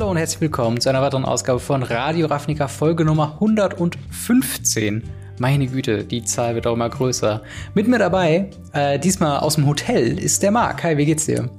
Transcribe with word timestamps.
Hallo 0.00 0.12
und 0.12 0.16
herzlich 0.16 0.40
willkommen 0.40 0.80
zu 0.80 0.88
einer 0.88 1.02
weiteren 1.02 1.26
Ausgabe 1.26 1.60
von 1.60 1.82
Radio 1.82 2.26
Ravnica, 2.26 2.68
Folge 2.68 3.04
Nummer 3.04 3.34
115. 3.34 5.02
Meine 5.38 5.66
Güte, 5.66 6.04
die 6.04 6.24
Zahl 6.24 6.54
wird 6.54 6.66
auch 6.66 6.72
immer 6.72 6.88
größer. 6.88 7.42
Mit 7.74 7.86
mir 7.86 7.98
dabei, 7.98 8.48
äh, 8.72 8.98
diesmal 8.98 9.40
aus 9.40 9.56
dem 9.56 9.66
Hotel, 9.66 10.18
ist 10.18 10.42
der 10.42 10.52
Marc. 10.52 10.82
Hi, 10.84 10.96
wie 10.96 11.04
geht's 11.04 11.26
dir? 11.26 11.50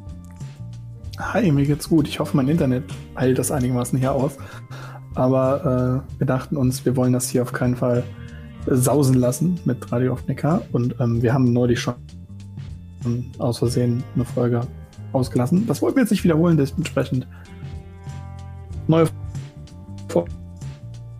Hi, 1.20 1.52
mir 1.52 1.68
geht's 1.68 1.88
gut. 1.88 2.08
Ich 2.08 2.20
hoffe, 2.20 2.36
mein 2.36 2.48
Internet 2.48 2.86
heilt 3.16 3.38
das 3.38 3.52
einigermaßen 3.52 4.00
hier 4.00 4.12
aus. 4.12 4.38
Aber 5.14 6.04
äh, 6.10 6.18
wir 6.18 6.26
dachten 6.26 6.58
uns, 6.58 6.84
wir 6.84 6.96
wollen 6.96 7.14
das 7.14 7.30
hier 7.30 7.44
auf 7.44 7.54
keinen 7.54 7.76
Fall 7.76 8.04
sausen 8.66 9.20
lassen 9.20 9.60
mit 9.66 9.92
Radio 9.92 10.16
Ravnica. 10.16 10.64
Und 10.72 10.96
ähm, 11.00 11.22
wir 11.22 11.32
haben 11.32 11.54
neulich 11.54 11.80
schon 11.80 11.94
aus 13.38 13.60
Versehen 13.60 14.04
eine 14.16 14.26
Folge 14.26 14.62
ausgelassen. 15.14 15.68
Das 15.68 15.84
wollten 15.84 15.98
wir 15.98 16.04
jetzt 16.04 16.12
nicht 16.12 16.24
wiederholen, 16.24 16.58
dementsprechend 16.58 17.28
neue 18.88 19.08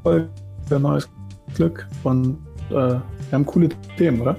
Folge, 0.04 0.28
neues 0.70 1.10
Glück 1.56 1.88
und 2.04 2.38
äh, 2.70 2.74
wir 2.74 3.02
haben 3.32 3.46
coole 3.46 3.70
Themen, 3.98 4.22
oder? 4.22 4.36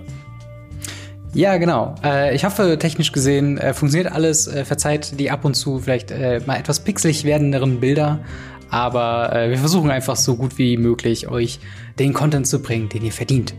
Ja, 1.34 1.56
genau. 1.56 1.94
Äh, 2.04 2.34
ich 2.34 2.44
hoffe, 2.44 2.78
technisch 2.78 3.10
gesehen 3.10 3.56
äh, 3.56 3.72
funktioniert 3.72 4.12
alles. 4.12 4.46
Äh, 4.46 4.66
verzeiht 4.66 5.18
die 5.18 5.30
ab 5.30 5.46
und 5.46 5.54
zu 5.54 5.78
vielleicht 5.78 6.10
äh, 6.10 6.40
mal 6.44 6.56
etwas 6.56 6.80
pixelig 6.80 7.24
werdenderen 7.24 7.80
Bilder. 7.80 8.20
Aber 8.68 9.34
äh, 9.34 9.48
wir 9.50 9.56
versuchen 9.58 9.90
einfach 9.90 10.16
so 10.16 10.36
gut 10.36 10.58
wie 10.58 10.76
möglich 10.76 11.28
euch 11.28 11.58
den 11.98 12.12
Content 12.12 12.46
zu 12.46 12.60
bringen, 12.60 12.88
den 12.88 13.04
ihr 13.04 13.12
verdient. 13.12 13.54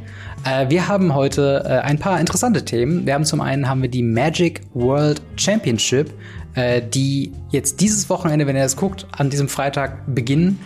Wir 0.68 0.90
haben 0.90 1.16
heute 1.16 1.84
ein 1.86 2.00
paar 2.00 2.20
interessante 2.20 2.66
Themen. 2.66 3.06
Wir 3.06 3.14
haben 3.14 3.24
zum 3.24 3.40
einen 3.40 3.70
haben 3.70 3.82
wir 3.82 3.90
die 3.90 4.04
Magic 4.04 4.60
World 4.74 5.22
Championship, 5.38 6.12
äh, 6.56 6.82
die 6.82 7.32
jetzt 7.50 7.82
dieses 7.82 8.10
Wochenende, 8.10 8.48
wenn 8.48 8.56
ihr 8.56 8.64
das 8.64 8.76
guckt, 8.76 9.08
an 9.12 9.30
diesem 9.30 9.50
Freitag 9.50 10.14
beginnen. 10.14 10.60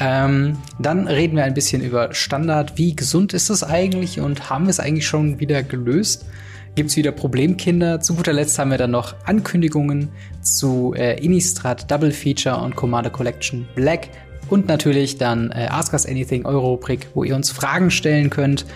Ähm, 0.00 0.58
dann 0.78 1.06
reden 1.06 1.36
wir 1.36 1.44
ein 1.44 1.54
bisschen 1.54 1.82
über 1.82 2.14
Standard. 2.14 2.78
Wie 2.78 2.96
gesund 2.96 3.34
ist 3.34 3.50
es 3.50 3.62
eigentlich 3.62 4.20
und 4.20 4.50
haben 4.50 4.64
wir 4.64 4.70
es 4.70 4.80
eigentlich 4.80 5.06
schon 5.06 5.38
wieder 5.38 5.62
gelöst? 5.62 6.26
Gibt 6.74 6.88
es 6.88 6.96
wieder 6.96 7.12
Problemkinder? 7.12 8.00
Zu 8.00 8.14
guter 8.14 8.32
Letzt 8.32 8.58
haben 8.58 8.70
wir 8.70 8.78
dann 8.78 8.92
noch 8.92 9.14
Ankündigungen 9.26 10.08
zu 10.40 10.94
äh, 10.96 11.22
Innistrad 11.22 11.90
Double 11.90 12.10
Feature 12.10 12.56
und 12.62 12.76
Commander 12.76 13.10
Collection 13.10 13.68
Black. 13.74 14.08
Und 14.48 14.68
natürlich 14.68 15.18
dann 15.18 15.50
äh, 15.50 15.68
Ask 15.70 15.92
Us 15.92 16.06
Anything 16.06 16.46
Euro-Rubrik, 16.46 17.08
wo 17.14 17.24
ihr 17.24 17.36
uns 17.36 17.50
Fragen 17.50 17.90
stellen 17.90 18.30
könnt. 18.30 18.66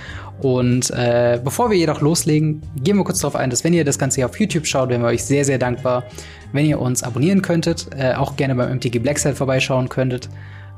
Und 0.41 0.91
äh, 0.91 1.41
bevor 1.43 1.71
wir 1.71 1.79
jedoch 1.79 2.03
loslegen, 2.03 2.63
gehen 2.83 2.97
wir 2.97 3.05
kurz 3.05 3.21
darauf 3.21 3.37
ein, 3.37 3.49
dass 3.49 3.65
wenn 3.65 3.73
ihr 3.73 3.85
das 3.85 3.99
Ganze 3.99 4.17
hier 4.17 4.27
auf 4.27 4.39
YouTube 4.39 4.67
schaut, 4.67 4.91
wären 4.91 5.01
wir 5.01 5.09
euch 5.09 5.25
sehr, 5.25 5.45
sehr 5.47 5.59
dankbar, 5.59 6.05
wenn 6.53 6.67
ihr 6.67 6.81
uns 6.81 7.03
abonnieren 7.03 7.43
könntet, 7.43 7.89
äh, 7.97 8.15
auch 8.15 8.37
gerne 8.37 8.55
beim 8.55 8.71
MTG 8.77 8.99
Blackside 8.99 9.35
vorbeischauen 9.35 9.89
könntet, 9.89 10.29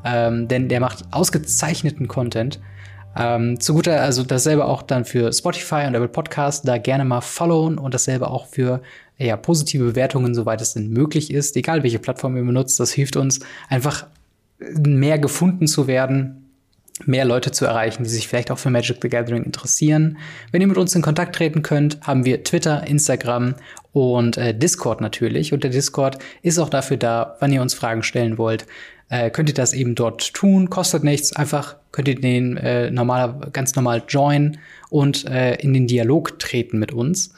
ähm, 0.04 0.48
denn 0.48 0.68
der 0.68 0.80
macht 0.80 1.04
ausgezeichneten 1.10 2.08
Content. 2.08 2.60
Ähm, 3.16 3.58
zu 3.58 3.74
guter, 3.74 4.00
also 4.00 4.22
dasselbe 4.22 4.64
auch 4.64 4.82
dann 4.82 5.04
für 5.04 5.32
Spotify 5.32 5.84
und 5.86 5.94
Apple 5.94 6.08
Podcast, 6.08 6.68
da 6.68 6.78
gerne 6.78 7.04
mal 7.04 7.20
followen 7.20 7.78
und 7.78 7.94
dasselbe 7.94 8.28
auch 8.28 8.46
für 8.46 8.80
ja, 9.18 9.36
positive 9.36 9.84
Bewertungen, 9.84 10.34
soweit 10.34 10.60
es 10.60 10.74
denn 10.74 10.90
möglich 10.90 11.32
ist, 11.32 11.56
egal 11.56 11.82
welche 11.82 11.98
Plattform 11.98 12.36
ihr 12.36 12.44
benutzt, 12.44 12.78
das 12.78 12.92
hilft 12.92 13.16
uns 13.16 13.40
einfach 13.68 14.06
mehr 14.58 15.18
gefunden 15.18 15.66
zu 15.66 15.86
werden 15.86 16.37
mehr 17.06 17.24
Leute 17.24 17.50
zu 17.50 17.64
erreichen, 17.64 18.04
die 18.04 18.10
sich 18.10 18.28
vielleicht 18.28 18.50
auch 18.50 18.58
für 18.58 18.70
Magic 18.70 18.98
the 19.02 19.08
Gathering 19.08 19.44
interessieren. 19.44 20.18
Wenn 20.52 20.60
ihr 20.60 20.66
mit 20.66 20.78
uns 20.78 20.94
in 20.94 21.02
Kontakt 21.02 21.36
treten 21.36 21.62
könnt, 21.62 22.00
haben 22.02 22.24
wir 22.24 22.44
Twitter, 22.44 22.86
Instagram 22.86 23.54
und 23.92 24.36
äh, 24.36 24.54
Discord 24.54 25.00
natürlich. 25.00 25.52
Und 25.52 25.64
der 25.64 25.70
Discord 25.70 26.18
ist 26.42 26.58
auch 26.58 26.68
dafür 26.68 26.96
da, 26.96 27.36
wenn 27.40 27.52
ihr 27.52 27.62
uns 27.62 27.74
Fragen 27.74 28.02
stellen 28.02 28.38
wollt, 28.38 28.66
äh, 29.10 29.30
könnt 29.30 29.48
ihr 29.48 29.54
das 29.54 29.72
eben 29.72 29.94
dort 29.94 30.34
tun. 30.34 30.70
Kostet 30.70 31.04
nichts. 31.04 31.34
Einfach 31.34 31.76
könnt 31.92 32.08
ihr 32.08 32.20
den 32.20 32.56
äh, 32.56 32.90
normal, 32.90 33.48
ganz 33.52 33.74
normal 33.74 34.02
joinen 34.08 34.58
und 34.90 35.24
äh, 35.26 35.54
in 35.56 35.72
den 35.72 35.86
Dialog 35.86 36.38
treten 36.38 36.78
mit 36.78 36.92
uns. 36.92 37.32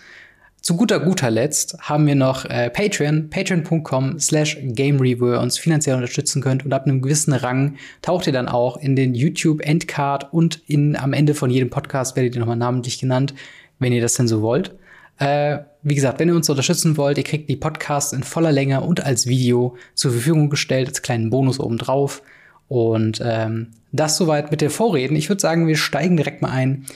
Zu 0.62 0.76
guter 0.76 1.00
guter 1.00 1.30
Letzt 1.30 1.78
haben 1.80 2.06
wir 2.06 2.14
noch 2.14 2.44
äh, 2.44 2.68
Patreon, 2.68 3.30
patreon.com 3.30 4.18
slash 4.18 4.58
gamereview, 4.60 5.20
wo 5.20 5.32
ihr 5.32 5.40
uns 5.40 5.56
finanziell 5.56 5.96
unterstützen 5.96 6.42
könnt 6.42 6.66
und 6.66 6.72
ab 6.74 6.84
einem 6.84 7.00
gewissen 7.00 7.32
Rang 7.32 7.76
taucht 8.02 8.26
ihr 8.26 8.32
dann 8.34 8.46
auch 8.46 8.76
in 8.76 8.94
den 8.94 9.14
YouTube 9.14 9.62
Endcard 9.62 10.32
und 10.34 10.62
in, 10.66 10.96
am 10.96 11.14
Ende 11.14 11.34
von 11.34 11.48
jedem 11.48 11.70
Podcast 11.70 12.14
werdet 12.14 12.34
ihr 12.34 12.40
nochmal 12.40 12.56
namentlich 12.56 12.98
genannt, 12.98 13.32
wenn 13.78 13.94
ihr 13.94 14.02
das 14.02 14.14
denn 14.14 14.28
so 14.28 14.42
wollt. 14.42 14.74
Äh, 15.18 15.60
wie 15.82 15.94
gesagt, 15.94 16.20
wenn 16.20 16.28
ihr 16.28 16.36
uns 16.36 16.50
unterstützen 16.50 16.98
wollt, 16.98 17.16
ihr 17.16 17.24
kriegt 17.24 17.48
die 17.48 17.56
Podcasts 17.56 18.12
in 18.12 18.22
voller 18.22 18.52
Länge 18.52 18.82
und 18.82 19.04
als 19.04 19.26
Video 19.26 19.76
zur 19.94 20.12
Verfügung 20.12 20.50
gestellt, 20.50 20.88
als 20.88 21.00
kleinen 21.00 21.30
Bonus 21.30 21.58
obendrauf. 21.58 22.22
Und 22.68 23.20
ähm, 23.24 23.68
das 23.92 24.18
soweit 24.18 24.50
mit 24.50 24.60
der 24.60 24.70
Vorreden. 24.70 25.16
Ich 25.16 25.28
würde 25.28 25.40
sagen, 25.40 25.66
wir 25.66 25.76
steigen 25.76 26.16
direkt 26.16 26.42
mal 26.42 26.50
ein 26.50 26.86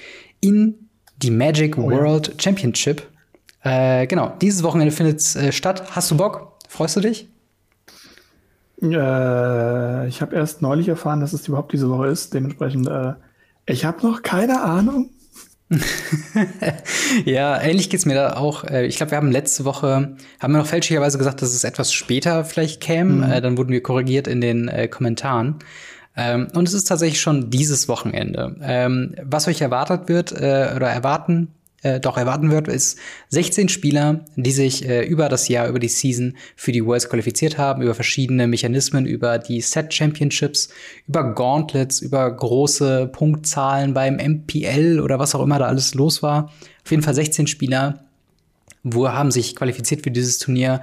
in 0.41 0.89
die 1.23 1.31
Magic 1.31 1.79
oh, 1.79 1.91
World. 1.91 2.35
Championship. 2.39 3.03
Äh, 3.65 4.07
genau, 4.07 4.35
dieses 4.41 4.63
Wochenende 4.63 4.93
findet 4.93 5.21
es 5.21 5.37
äh, 5.37 5.51
statt. 5.51 5.97
Hast 5.97 6.11
du 6.11 6.17
Bock? 6.17 6.59
Freust 6.69 6.97
du 6.97 7.01
dich? 7.01 7.29
Äh, 8.83 10.09
ich 10.09 10.21
habe 10.21 10.37
erst 10.37 10.61
neulich 10.61 10.89
erfahren, 10.89 11.21
dass 11.21 11.33
es 11.33 11.49
überhaupt 11.49 11.73
diese 11.73 11.89
Woche 11.89 12.09
ist. 12.09 12.35
Dementsprechend, 12.35 12.89
äh, 12.89 13.15
ich 13.67 13.87
habe 13.87 14.07
noch 14.07 14.23
keine 14.23 14.63
Ahnung. 14.63 15.11
ja, 17.25 17.59
ähnlich 17.59 17.89
geht's 17.89 18.05
mir 18.05 18.15
da 18.15 18.37
auch. 18.37 18.65
Äh, 18.65 18.85
ich 18.87 18.97
glaube, 18.97 19.13
wir 19.13 19.17
haben 19.17 19.33
letzte 19.33 19.65
Woche, 19.65 20.17
haben 20.39 20.53
wir 20.53 20.59
noch 20.59 20.67
fälschlicherweise 20.67 21.17
gesagt, 21.17 21.41
dass 21.41 21.55
es 21.55 21.65
etwas 21.65 21.91
später 21.91 22.45
vielleicht 22.45 22.83
käme. 22.83 23.27
Mhm. 23.27 23.33
Äh, 23.33 23.41
dann 23.41 23.57
wurden 23.57 23.73
wir 23.73 23.83
korrigiert 23.83 24.29
in 24.29 24.43
den 24.43 24.71
Kommentaren. 24.91 25.57
Ähm, 26.17 26.49
und 26.55 26.69
es 26.69 26.75
ist 26.75 26.85
tatsächlich 26.85 27.21
schon 27.21 27.51
dieses 27.51 27.89
Wochenende. 27.89 28.57
Ähm, 28.63 29.15
was 29.23 29.49
euch 29.49 29.63
erwartet 29.63 30.09
wird 30.09 30.33
äh, 30.33 30.73
oder 30.77 30.89
erwarten 30.89 31.49
äh, 31.85 32.01
doch 32.01 32.17
erwarten 32.17 32.51
wird, 32.51 32.67
ist 32.67 32.99
16 33.29 33.69
Spieler, 33.69 34.25
die 34.37 34.51
sich 34.51 34.89
äh, 34.89 35.05
über 35.05 35.29
das 35.29 35.49
Jahr, 35.49 35.69
über 35.69 35.79
die 35.79 35.89
Season 35.89 36.37
für 36.57 36.73
die 36.73 36.85
Worlds 36.85 37.09
qualifiziert 37.09 37.59
haben, 37.59 37.83
über 37.83 37.95
verschiedene 37.95 38.47
Mechanismen, 38.47 39.07
über 39.07 39.39
die 39.39 39.61
Set 39.61 39.93
Championships, 39.93 40.71
über 41.07 41.35
Gauntlets, 41.35 42.01
über 42.01 42.31
große 42.35 43.11
Punktzahlen 43.13 43.95
beim 43.95 44.17
MPL 44.17 45.01
oder 45.01 45.19
was 45.19 45.35
auch 45.35 45.43
immer 45.43 45.59
da 45.59 45.67
alles 45.67 45.95
los 45.95 46.23
war. 46.23 46.51
Auf 46.85 46.91
jeden 46.91 47.03
Fall 47.03 47.15
16 47.15 47.47
Spieler, 47.47 48.05
wo 48.83 49.09
haben 49.09 49.31
sich 49.31 49.55
qualifiziert 49.55 50.03
für 50.03 50.11
dieses 50.11 50.39
Turnier 50.39 50.81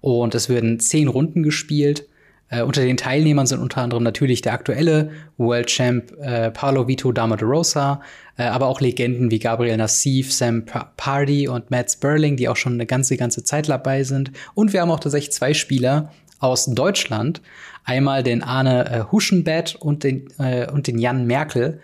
und 0.00 0.34
es 0.34 0.48
werden 0.48 0.78
10 0.78 1.08
Runden 1.08 1.42
gespielt. 1.42 2.06
Äh, 2.48 2.62
unter 2.62 2.82
den 2.82 2.96
Teilnehmern 2.96 3.46
sind 3.46 3.60
unter 3.60 3.80
anderem 3.80 4.02
natürlich 4.02 4.42
der 4.42 4.52
aktuelle 4.52 5.10
World 5.38 5.68
Champ 5.68 6.12
äh, 6.20 6.50
Paolo 6.50 6.86
Vito 6.86 7.10
Dama 7.12 7.36
de 7.36 7.46
Rosa, 7.46 8.00
äh, 8.36 8.44
aber 8.44 8.66
auch 8.66 8.80
Legenden 8.80 9.30
wie 9.30 9.38
Gabriel 9.38 9.76
Nassif, 9.76 10.32
Sam 10.32 10.64
Pardy 10.96 11.48
und 11.48 11.70
Matt 11.70 11.90
Sperling, 11.90 12.36
die 12.36 12.48
auch 12.48 12.56
schon 12.56 12.74
eine 12.74 12.86
ganze, 12.86 13.16
ganze 13.16 13.44
Zeit 13.44 13.68
dabei 13.68 14.04
sind. 14.04 14.30
Und 14.54 14.72
wir 14.72 14.82
haben 14.82 14.90
auch 14.90 15.00
tatsächlich 15.00 15.32
zwei 15.32 15.54
Spieler 15.54 16.12
aus 16.38 16.66
Deutschland. 16.66 17.40
Einmal 17.84 18.22
den 18.22 18.42
Arne 18.42 18.90
äh, 18.90 19.12
Huschenbett 19.12 19.76
und 19.76 20.04
den, 20.04 20.28
äh, 20.38 20.70
und 20.70 20.86
den 20.86 20.98
Jan 20.98 21.26
Merkel. 21.26 21.80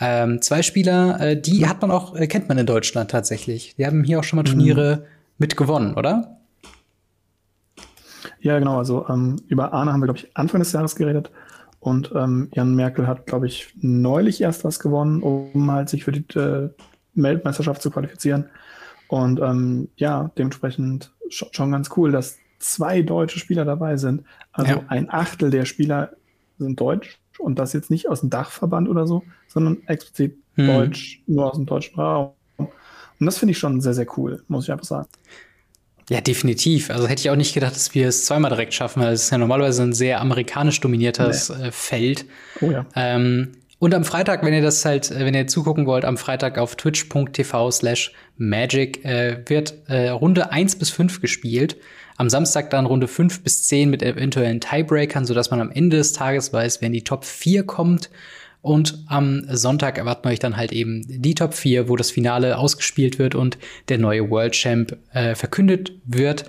Ähm, 0.00 0.42
zwei 0.42 0.62
Spieler, 0.62 1.20
äh, 1.20 1.40
die 1.40 1.66
hat 1.66 1.80
man 1.80 1.90
auch, 1.90 2.14
äh, 2.16 2.26
kennt 2.26 2.48
man 2.48 2.58
in 2.58 2.66
Deutschland 2.66 3.10
tatsächlich. 3.10 3.74
Die 3.76 3.86
haben 3.86 4.04
hier 4.04 4.18
auch 4.18 4.24
schon 4.24 4.38
mal 4.38 4.44
Turniere 4.44 4.96
mhm. 4.96 5.02
mit 5.38 5.56
gewonnen, 5.56 5.94
oder? 5.94 6.38
Ja, 8.42 8.58
genau. 8.58 8.78
Also 8.78 9.08
ähm, 9.08 9.36
über 9.48 9.72
Arne 9.72 9.92
haben 9.92 10.00
wir, 10.00 10.06
glaube 10.06 10.18
ich, 10.18 10.36
Anfang 10.36 10.60
des 10.60 10.72
Jahres 10.72 10.96
geredet. 10.96 11.30
Und 11.80 12.12
ähm, 12.14 12.48
Jan 12.52 12.74
Merkel 12.74 13.06
hat, 13.06 13.26
glaube 13.26 13.46
ich, 13.46 13.74
neulich 13.80 14.40
erst 14.40 14.64
was 14.64 14.78
gewonnen, 14.78 15.22
um 15.22 15.70
halt 15.70 15.88
sich 15.88 16.04
für 16.04 16.12
die 16.12 16.38
äh, 16.38 16.70
Weltmeisterschaft 17.14 17.82
zu 17.82 17.90
qualifizieren. 17.90 18.48
Und 19.08 19.40
ähm, 19.40 19.88
ja, 19.96 20.30
dementsprechend 20.36 21.12
schon, 21.28 21.48
schon 21.52 21.72
ganz 21.72 21.90
cool, 21.96 22.12
dass 22.12 22.38
zwei 22.58 23.02
deutsche 23.02 23.38
Spieler 23.38 23.64
dabei 23.64 23.96
sind. 23.96 24.24
Also 24.52 24.72
ja. 24.72 24.84
ein 24.88 25.10
Achtel 25.10 25.50
der 25.50 25.64
Spieler 25.64 26.12
sind 26.58 26.80
deutsch 26.80 27.18
und 27.38 27.58
das 27.58 27.72
jetzt 27.72 27.90
nicht 27.90 28.08
aus 28.08 28.20
dem 28.20 28.30
Dachverband 28.30 28.88
oder 28.88 29.06
so, 29.06 29.22
sondern 29.48 29.82
explizit 29.86 30.36
hm. 30.54 30.66
deutsch, 30.66 31.22
nur 31.26 31.50
aus 31.50 31.56
dem 31.56 31.66
deutschen 31.66 31.98
Raum. 31.98 32.32
Und 32.56 33.26
das 33.26 33.38
finde 33.38 33.52
ich 33.52 33.58
schon 33.58 33.80
sehr, 33.80 33.94
sehr 33.94 34.06
cool, 34.16 34.42
muss 34.48 34.64
ich 34.64 34.72
einfach 34.72 34.86
sagen. 34.86 35.08
Ja, 36.12 36.20
definitiv. 36.20 36.90
Also 36.90 37.08
hätte 37.08 37.20
ich 37.20 37.30
auch 37.30 37.36
nicht 37.36 37.54
gedacht, 37.54 37.74
dass 37.74 37.94
wir 37.94 38.06
es 38.06 38.26
zweimal 38.26 38.50
direkt 38.50 38.74
schaffen, 38.74 39.02
weil 39.02 39.14
es 39.14 39.24
ist 39.24 39.30
ja 39.30 39.38
normalerweise 39.38 39.82
ein 39.82 39.94
sehr 39.94 40.20
amerikanisch 40.20 40.78
dominiertes 40.80 41.48
nee. 41.48 41.68
äh, 41.68 41.72
Feld. 41.72 42.26
Oh 42.60 42.70
ja. 42.70 42.84
Ähm, 42.94 43.52
und 43.78 43.94
am 43.94 44.04
Freitag, 44.04 44.44
wenn 44.44 44.52
ihr 44.52 44.60
das 44.60 44.84
halt, 44.84 45.10
äh, 45.10 45.24
wenn 45.24 45.32
ihr 45.32 45.46
zugucken 45.46 45.86
wollt, 45.86 46.04
am 46.04 46.18
Freitag 46.18 46.58
auf 46.58 46.76
twitch.tv 46.76 47.70
slash 47.70 48.12
magic 48.36 49.02
äh, 49.06 49.38
wird 49.46 49.72
äh, 49.88 50.10
Runde 50.10 50.52
1 50.52 50.76
bis 50.76 50.90
5 50.90 51.22
gespielt. 51.22 51.78
Am 52.18 52.28
Samstag 52.28 52.68
dann 52.68 52.84
Runde 52.84 53.08
5 53.08 53.42
bis 53.42 53.66
10 53.68 53.88
mit 53.88 54.02
eventuellen 54.02 54.60
Tiebreakern, 54.60 55.24
sodass 55.24 55.50
man 55.50 55.62
am 55.62 55.70
Ende 55.70 55.96
des 55.96 56.12
Tages 56.12 56.52
weiß, 56.52 56.82
wer 56.82 56.88
in 56.88 56.92
die 56.92 57.04
Top 57.04 57.24
4 57.24 57.64
kommt. 57.64 58.10
Und 58.62 59.02
am 59.08 59.44
Sonntag 59.50 59.98
erwarten 59.98 60.28
euch 60.28 60.38
dann 60.38 60.56
halt 60.56 60.72
eben 60.72 61.04
die 61.06 61.34
Top 61.34 61.52
4, 61.52 61.88
wo 61.88 61.96
das 61.96 62.12
Finale 62.12 62.56
ausgespielt 62.56 63.18
wird 63.18 63.34
und 63.34 63.58
der 63.88 63.98
neue 63.98 64.30
World 64.30 64.52
Champ 64.52 64.96
äh, 65.12 65.34
verkündet 65.34 65.92
wird. 66.04 66.48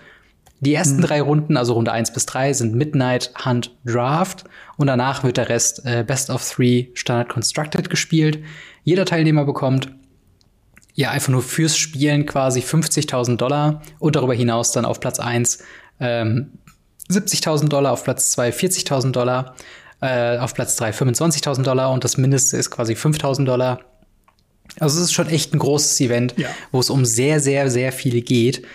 Die 0.59 0.75
ersten 0.75 0.97
mhm. 0.97 1.01
drei 1.01 1.21
Runden, 1.21 1.57
also 1.57 1.73
Runde 1.73 1.91
1 1.91 2.13
bis 2.13 2.27
3, 2.27 2.53
sind 2.53 2.75
Midnight, 2.75 3.33
Hunt, 3.43 3.75
Draft 3.83 4.45
und 4.77 4.87
danach 4.87 5.23
wird 5.23 5.37
der 5.37 5.49
Rest 5.49 5.85
äh, 5.85 6.05
Best 6.07 6.29
of 6.29 6.47
Three 6.47 6.87
Standard 6.93 7.29
Constructed 7.29 7.89
gespielt. 7.89 8.39
Jeder 8.83 9.05
Teilnehmer 9.05 9.43
bekommt 9.43 9.91
ja 10.93 11.09
einfach 11.09 11.29
nur 11.29 11.41
fürs 11.41 11.75
Spielen 11.75 12.27
quasi 12.27 12.59
50.000 12.59 13.37
Dollar 13.37 13.81
und 13.99 14.15
darüber 14.15 14.35
hinaus 14.35 14.71
dann 14.71 14.85
auf 14.85 14.99
Platz 14.99 15.19
1 15.19 15.63
ähm, 15.99 16.51
70.000 17.09 17.67
Dollar, 17.67 17.91
auf 17.91 18.03
Platz 18.03 18.31
2 18.31 18.51
40.000 18.51 19.11
Dollar, 19.11 19.55
äh, 20.03 20.37
auf 20.37 20.53
Platz 20.53 20.75
3 20.75 20.91
25.000 20.91 21.63
Dollar 21.63 21.91
und 21.91 22.03
das 22.03 22.17
Mindeste 22.17 22.57
ist 22.57 22.69
quasi 22.69 22.93
5.000 22.93 23.45
Dollar. 23.45 23.79
Also 24.79 24.99
es 24.99 25.05
ist 25.05 25.13
schon 25.13 25.29
echt 25.29 25.53
ein 25.53 25.59
großes 25.59 25.99
Event, 26.01 26.33
ja. 26.37 26.49
wo 26.71 26.79
es 26.79 26.89
um 26.89 27.05
sehr, 27.05 27.39
sehr, 27.39 27.69
sehr 27.69 27.91
viel 27.91 28.21
geht. 28.21 28.65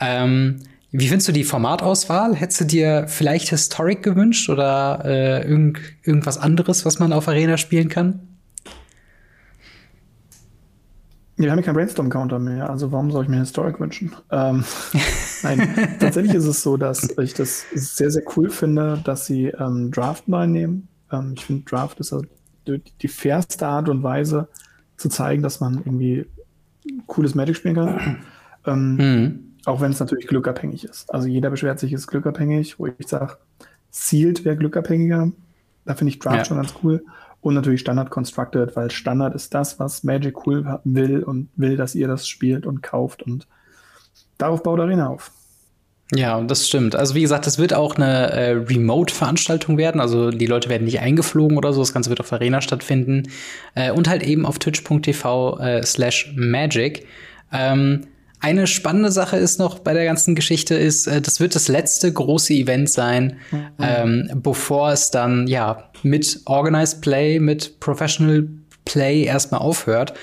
Ähm, 0.00 0.60
wie 0.92 1.08
findest 1.08 1.28
du 1.28 1.32
die 1.32 1.44
Formatauswahl? 1.44 2.36
Hättest 2.36 2.60
du 2.60 2.64
dir 2.64 3.06
vielleicht 3.08 3.48
Historic 3.48 4.02
gewünscht 4.02 4.48
oder 4.48 5.02
äh, 5.04 5.42
irgend, 5.48 5.78
irgendwas 6.04 6.38
anderes, 6.38 6.84
was 6.84 6.98
man 6.98 7.12
auf 7.12 7.26
Arena 7.28 7.56
spielen 7.56 7.88
kann? 7.88 8.35
Wir 11.38 11.50
haben 11.50 11.58
ja 11.58 11.64
keinen 11.64 11.74
Brainstorm-Counter 11.74 12.38
mehr, 12.38 12.70
also 12.70 12.92
warum 12.92 13.10
soll 13.10 13.24
ich 13.24 13.28
mir 13.28 13.38
Historic 13.38 13.78
wünschen? 13.78 14.12
Ähm, 14.30 14.64
nein, 15.42 15.96
tatsächlich 16.00 16.34
ist 16.34 16.46
es 16.46 16.62
so, 16.62 16.78
dass 16.78 17.16
ich 17.18 17.34
das 17.34 17.66
sehr, 17.74 18.10
sehr 18.10 18.22
cool 18.36 18.48
finde, 18.48 19.00
dass 19.04 19.26
sie 19.26 19.48
ähm, 19.48 19.90
Draft 19.90 20.24
reinnehmen. 20.28 20.88
Ähm, 21.12 21.34
ich 21.36 21.44
finde, 21.44 21.64
Draft 21.64 22.00
ist 22.00 22.12
also 22.12 22.26
die 22.66 23.08
fairste 23.08 23.66
Art 23.66 23.88
und 23.88 24.02
Weise 24.02 24.48
zu 24.96 25.08
zeigen, 25.08 25.42
dass 25.42 25.60
man 25.60 25.74
irgendwie 25.76 26.26
cooles 27.06 27.34
Magic 27.34 27.56
spielen 27.56 27.74
kann. 27.74 28.24
Ähm, 28.68 28.96
mhm. 28.96 29.54
Auch 29.64 29.80
wenn 29.80 29.92
es 29.92 30.00
natürlich 30.00 30.26
glückabhängig 30.26 30.82
ist. 30.82 31.14
Also 31.14 31.28
jeder 31.28 31.50
beschwert 31.50 31.78
sich, 31.78 31.92
ist 31.92 32.08
glückabhängig, 32.08 32.80
wo 32.80 32.88
ich 32.88 33.06
sage, 33.06 33.36
Sealed 33.92 34.44
wäre 34.44 34.56
glückabhängiger. 34.56 35.30
Da 35.84 35.94
finde 35.94 36.10
ich 36.10 36.18
Draft 36.18 36.36
ja. 36.36 36.44
schon 36.44 36.56
ganz 36.56 36.74
cool. 36.82 37.04
Und 37.40 37.54
natürlich 37.54 37.80
Standard 37.80 38.10
Constructed, 38.10 38.74
weil 38.74 38.90
Standard 38.90 39.34
ist 39.34 39.54
das, 39.54 39.78
was 39.78 40.02
Magic 40.02 40.46
cool 40.46 40.80
will 40.84 41.22
und 41.22 41.48
will, 41.56 41.76
dass 41.76 41.94
ihr 41.94 42.08
das 42.08 42.26
spielt 42.26 42.66
und 42.66 42.82
kauft. 42.82 43.22
Und 43.22 43.46
darauf 44.38 44.62
baut 44.62 44.80
Arena 44.80 45.08
auf. 45.08 45.30
Ja, 46.14 46.40
das 46.40 46.68
stimmt. 46.68 46.94
Also 46.94 47.14
wie 47.16 47.22
gesagt, 47.22 47.46
das 47.46 47.58
wird 47.58 47.74
auch 47.74 47.96
eine 47.96 48.30
äh, 48.30 48.50
Remote-Veranstaltung 48.52 49.76
werden. 49.76 50.00
Also 50.00 50.30
die 50.30 50.46
Leute 50.46 50.68
werden 50.68 50.84
nicht 50.84 51.00
eingeflogen 51.00 51.58
oder 51.58 51.72
so. 51.72 51.80
Das 51.80 51.92
Ganze 51.92 52.10
wird 52.10 52.20
auf 52.20 52.32
Arena 52.32 52.60
stattfinden. 52.60 53.24
Äh, 53.74 53.90
und 53.90 54.08
halt 54.08 54.22
eben 54.22 54.46
auf 54.46 54.58
twitch.tv 54.60 55.58
äh, 55.58 55.82
slash 55.84 56.32
magic. 56.36 57.06
Ähm, 57.52 58.06
eine 58.40 58.66
spannende 58.66 59.10
Sache 59.10 59.36
ist 59.36 59.58
noch 59.58 59.78
bei 59.78 59.94
der 59.94 60.04
ganzen 60.04 60.34
Geschichte 60.34 60.74
ist, 60.74 61.06
äh, 61.06 61.20
das 61.20 61.40
wird 61.40 61.54
das 61.54 61.68
letzte 61.68 62.12
große 62.12 62.52
Event 62.54 62.90
sein, 62.90 63.38
mhm. 63.50 63.66
ähm, 63.78 64.30
bevor 64.42 64.90
es 64.90 65.10
dann 65.10 65.46
ja 65.46 65.90
mit 66.02 66.40
Organized 66.44 67.00
Play, 67.00 67.40
mit 67.40 67.80
Professional 67.80 68.46
Play 68.84 69.24
erstmal 69.24 69.60
aufhört. 69.60 70.14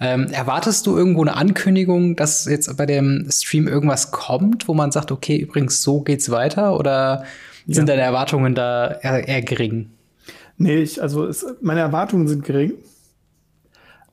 Ähm, 0.00 0.26
erwartest 0.32 0.86
du 0.86 0.96
irgendwo 0.96 1.22
eine 1.22 1.36
Ankündigung, 1.36 2.16
dass 2.16 2.44
jetzt 2.46 2.76
bei 2.76 2.84
dem 2.84 3.28
Stream 3.30 3.68
irgendwas 3.68 4.10
kommt, 4.10 4.68
wo 4.68 4.74
man 4.74 4.90
sagt, 4.90 5.12
okay, 5.12 5.36
übrigens 5.36 5.82
so 5.82 6.00
geht's 6.00 6.30
weiter, 6.30 6.78
oder 6.78 7.24
ja. 7.66 7.74
sind 7.74 7.88
deine 7.88 8.02
Erwartungen 8.02 8.54
da 8.54 8.98
eher, 9.02 9.26
eher 9.26 9.42
gering? 9.42 9.90
Nee, 10.58 10.78
ich, 10.78 11.00
also 11.00 11.26
es, 11.26 11.46
meine 11.62 11.80
Erwartungen 11.80 12.28
sind 12.28 12.44
gering. 12.44 12.74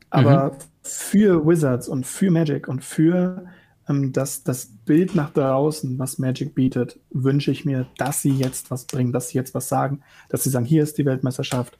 Aber 0.09 0.51
mhm 0.51 0.70
für 0.81 1.45
Wizards 1.45 1.87
und 1.87 2.05
für 2.05 2.31
Magic 2.31 2.67
und 2.67 2.83
für 2.83 3.45
ähm, 3.87 4.11
das, 4.11 4.43
das 4.43 4.67
Bild 4.85 5.15
nach 5.15 5.31
draußen, 5.31 5.97
was 5.99 6.17
Magic 6.17 6.55
bietet, 6.55 6.99
wünsche 7.11 7.51
ich 7.51 7.65
mir, 7.65 7.87
dass 7.97 8.21
sie 8.21 8.31
jetzt 8.31 8.71
was 8.71 8.85
bringen, 8.85 9.11
dass 9.11 9.29
sie 9.29 9.37
jetzt 9.37 9.53
was 9.53 9.67
sagen, 9.67 10.01
dass 10.29 10.43
sie 10.43 10.49
sagen, 10.49 10.65
hier 10.65 10.83
ist 10.83 10.97
die 10.97 11.05
Weltmeisterschaft. 11.05 11.77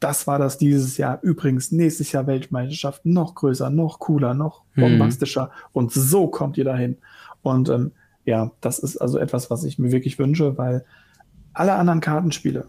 Das 0.00 0.26
war 0.26 0.38
das 0.38 0.58
dieses 0.58 0.96
Jahr. 0.96 1.20
Übrigens, 1.22 1.70
nächstes 1.70 2.10
Jahr 2.12 2.26
Weltmeisterschaft 2.26 3.06
noch 3.06 3.34
größer, 3.34 3.70
noch 3.70 4.00
cooler, 4.00 4.34
noch 4.34 4.64
mhm. 4.74 4.82
bombastischer. 4.82 5.46
Mhm. 5.46 5.68
Und 5.72 5.92
so 5.92 6.26
kommt 6.26 6.58
ihr 6.58 6.64
dahin. 6.64 6.98
Und 7.42 7.68
ähm, 7.68 7.92
ja, 8.24 8.50
das 8.60 8.78
ist 8.78 8.96
also 8.96 9.18
etwas, 9.18 9.50
was 9.50 9.64
ich 9.64 9.78
mir 9.78 9.92
wirklich 9.92 10.18
wünsche, 10.18 10.58
weil 10.58 10.84
alle 11.52 11.74
anderen 11.74 12.00
Kartenspiele, 12.00 12.66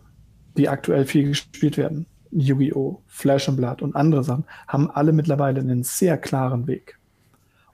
die 0.57 0.69
aktuell 0.69 1.05
viel 1.05 1.29
gespielt 1.29 1.77
werden, 1.77 2.05
Yu-Gi-Oh!, 2.35 3.01
Flash 3.07 3.49
and 3.49 3.57
Blood 3.57 3.81
und 3.81 3.95
andere 3.95 4.23
Sachen 4.23 4.45
haben 4.67 4.89
alle 4.91 5.11
mittlerweile 5.11 5.59
einen 5.59 5.83
sehr 5.83 6.17
klaren 6.17 6.67
Weg. 6.67 6.97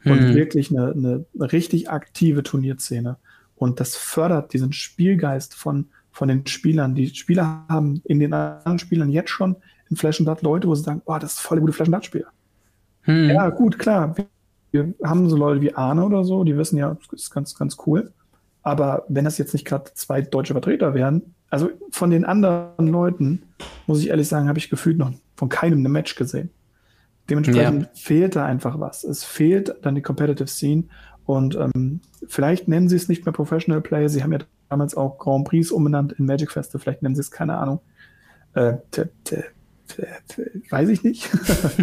Und 0.05 0.19
hm. 0.19 0.35
wirklich 0.35 0.71
eine, 0.71 0.93
eine 0.93 1.51
richtig 1.51 1.89
aktive 1.89 2.43
Turnierszene. 2.43 3.17
Und 3.55 3.79
das 3.81 3.97
fördert 3.97 4.53
diesen 4.53 4.71
Spielgeist 4.71 5.53
von, 5.53 5.89
von 6.11 6.29
den 6.29 6.47
Spielern. 6.47 6.95
Die 6.95 7.13
Spieler 7.13 7.65
haben 7.67 8.01
in 8.05 8.19
den 8.19 8.33
anderen 8.33 8.79
Spielern 8.79 9.09
jetzt 9.09 9.29
schon 9.29 9.57
in 9.89 9.97
Flash 9.97 10.19
and 10.19 10.25
Blood 10.25 10.41
Leute, 10.41 10.67
wo 10.67 10.75
sie 10.75 10.83
sagen, 10.83 11.01
oh, 11.05 11.17
das 11.19 11.33
ist 11.33 11.39
voll 11.39 11.59
gute 11.59 11.73
Flash 11.73 11.87
and 11.87 11.91
Blood-Spieler. 11.91 12.31
Hm. 13.01 13.29
Ja, 13.29 13.49
gut, 13.49 13.77
klar. 13.77 14.15
Wir 14.71 14.93
haben 15.03 15.29
so 15.29 15.35
Leute 15.35 15.61
wie 15.61 15.73
Arne 15.73 16.05
oder 16.05 16.23
so, 16.23 16.43
die 16.43 16.55
wissen 16.55 16.77
ja, 16.77 16.93
das 16.93 17.21
ist 17.21 17.31
ganz, 17.31 17.55
ganz 17.55 17.77
cool. 17.85 18.13
Aber 18.61 19.05
wenn 19.09 19.25
das 19.25 19.37
jetzt 19.37 19.53
nicht 19.53 19.65
gerade 19.65 19.91
zwei 19.95 20.21
deutsche 20.21 20.53
Vertreter 20.53 20.93
wären, 20.93 21.33
also 21.49 21.69
von 21.91 22.11
den 22.11 22.25
anderen 22.25 22.87
Leuten, 22.87 23.43
muss 23.87 23.99
ich 24.01 24.09
ehrlich 24.09 24.27
sagen, 24.27 24.47
habe 24.47 24.59
ich 24.59 24.69
gefühlt 24.69 24.97
noch 24.97 25.11
von 25.35 25.49
keinem 25.49 25.85
ein 25.85 25.91
Match 25.91 26.15
gesehen. 26.15 26.49
Dementsprechend 27.29 27.83
ja. 27.83 27.89
fehlt 27.93 28.35
da 28.35 28.45
einfach 28.45 28.79
was. 28.79 29.03
Es 29.03 29.23
fehlt 29.23 29.75
dann 29.81 29.95
die 29.95 30.01
Competitive 30.01 30.47
Scene 30.47 30.85
und 31.25 31.55
ähm, 31.55 32.01
vielleicht 32.27 32.67
nennen 32.67 32.89
sie 32.89 32.95
es 32.95 33.07
nicht 33.07 33.25
mehr 33.25 33.33
Professional 33.33 33.81
Play. 33.81 34.07
Sie 34.07 34.23
haben 34.23 34.31
ja 34.31 34.39
damals 34.69 34.95
auch 34.95 35.17
Grand 35.19 35.47
Prix 35.47 35.71
umbenannt 35.71 36.13
in 36.13 36.25
Magic 36.25 36.51
Feste. 36.51 36.79
Vielleicht 36.79 37.03
nennen 37.03 37.15
sie 37.15 37.21
es, 37.21 37.31
keine 37.31 37.57
Ahnung. 37.57 37.81
Äh, 38.53 38.77
weiß 40.69 40.89
ich 40.89 41.03
nicht. 41.03 41.29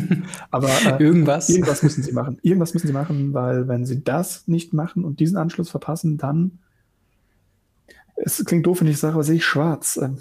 Aber 0.50 0.68
äh, 0.68 1.02
irgendwas. 1.02 1.48
irgendwas 1.48 1.82
müssen 1.82 2.02
sie 2.02 2.12
machen. 2.12 2.38
Irgendwas 2.42 2.74
müssen 2.74 2.88
sie 2.88 2.92
machen, 2.92 3.34
weil 3.34 3.68
wenn 3.68 3.86
sie 3.86 4.02
das 4.02 4.48
nicht 4.48 4.72
machen 4.72 5.04
und 5.04 5.20
diesen 5.20 5.36
Anschluss 5.36 5.70
verpassen, 5.70 6.18
dann 6.18 6.58
es 8.16 8.44
klingt 8.44 8.66
doof, 8.66 8.80
wenn 8.80 8.88
ich 8.88 8.98
sage, 8.98 9.14
aber 9.14 9.24
sehe 9.24 9.36
ich 9.36 9.44
schwarz. 9.44 9.98
Ähm. 10.02 10.18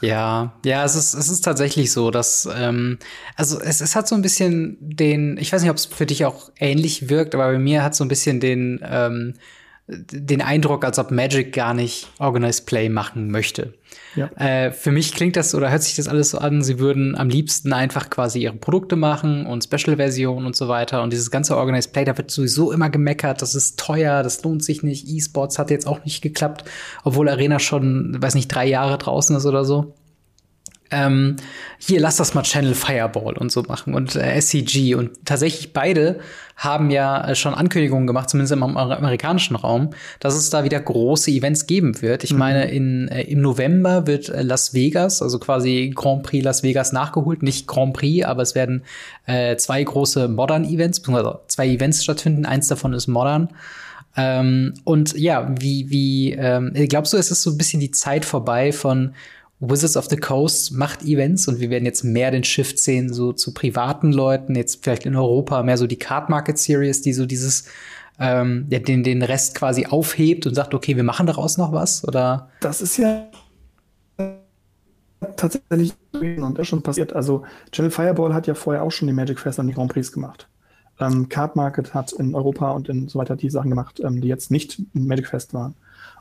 Ja, 0.00 0.52
ja, 0.64 0.84
es 0.84 0.94
ist, 0.96 1.14
es 1.14 1.28
ist 1.28 1.42
tatsächlich 1.42 1.92
so, 1.92 2.10
dass, 2.10 2.48
ähm, 2.56 2.98
also 3.36 3.60
es, 3.60 3.80
es 3.80 3.94
hat 3.94 4.08
so 4.08 4.14
ein 4.14 4.22
bisschen 4.22 4.76
den, 4.80 5.36
ich 5.38 5.52
weiß 5.52 5.62
nicht, 5.62 5.70
ob 5.70 5.76
es 5.76 5.86
für 5.86 6.06
dich 6.06 6.24
auch 6.24 6.50
ähnlich 6.58 7.08
wirkt, 7.08 7.34
aber 7.34 7.52
bei 7.52 7.58
mir 7.58 7.82
hat 7.82 7.94
so 7.94 8.04
ein 8.04 8.08
bisschen 8.08 8.40
den, 8.40 8.80
ähm, 8.84 9.34
den 9.86 10.40
Eindruck, 10.40 10.84
als 10.84 10.98
ob 10.98 11.10
Magic 11.10 11.52
gar 11.52 11.74
nicht 11.74 12.08
Organized 12.18 12.64
Play 12.64 12.88
machen 12.88 13.30
möchte. 13.30 13.74
Ja. 14.16 14.28
Äh, 14.36 14.72
für 14.72 14.90
mich 14.90 15.12
klingt 15.12 15.36
das 15.36 15.54
oder 15.54 15.70
hört 15.70 15.82
sich 15.82 15.96
das 15.96 16.08
alles 16.08 16.30
so 16.30 16.38
an, 16.38 16.62
sie 16.62 16.78
würden 16.78 17.16
am 17.16 17.28
liebsten 17.28 17.72
einfach 17.72 18.08
quasi 18.08 18.40
ihre 18.40 18.54
Produkte 18.54 18.96
machen 18.96 19.44
und 19.44 19.64
Special-Versionen 19.64 20.46
und 20.46 20.56
so 20.56 20.68
weiter. 20.68 21.02
Und 21.02 21.12
dieses 21.12 21.30
ganze 21.30 21.56
Organized 21.56 21.92
Play, 21.92 22.04
da 22.04 22.16
wird 22.16 22.30
sowieso 22.30 22.72
immer 22.72 22.88
gemeckert, 22.88 23.42
das 23.42 23.54
ist 23.54 23.78
teuer, 23.78 24.22
das 24.22 24.42
lohnt 24.42 24.64
sich 24.64 24.82
nicht. 24.82 25.06
E-Sports 25.06 25.58
hat 25.58 25.70
jetzt 25.70 25.86
auch 25.86 26.02
nicht 26.04 26.22
geklappt, 26.22 26.64
obwohl 27.04 27.28
Arena 27.28 27.58
schon, 27.58 28.16
weiß 28.20 28.34
nicht, 28.34 28.48
drei 28.48 28.66
Jahre 28.66 28.96
draußen 28.96 29.36
ist 29.36 29.44
oder 29.44 29.64
so 29.64 29.94
ähm, 30.90 31.36
hier 31.78 32.00
lass 32.00 32.16
das 32.16 32.34
mal 32.34 32.42
Channel 32.42 32.74
Fireball 32.74 33.36
und 33.36 33.50
so 33.50 33.62
machen 33.62 33.94
und 33.94 34.16
äh, 34.16 34.40
SCG 34.40 34.94
und 34.94 35.24
tatsächlich 35.24 35.72
beide 35.72 36.20
haben 36.56 36.90
ja 36.90 37.28
äh, 37.28 37.34
schon 37.34 37.54
Ankündigungen 37.54 38.06
gemacht, 38.06 38.30
zumindest 38.30 38.52
im 38.52 38.62
amerikanischen 38.62 39.56
Raum, 39.56 39.90
dass 40.20 40.34
es 40.34 40.50
da 40.50 40.64
wieder 40.64 40.78
große 40.80 41.30
Events 41.30 41.66
geben 41.66 42.00
wird. 42.00 42.22
Ich 42.22 42.32
mhm. 42.32 42.38
meine, 42.38 42.70
in, 42.70 43.08
äh, 43.08 43.22
im 43.22 43.40
November 43.40 44.06
wird 44.06 44.28
äh, 44.28 44.42
Las 44.42 44.74
Vegas, 44.74 45.20
also 45.20 45.38
quasi 45.38 45.92
Grand 45.94 46.22
Prix 46.22 46.44
Las 46.44 46.62
Vegas 46.62 46.92
nachgeholt, 46.92 47.42
nicht 47.42 47.66
Grand 47.66 47.94
Prix, 47.94 48.24
aber 48.24 48.42
es 48.42 48.54
werden 48.54 48.84
äh, 49.26 49.56
zwei 49.56 49.82
große 49.82 50.28
Modern 50.28 50.64
Events, 50.64 51.00
beziehungsweise 51.00 51.40
zwei 51.48 51.68
Events 51.68 52.04
stattfinden. 52.04 52.46
Eins 52.46 52.68
davon 52.68 52.92
ist 52.92 53.08
Modern. 53.08 53.48
Ähm, 54.16 54.74
und 54.84 55.18
ja, 55.18 55.52
wie, 55.58 55.90
wie 55.90 56.32
ähm, 56.32 56.72
glaubst 56.88 57.12
du, 57.12 57.16
es 57.16 57.30
ist 57.30 57.42
so 57.42 57.50
ein 57.50 57.58
bisschen 57.58 57.80
die 57.80 57.90
Zeit 57.90 58.24
vorbei 58.24 58.70
von 58.70 59.14
Wizards 59.70 59.96
of 59.96 60.06
the 60.08 60.16
Coast 60.16 60.72
macht 60.72 61.02
Events 61.02 61.48
und 61.48 61.60
wir 61.60 61.70
werden 61.70 61.84
jetzt 61.84 62.04
mehr 62.04 62.30
den 62.30 62.44
Shift 62.44 62.78
sehen, 62.78 63.12
so 63.12 63.32
zu 63.32 63.54
privaten 63.54 64.12
Leuten, 64.12 64.54
jetzt 64.54 64.82
vielleicht 64.82 65.06
in 65.06 65.16
Europa 65.16 65.62
mehr 65.62 65.78
so 65.78 65.86
die 65.86 65.98
Card 65.98 66.28
Market 66.28 66.58
Series, 66.58 67.02
die 67.02 67.12
so 67.12 67.26
dieses, 67.26 67.64
ähm, 68.18 68.68
den, 68.68 69.02
den 69.02 69.22
Rest 69.22 69.54
quasi 69.54 69.86
aufhebt 69.86 70.46
und 70.46 70.54
sagt, 70.54 70.74
okay, 70.74 70.96
wir 70.96 71.04
machen 71.04 71.26
daraus 71.26 71.58
noch 71.58 71.72
was, 71.72 72.06
oder? 72.06 72.48
Das 72.60 72.80
ist 72.80 72.96
ja 72.96 73.26
tatsächlich 75.36 75.94
und 76.12 76.58
das 76.58 76.68
schon 76.68 76.82
passiert. 76.82 77.12
Also 77.12 77.44
Channel 77.72 77.90
Fireball 77.90 78.34
hat 78.34 78.46
ja 78.46 78.54
vorher 78.54 78.82
auch 78.82 78.90
schon 78.90 79.08
die 79.08 79.14
Magic 79.14 79.40
Fest 79.40 79.58
an 79.58 79.66
die 79.66 79.74
Grand 79.74 79.92
Prix 79.92 80.12
gemacht. 80.12 80.48
Ähm, 81.00 81.28
Card 81.28 81.56
Market 81.56 81.92
hat 81.92 82.12
in 82.12 82.34
Europa 82.34 82.70
und 82.70 82.88
in 82.88 83.08
so 83.08 83.18
weiter 83.18 83.36
die 83.36 83.50
Sachen 83.50 83.70
gemacht, 83.70 84.00
ähm, 84.00 84.20
die 84.20 84.28
jetzt 84.28 84.50
nicht 84.50 84.80
Magic 84.92 85.26
Fest 85.26 85.54
waren. 85.54 85.74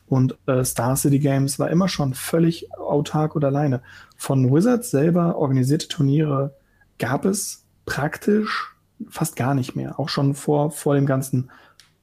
Und 0.08 0.38
äh, 0.48 0.64
Star 0.64 0.96
City 0.96 1.20
Games 1.20 1.60
war 1.60 1.70
immer 1.70 1.88
schon 1.88 2.14
völlig 2.14 2.72
autark 2.74 3.36
oder 3.36 3.48
alleine. 3.48 3.82
Von 4.18 4.54
Wizards 4.54 4.92
selber 4.92 5.38
organisierte 5.38 5.88
Turniere 5.88 6.54
gab 7.00 7.26
es 7.26 7.66
praktisch 7.86 8.76
fast 9.10 9.36
gar 9.36 9.56
nicht 9.56 9.76
mehr. 9.76 10.00
Auch 10.00 10.10
schon 10.10 10.34
vor, 10.36 10.72
vor 10.72 10.96
dem 10.96 11.06
ganzen 11.06 11.50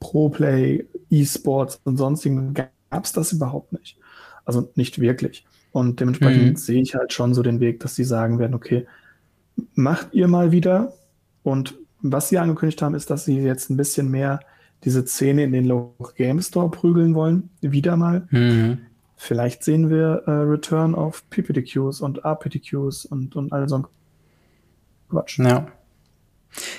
Pro-Play, 0.01 0.87
E-Sports 1.11 1.81
und 1.85 1.97
sonstigen 1.97 2.55
gab 2.55 3.05
es 3.05 3.13
das 3.13 3.33
überhaupt 3.33 3.73
nicht. 3.73 3.99
Also 4.45 4.71
nicht 4.75 4.99
wirklich. 4.99 5.45
Und 5.73 6.01
dementsprechend 6.01 6.53
mhm. 6.53 6.57
sehe 6.57 6.83
ich 6.83 6.95
halt 6.95 7.13
schon 7.13 7.35
so 7.35 7.43
den 7.43 7.61
Weg, 7.61 7.81
dass 7.81 7.95
sie 7.95 8.05
sagen 8.05 8.39
werden, 8.39 8.55
okay, 8.55 8.87
macht 9.75 10.13
ihr 10.13 10.27
mal 10.27 10.53
wieder. 10.53 10.95
Und 11.43 11.75
was 12.03 12.29
sie 12.29 12.39
angekündigt 12.39 12.83
haben, 12.83 12.95
ist, 12.95 13.11
dass 13.11 13.25
sie 13.25 13.39
jetzt 13.39 13.71
ein 13.71 13.77
bisschen 13.77 14.11
mehr 14.11 14.41
diese 14.85 15.07
Szene 15.07 15.45
in 15.45 15.53
den 15.53 15.67
Local 15.67 16.13
Game 16.17 16.41
Store 16.41 16.71
prügeln 16.71 17.15
wollen. 17.15 17.51
Wieder 17.61 17.97
mal. 17.97 18.27
Mhm. 18.31 18.79
Vielleicht 19.17 19.65
sehen 19.65 19.91
wir 19.91 20.23
äh, 20.27 20.31
Return 20.31 20.95
of 20.95 21.29
PPTQs 21.29 22.01
und 22.01 22.25
RPTQs 22.25 23.05
und, 23.05 23.37
und 23.37 23.53
all 23.53 23.69
so 23.69 23.79
ein 23.79 23.85
Quatsch. 25.11 25.39
Ja. 25.39 25.67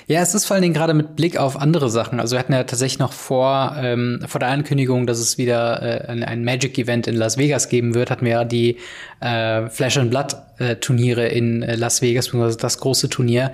Ja, 0.07 0.21
es 0.21 0.35
ist 0.35 0.45
vor 0.45 0.55
allen 0.55 0.63
Dingen 0.63 0.73
gerade 0.73 0.93
mit 0.93 1.15
Blick 1.15 1.37
auf 1.37 1.55
andere 1.55 1.89
Sachen. 1.89 2.19
Also 2.19 2.35
wir 2.35 2.39
hatten 2.39 2.51
ja 2.51 2.63
tatsächlich 2.63 2.99
noch 2.99 3.13
vor, 3.13 3.75
ähm, 3.77 4.19
vor 4.27 4.39
der 4.39 4.49
Ankündigung, 4.49 5.07
dass 5.07 5.19
es 5.19 5.37
wieder 5.37 5.81
äh, 5.81 6.07
ein, 6.07 6.23
ein 6.23 6.43
Magic-Event 6.43 7.07
in 7.07 7.15
Las 7.15 7.37
Vegas 7.37 7.69
geben 7.69 7.93
wird, 7.93 8.11
hatten 8.11 8.25
wir 8.25 8.31
ja 8.31 8.43
die 8.43 8.77
äh, 9.21 9.69
Flash 9.69 9.97
and 9.97 10.09
Blood-Turniere 10.09 11.29
äh, 11.29 11.37
in 11.37 11.63
äh, 11.63 11.75
Las 11.75 12.01
Vegas, 12.01 12.25
beziehungsweise 12.25 12.57
das 12.57 12.79
große 12.79 13.07
Turnier. 13.07 13.53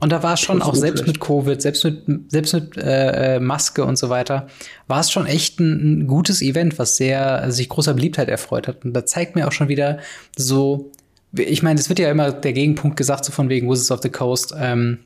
Und 0.00 0.12
da 0.12 0.22
war 0.22 0.34
es 0.34 0.40
schon 0.40 0.62
auch 0.62 0.74
selbst 0.74 1.06
mit 1.06 1.18
Covid, 1.18 1.60
selbst 1.60 1.84
mit, 1.84 2.04
selbst 2.28 2.54
mit 2.54 2.76
äh, 2.76 3.36
äh, 3.36 3.40
Maske 3.40 3.84
und 3.84 3.98
so 3.98 4.08
weiter, 4.08 4.46
war 4.86 5.00
es 5.00 5.10
schon 5.10 5.26
echt 5.26 5.58
ein, 5.58 6.02
ein 6.02 6.06
gutes 6.06 6.40
Event, 6.40 6.78
was 6.78 6.96
sehr 6.96 7.50
sich 7.50 7.68
großer 7.68 7.94
Beliebtheit 7.94 8.28
erfreut 8.28 8.68
hat. 8.68 8.84
Und 8.84 8.94
da 8.94 9.04
zeigt 9.04 9.34
mir 9.34 9.48
auch 9.48 9.52
schon 9.52 9.68
wieder 9.68 9.98
so, 10.36 10.92
ich 11.32 11.62
meine, 11.62 11.80
es 11.80 11.88
wird 11.88 11.98
ja 11.98 12.10
immer 12.10 12.30
der 12.32 12.52
Gegenpunkt 12.52 12.96
gesagt, 12.96 13.24
so 13.24 13.32
von 13.32 13.48
wegen 13.48 13.68
Wizards 13.68 13.90
of 13.90 14.00
the 14.02 14.08
Coast, 14.08 14.54
ähm, 14.56 14.98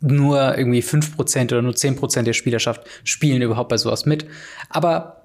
nur 0.00 0.56
irgendwie 0.56 0.80
5% 0.80 1.46
oder 1.46 1.62
nur 1.62 1.72
10% 1.72 2.22
der 2.22 2.32
Spielerschaft 2.32 2.82
spielen 3.02 3.42
überhaupt 3.42 3.68
bei 3.68 3.78
sowas 3.78 4.06
mit. 4.06 4.26
Aber 4.70 5.17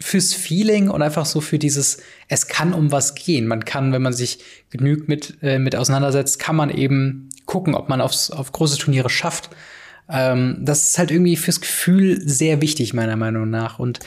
fürs 0.00 0.34
Feeling 0.34 0.88
und 0.88 1.02
einfach 1.02 1.26
so 1.26 1.40
für 1.40 1.58
dieses, 1.58 1.98
es 2.28 2.48
kann 2.48 2.72
um 2.74 2.92
was 2.92 3.14
gehen. 3.14 3.46
Man 3.46 3.64
kann, 3.64 3.92
wenn 3.92 4.02
man 4.02 4.12
sich 4.12 4.40
genügt 4.70 5.08
mit, 5.08 5.38
äh, 5.42 5.58
mit 5.58 5.74
auseinandersetzt, 5.74 6.38
kann 6.38 6.56
man 6.56 6.70
eben 6.70 7.30
gucken, 7.46 7.74
ob 7.74 7.88
man 7.88 8.00
aufs, 8.00 8.30
auf 8.30 8.52
große 8.52 8.78
Turniere 8.78 9.08
schafft. 9.08 9.50
Ähm, 10.08 10.58
das 10.60 10.90
ist 10.90 10.98
halt 10.98 11.10
irgendwie 11.10 11.36
fürs 11.36 11.60
Gefühl 11.60 12.20
sehr 12.26 12.60
wichtig, 12.60 12.94
meiner 12.94 13.16
Meinung 13.16 13.48
nach. 13.48 13.78
Und 13.78 14.00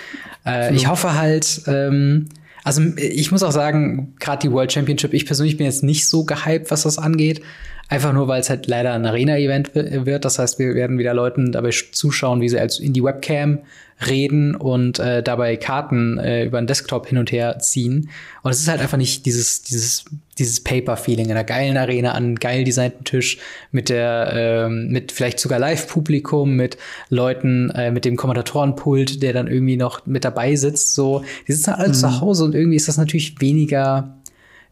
äh, 0.45 0.73
ich 0.73 0.87
hoffe 0.87 1.15
halt, 1.15 1.63
ähm, 1.67 2.29
also 2.63 2.81
ich 2.97 3.31
muss 3.31 3.43
auch 3.43 3.51
sagen, 3.51 4.13
gerade 4.19 4.47
die 4.47 4.51
World 4.51 4.71
Championship, 4.71 5.13
ich 5.13 5.25
persönlich 5.25 5.57
bin 5.57 5.65
jetzt 5.65 5.83
nicht 5.83 6.07
so 6.07 6.23
gehypt, 6.23 6.71
was 6.71 6.83
das 6.83 6.97
angeht. 6.97 7.41
Einfach 7.87 8.13
nur, 8.13 8.27
weil 8.27 8.39
es 8.39 8.49
halt 8.51 8.67
leider 8.67 8.93
ein 8.93 9.05
Arena-Event 9.05 9.73
wird. 9.73 10.23
Das 10.23 10.37
heißt, 10.37 10.59
wir 10.59 10.75
werden 10.75 10.99
wieder 10.99 11.15
Leuten 11.15 11.51
dabei 11.51 11.71
zuschauen, 11.71 12.39
wie 12.39 12.49
sie 12.49 12.59
als 12.59 12.79
in 12.79 12.93
die 12.93 13.03
Webcam 13.03 13.59
reden 14.07 14.55
und 14.55 14.99
äh, 14.99 15.21
dabei 15.21 15.57
Karten 15.57 16.17
äh, 16.17 16.45
über 16.45 16.61
den 16.61 16.67
Desktop 16.67 17.07
hin 17.07 17.17
und 17.17 17.31
her 17.31 17.59
ziehen. 17.59 18.09
Und 18.43 18.51
es 18.51 18.59
ist 18.59 18.67
halt 18.67 18.81
einfach 18.81 18.97
nicht 18.97 19.25
dieses, 19.25 19.61
dieses, 19.61 20.05
dieses 20.37 20.63
Paper-Feeling 20.63 21.25
in 21.25 21.31
einer 21.31 21.43
geilen 21.43 21.75
Arena 21.75 22.11
an 22.11 22.23
einem 22.23 22.35
geil 22.35 22.63
designten 22.63 23.03
Tisch 23.03 23.39
mit 23.71 23.89
der, 23.89 24.31
ähm, 24.33 24.87
mit 24.87 25.11
vielleicht 25.11 25.39
sogar 25.39 25.59
Live-Publikum, 25.59 26.55
mit 26.55 26.77
Leuten, 27.09 27.71
äh, 27.71 27.91
mit 27.91 28.05
dem 28.05 28.15
Kommentatorenpult, 28.15 29.21
der 29.21 29.33
dann 29.33 29.47
irgendwie 29.47 29.77
noch 29.77 30.05
mit 30.05 30.23
dabei 30.23 30.55
sitzt. 30.55 30.95
So, 30.95 31.23
die 31.47 31.51
sitzen 31.51 31.71
alle 31.71 31.89
mhm. 31.89 31.93
zu 31.93 32.21
Hause 32.21 32.45
und 32.45 32.55
irgendwie 32.55 32.77
ist 32.77 32.87
das 32.87 32.97
natürlich 32.97 33.41
weniger 33.41 34.15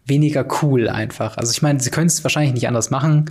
weniger 0.08 0.46
cool 0.62 0.88
einfach. 0.88 1.38
Also 1.38 1.52
ich 1.52 1.62
meine, 1.62 1.80
sie 1.80 1.90
können 1.90 2.08
es 2.08 2.24
wahrscheinlich 2.24 2.54
nicht 2.54 2.68
anders 2.68 2.90
machen, 2.90 3.30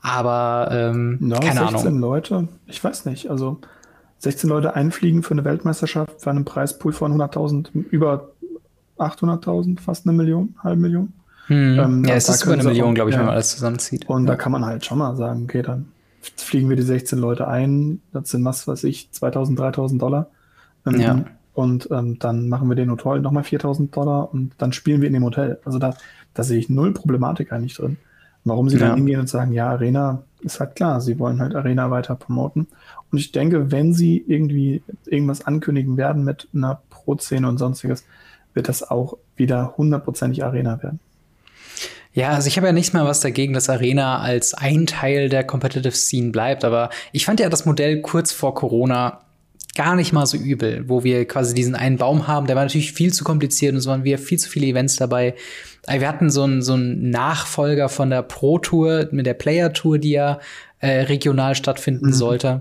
aber 0.00 0.68
ähm, 0.72 1.18
no, 1.20 1.38
keine 1.40 1.60
16 1.60 1.76
Ahnung. 1.76 1.98
Leute, 1.98 2.48
ich 2.66 2.82
weiß 2.82 3.04
nicht, 3.04 3.28
also 3.28 3.60
16 4.18 4.48
Leute 4.48 4.74
einfliegen 4.74 5.22
für 5.22 5.32
eine 5.32 5.44
Weltmeisterschaft 5.44 6.20
für 6.20 6.30
einen 6.30 6.44
Preispool 6.44 6.92
von 6.92 7.12
100.000, 7.20 7.68
über 7.90 8.30
800.000, 8.98 9.80
fast 9.80 10.06
eine 10.06 10.16
Million, 10.16 10.54
halbe 10.62 10.80
Million. 10.80 11.12
Hm. 11.46 11.78
Ähm, 11.78 12.04
ja, 12.04 12.14
es 12.14 12.28
ist 12.28 12.44
über 12.44 12.54
eine 12.54 12.64
Million, 12.64 12.94
glaube 12.94 13.10
ich, 13.10 13.14
ja. 13.14 13.20
wenn 13.20 13.26
man 13.26 13.34
alles 13.34 13.50
zusammenzieht. 13.50 14.08
Und 14.08 14.24
ja. 14.24 14.32
da 14.32 14.36
kann 14.36 14.52
man 14.52 14.64
halt 14.64 14.84
schon 14.84 14.98
mal 14.98 15.14
sagen, 15.16 15.44
okay, 15.44 15.62
dann 15.62 15.86
fliegen 16.36 16.68
wir 16.68 16.76
die 16.76 16.82
16 16.82 17.18
Leute 17.18 17.46
ein, 17.46 18.00
das 18.12 18.30
sind 18.30 18.44
was 18.44 18.66
weiß 18.66 18.84
ich, 18.84 19.10
2.000, 19.14 19.56
3.000 19.56 19.98
Dollar. 19.98 20.28
Ähm, 20.86 21.00
ja. 21.00 21.24
Und 21.54 21.88
ähm, 21.90 22.18
dann 22.18 22.48
machen 22.48 22.68
wir 22.68 22.76
den 22.76 22.90
Hotel 22.90 23.20
nochmal 23.20 23.44
4000 23.44 23.94
Dollar 23.96 24.32
und 24.32 24.52
dann 24.58 24.72
spielen 24.72 25.00
wir 25.00 25.06
in 25.06 25.14
dem 25.14 25.24
Hotel. 25.24 25.58
Also 25.64 25.78
da, 25.78 25.94
da 26.34 26.42
sehe 26.42 26.58
ich 26.58 26.68
null 26.68 26.92
Problematik 26.92 27.52
eigentlich 27.52 27.74
drin. 27.74 27.96
Warum 28.44 28.68
sie 28.68 28.78
ja. 28.78 28.88
dann 28.88 28.96
hingehen 28.96 29.20
und 29.20 29.28
sagen, 29.28 29.52
ja, 29.52 29.70
Arena 29.70 30.22
ist 30.40 30.60
halt 30.60 30.76
klar, 30.76 31.00
sie 31.00 31.18
wollen 31.18 31.40
halt 31.40 31.54
Arena 31.54 31.90
weiter 31.90 32.14
promoten. 32.14 32.68
Und 33.16 33.20
ich 33.20 33.32
denke, 33.32 33.72
wenn 33.72 33.94
sie 33.94 34.22
irgendwie 34.28 34.82
irgendwas 35.06 35.40
ankündigen 35.40 35.96
werden 35.96 36.22
mit 36.22 36.48
einer 36.54 36.82
Pro-Szene 36.90 37.48
und 37.48 37.56
sonstiges, 37.56 38.04
wird 38.52 38.68
das 38.68 38.82
auch 38.82 39.16
wieder 39.36 39.72
hundertprozentig 39.78 40.44
Arena 40.44 40.82
werden. 40.82 41.00
Ja, 42.12 42.32
also 42.32 42.48
ich 42.48 42.58
habe 42.58 42.66
ja 42.66 42.74
nicht 42.74 42.92
mal 42.92 43.06
was 43.06 43.20
dagegen, 43.20 43.54
dass 43.54 43.70
Arena 43.70 44.20
als 44.20 44.52
ein 44.52 44.84
Teil 44.84 45.30
der 45.30 45.44
Competitive 45.44 45.96
Scene 45.96 46.30
bleibt, 46.30 46.62
aber 46.62 46.90
ich 47.10 47.24
fand 47.24 47.40
ja 47.40 47.48
das 47.48 47.64
Modell 47.64 48.02
kurz 48.02 48.32
vor 48.32 48.54
Corona 48.54 49.20
gar 49.74 49.96
nicht 49.96 50.12
mal 50.12 50.26
so 50.26 50.36
übel, 50.36 50.86
wo 50.86 51.02
wir 51.02 51.26
quasi 51.26 51.54
diesen 51.54 51.74
einen 51.74 51.96
Baum 51.96 52.26
haben, 52.26 52.46
der 52.46 52.56
war 52.56 52.64
natürlich 52.64 52.92
viel 52.92 53.14
zu 53.14 53.24
kompliziert 53.24 53.72
und 53.72 53.78
es 53.78 53.86
waren 53.86 54.04
wieder 54.04 54.18
viel 54.18 54.38
zu 54.38 54.50
viele 54.50 54.66
Events 54.66 54.96
dabei. 54.96 55.36
Wir 55.88 56.06
hatten 56.06 56.28
so 56.28 56.42
einen 56.42 56.60
so 56.60 56.74
einen 56.74 57.08
Nachfolger 57.08 57.88
von 57.88 58.10
der 58.10 58.20
Pro 58.20 58.58
Tour 58.58 59.08
mit 59.10 59.24
der 59.24 59.32
Player 59.32 59.72
Tour, 59.72 59.96
die 59.96 60.10
ja 60.10 60.38
äh, 60.80 61.00
regional 61.04 61.54
stattfinden 61.54 62.08
mhm. 62.08 62.12
sollte 62.12 62.60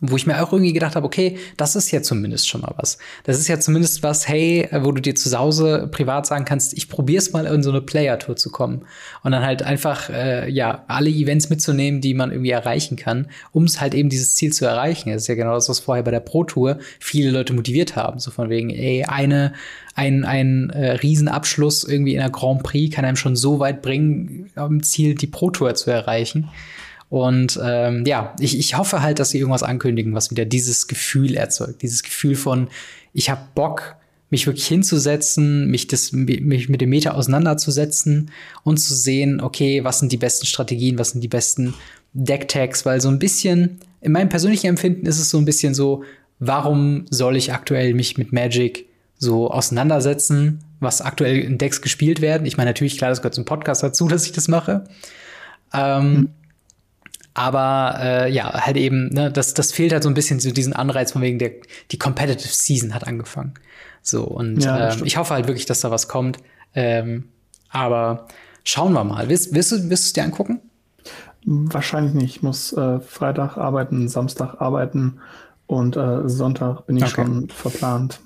wo 0.00 0.16
ich 0.16 0.26
mir 0.26 0.42
auch 0.42 0.52
irgendwie 0.52 0.72
gedacht 0.72 0.96
habe, 0.96 1.06
okay, 1.06 1.36
das 1.56 1.76
ist 1.76 1.90
ja 1.90 2.02
zumindest 2.02 2.48
schon 2.48 2.62
mal 2.62 2.72
was. 2.76 2.96
Das 3.24 3.38
ist 3.38 3.48
ja 3.48 3.60
zumindest 3.60 4.02
was, 4.02 4.26
hey, 4.26 4.68
wo 4.72 4.92
du 4.92 5.02
dir 5.02 5.14
zu 5.14 5.30
Hause 5.38 5.88
privat 5.90 6.26
sagen 6.26 6.46
kannst, 6.46 6.72
ich 6.72 6.88
probier's 6.88 7.32
mal 7.32 7.44
in 7.46 7.62
so 7.62 7.70
eine 7.70 7.82
Player-Tour 7.82 8.36
zu 8.36 8.50
kommen. 8.50 8.86
Und 9.22 9.32
dann 9.32 9.44
halt 9.44 9.62
einfach, 9.62 10.08
äh, 10.08 10.50
ja, 10.50 10.84
alle 10.88 11.10
Events 11.10 11.50
mitzunehmen, 11.50 12.00
die 12.00 12.14
man 12.14 12.30
irgendwie 12.30 12.50
erreichen 12.50 12.96
kann, 12.96 13.28
um 13.52 13.64
es 13.64 13.80
halt 13.80 13.94
eben 13.94 14.08
dieses 14.08 14.34
Ziel 14.34 14.52
zu 14.52 14.64
erreichen. 14.64 15.10
Das 15.10 15.22
ist 15.22 15.28
ja 15.28 15.34
genau 15.34 15.54
das, 15.54 15.68
was 15.68 15.80
vorher 15.80 16.02
bei 16.02 16.10
der 16.10 16.20
Pro-Tour 16.20 16.78
viele 16.98 17.30
Leute 17.30 17.52
motiviert 17.52 17.94
haben. 17.94 18.20
So 18.20 18.30
von 18.30 18.48
wegen, 18.48 18.70
ey, 18.70 19.04
eine, 19.04 19.52
ein, 19.94 20.24
ein 20.24 20.70
äh, 20.70 20.92
Riesenabschluss 20.92 21.84
irgendwie 21.84 22.14
in 22.14 22.20
der 22.20 22.30
Grand 22.30 22.62
Prix 22.62 22.94
kann 22.94 23.04
einem 23.04 23.16
schon 23.16 23.36
so 23.36 23.58
weit 23.58 23.82
bringen, 23.82 24.50
um 24.56 24.82
Ziel 24.82 25.14
die 25.14 25.26
Pro-Tour 25.26 25.74
zu 25.74 25.90
erreichen. 25.90 26.48
Und 27.10 27.58
ähm, 27.62 28.04
ja, 28.06 28.34
ich, 28.38 28.58
ich 28.58 28.78
hoffe 28.78 29.02
halt, 29.02 29.18
dass 29.18 29.30
sie 29.30 29.38
irgendwas 29.38 29.64
ankündigen, 29.64 30.14
was 30.14 30.30
wieder 30.30 30.44
dieses 30.44 30.86
Gefühl 30.86 31.34
erzeugt. 31.34 31.82
Dieses 31.82 32.02
Gefühl 32.02 32.36
von, 32.36 32.68
ich 33.12 33.28
habe 33.28 33.42
Bock, 33.54 33.96
mich 34.30 34.46
wirklich 34.46 34.68
hinzusetzen, 34.68 35.68
mich, 35.68 35.88
das, 35.88 36.12
mich 36.12 36.68
mit 36.68 36.80
dem 36.80 36.90
Meta 36.90 37.10
auseinanderzusetzen 37.10 38.30
und 38.62 38.78
zu 38.78 38.94
sehen, 38.94 39.40
okay, 39.40 39.82
was 39.82 39.98
sind 39.98 40.12
die 40.12 40.16
besten 40.16 40.46
Strategien, 40.46 40.98
was 40.98 41.10
sind 41.10 41.20
die 41.20 41.28
besten 41.28 41.74
Deck-Tags, 42.12 42.86
weil 42.86 43.00
so 43.00 43.08
ein 43.08 43.18
bisschen, 43.18 43.80
in 44.00 44.12
meinem 44.12 44.28
persönlichen 44.28 44.68
Empfinden 44.68 45.06
ist 45.06 45.18
es 45.18 45.30
so 45.30 45.38
ein 45.38 45.44
bisschen 45.44 45.74
so, 45.74 46.04
warum 46.38 47.06
soll 47.10 47.36
ich 47.36 47.52
aktuell 47.52 47.92
mich 47.92 48.18
mit 48.18 48.32
Magic 48.32 48.86
so 49.18 49.50
auseinandersetzen, 49.50 50.60
was 50.78 51.02
aktuell 51.02 51.40
in 51.40 51.58
Decks 51.58 51.82
gespielt 51.82 52.20
werden? 52.20 52.46
Ich 52.46 52.56
meine, 52.56 52.70
natürlich, 52.70 52.98
klar, 52.98 53.10
das 53.10 53.20
gehört 53.20 53.34
zum 53.34 53.44
Podcast 53.44 53.82
dazu, 53.82 54.06
dass 54.08 54.26
ich 54.26 54.32
das 54.32 54.46
mache. 54.46 54.84
Ähm, 55.74 56.14
mhm. 56.14 56.28
Aber 57.34 57.96
äh, 58.00 58.32
ja, 58.32 58.52
halt 58.52 58.76
eben, 58.76 59.08
ne, 59.08 59.30
das, 59.30 59.54
das 59.54 59.72
fehlt 59.72 59.92
halt 59.92 60.02
so 60.02 60.08
ein 60.08 60.14
bisschen 60.14 60.40
so 60.40 60.50
diesen 60.50 60.72
Anreiz 60.72 61.12
von 61.12 61.22
wegen 61.22 61.38
der, 61.38 61.52
die 61.90 61.98
Competitive 61.98 62.48
Season 62.48 62.94
hat 62.94 63.06
angefangen. 63.06 63.54
So, 64.02 64.24
und 64.24 64.64
ja, 64.64 64.92
ähm, 64.92 65.02
ich 65.04 65.16
hoffe 65.16 65.34
halt 65.34 65.46
wirklich, 65.46 65.66
dass 65.66 65.80
da 65.80 65.90
was 65.90 66.08
kommt. 66.08 66.38
Ähm, 66.74 67.28
aber 67.68 68.26
schauen 68.64 68.92
wir 68.92 69.04
mal. 69.04 69.28
Willst, 69.28 69.54
willst, 69.54 69.72
du, 69.72 69.76
willst 69.76 70.04
du 70.04 70.08
es 70.08 70.12
dir 70.12 70.24
angucken? 70.24 70.60
Wahrscheinlich 71.44 72.14
nicht. 72.14 72.36
Ich 72.36 72.42
muss 72.42 72.72
äh, 72.72 73.00
Freitag 73.00 73.56
arbeiten, 73.56 74.08
Samstag 74.08 74.60
arbeiten 74.60 75.20
und 75.66 75.96
äh, 75.96 76.28
Sonntag 76.28 76.86
bin 76.86 76.96
ich 76.96 77.04
okay. 77.04 77.12
schon 77.14 77.48
verplant. 77.48 78.20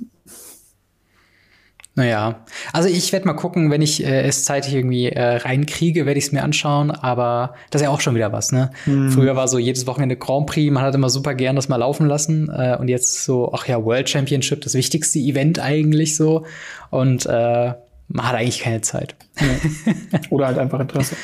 Naja, 1.97 2.45
also 2.73 2.89
ich 2.89 3.13
werde 3.13 3.27
mal 3.27 3.35
gucken, 3.35 3.71
wenn 3.71 3.81
ich 3.81 4.05
äh, 4.05 4.23
es 4.23 4.45
zeitig 4.45 4.75
irgendwie 4.75 5.11
äh, 5.11 5.37
reinkriege, 5.37 6.07
werde 6.07 6.19
ich 6.19 6.27
es 6.27 6.33
mir 6.33 6.43
anschauen, 6.43 6.91
aber 6.91 7.55
das 7.71 7.81
ist 7.81 7.85
ja 7.85 7.91
auch 7.91 8.01
schon 8.01 8.17
wieder 8.17 8.33
was, 8.33 8.51
ne? 8.51 8.71
Hm. 8.85 9.13
Früher 9.13 9.37
war 9.37 9.47
so 9.47 9.59
jedes 9.59 9.87
Wochenende 9.87 10.17
Grand 10.17 10.47
Prix, 10.47 10.73
man 10.73 10.83
hat 10.83 10.95
immer 10.97 11.09
super 11.09 11.35
gern 11.35 11.55
das 11.55 11.69
mal 11.69 11.77
laufen 11.77 12.07
lassen 12.09 12.51
äh, 12.51 12.77
und 12.81 12.89
jetzt 12.89 13.23
so, 13.23 13.53
ach 13.55 13.69
ja, 13.69 13.85
World 13.85 14.09
Championship, 14.09 14.63
das 14.63 14.75
wichtigste 14.75 15.21
Event 15.21 15.61
eigentlich 15.61 16.17
so 16.17 16.45
und 16.91 17.27
äh, 17.27 17.75
man 18.09 18.29
hat 18.29 18.35
eigentlich 18.35 18.61
keine 18.61 18.81
Zeit. 18.81 19.15
Ja. 19.39 20.21
Oder 20.31 20.47
halt 20.49 20.59
einfach 20.59 20.81
Interesse. 20.81 21.15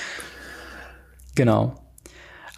genau. 1.34 1.74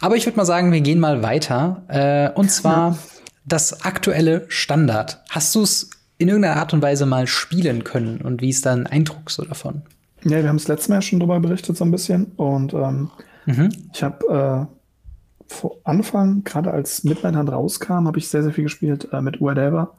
Aber 0.01 0.17
ich 0.17 0.27
würde 0.27 0.37
mal 0.37 0.45
sagen, 0.45 0.71
wir 0.71 0.81
gehen 0.81 0.99
mal 0.99 1.23
weiter 1.23 1.83
äh, 1.87 2.37
und 2.37 2.51
zwar 2.51 2.91
ja. 2.91 2.97
das 3.45 3.83
aktuelle 3.85 4.45
Standard. 4.49 5.23
Hast 5.29 5.55
du 5.55 5.63
es 5.63 5.89
in 6.17 6.27
irgendeiner 6.27 6.57
Art 6.57 6.73
und 6.73 6.81
Weise 6.81 7.05
mal 7.05 7.27
spielen 7.27 7.83
können 7.83 8.21
und 8.21 8.41
wie 8.41 8.49
ist 8.49 8.65
dein 8.65 8.87
Eindruck 8.87 9.29
so 9.29 9.43
davon? 9.43 9.81
Ja, 10.23 10.41
wir 10.41 10.47
haben 10.47 10.55
es 10.55 10.67
letztes 10.67 10.89
Mal 10.89 11.01
schon 11.01 11.19
darüber 11.19 11.39
berichtet 11.39 11.75
so 11.75 11.83
ein 11.83 11.91
bisschen 11.91 12.25
und 12.37 12.73
ähm, 12.73 13.09
mhm. 13.45 13.69
ich 13.93 14.03
habe 14.03 14.69
äh, 14.69 15.53
vor 15.53 15.77
Anfang, 15.83 16.43
gerade 16.43 16.71
als 16.71 17.03
Midnight 17.03 17.35
Hunt 17.35 17.51
rauskam, 17.51 18.07
habe 18.07 18.19
ich 18.19 18.29
sehr, 18.29 18.43
sehr 18.43 18.53
viel 18.53 18.63
gespielt 18.63 19.09
äh, 19.11 19.21
mit 19.21 19.41
Uadeva 19.41 19.93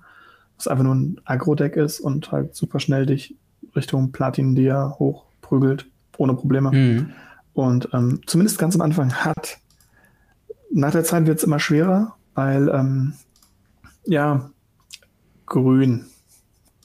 was 0.56 0.68
einfach 0.68 0.85
nur 0.85 0.94
ein 0.94 1.21
Agro-Deck 1.25 1.76
ist 1.76 2.00
und 2.00 2.30
halt 2.33 2.54
super 2.54 2.80
schnell 2.80 3.06
dich 3.06 3.37
Richtung 3.75 4.12
Platin-Dia 4.12 4.97
hochprügelt, 4.99 5.87
ohne 6.16 6.35
Probleme. 6.35 6.71
Mhm. 6.71 7.11
Und 7.54 7.88
ähm, 7.92 8.21
zumindest 8.26 8.59
ganz 8.59 8.75
am 8.75 8.80
Anfang 8.80 9.12
hat. 9.12 9.59
Nach 10.73 10.90
der 10.90 11.04
Zeit 11.04 11.26
wird 11.26 11.38
es 11.38 11.44
immer 11.44 11.59
schwerer, 11.59 12.14
weil, 12.35 12.68
ähm, 12.68 13.14
ja, 14.06 14.50
grün. 15.54 16.06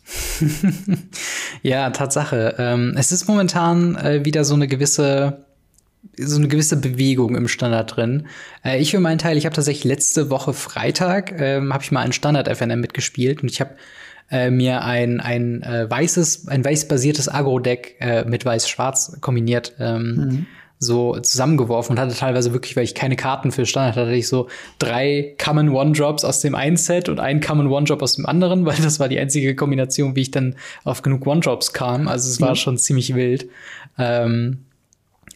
ja, 1.63 1.89
Tatsache. 1.89 2.55
Ähm, 2.57 2.93
es 2.97 3.11
ist 3.11 3.27
momentan 3.27 3.95
äh, 3.95 4.25
wieder 4.25 4.45
so 4.45 4.55
eine 4.55 4.67
gewisse 4.67 5.45
so 6.17 6.37
eine 6.37 6.47
gewisse 6.47 6.77
Bewegung 6.77 7.35
im 7.35 7.49
Standard 7.49 7.95
drin. 7.95 8.27
Äh, 8.63 8.79
ich 8.79 8.91
für 8.91 9.01
meinen 9.01 9.17
Teil, 9.17 9.37
ich 9.37 9.45
habe 9.45 9.55
tatsächlich 9.55 9.83
letzte 9.83 10.29
Woche 10.29 10.53
Freitag 10.53 11.33
ähm, 11.39 11.73
habe 11.73 11.83
ich 11.83 11.91
mal 11.91 12.01
einen 12.01 12.13
Standard 12.13 12.47
FNM 12.47 12.79
mitgespielt 12.79 13.43
und 13.43 13.51
ich 13.51 13.59
habe 13.59 13.75
äh, 14.31 14.49
mir 14.49 14.83
ein 14.83 15.19
ein 15.19 15.61
äh, 15.63 15.89
weißes 15.89 16.47
ein 16.47 16.63
weiß 16.63 16.87
basiertes 16.87 17.27
Agro 17.27 17.59
Deck 17.59 17.95
äh, 17.99 18.23
mit 18.23 18.45
weiß 18.45 18.69
schwarz 18.69 19.17
kombiniert 19.19 19.73
ähm, 19.79 20.15
mhm 20.15 20.47
so 20.79 21.19
zusammengeworfen 21.19 21.95
und 21.95 21.99
hatte 21.99 22.15
teilweise 22.15 22.53
wirklich, 22.53 22.77
weil 22.77 22.85
ich 22.85 22.95
keine 22.95 23.17
Karten 23.17 23.51
für 23.51 23.65
Standard 23.65 23.97
hatte, 23.97 24.07
hatte 24.07 24.15
ich 24.15 24.29
so 24.29 24.47
drei 24.79 25.35
Common 25.37 25.69
One-Drops 25.69 26.23
aus 26.23 26.39
dem 26.39 26.55
einen 26.55 26.77
Set 26.77 27.09
und 27.09 27.19
einen 27.19 27.41
Common 27.41 27.67
One-Drop 27.67 28.01
aus 28.01 28.15
dem 28.15 28.25
anderen, 28.25 28.65
weil 28.65 28.77
das 28.77 28.99
war 28.99 29.09
die 29.09 29.19
einzige 29.19 29.55
Kombination, 29.55 30.15
wie 30.15 30.21
ich 30.21 30.31
dann 30.31 30.55
auf 30.85 31.01
genug 31.01 31.27
One-Drops 31.27 31.73
kam. 31.73 32.07
Also 32.07 32.29
es 32.29 32.39
war 32.39 32.49
ja. 32.49 32.55
schon 32.55 32.77
ziemlich 32.77 33.13
wild. 33.13 33.49
Ähm, 33.97 34.59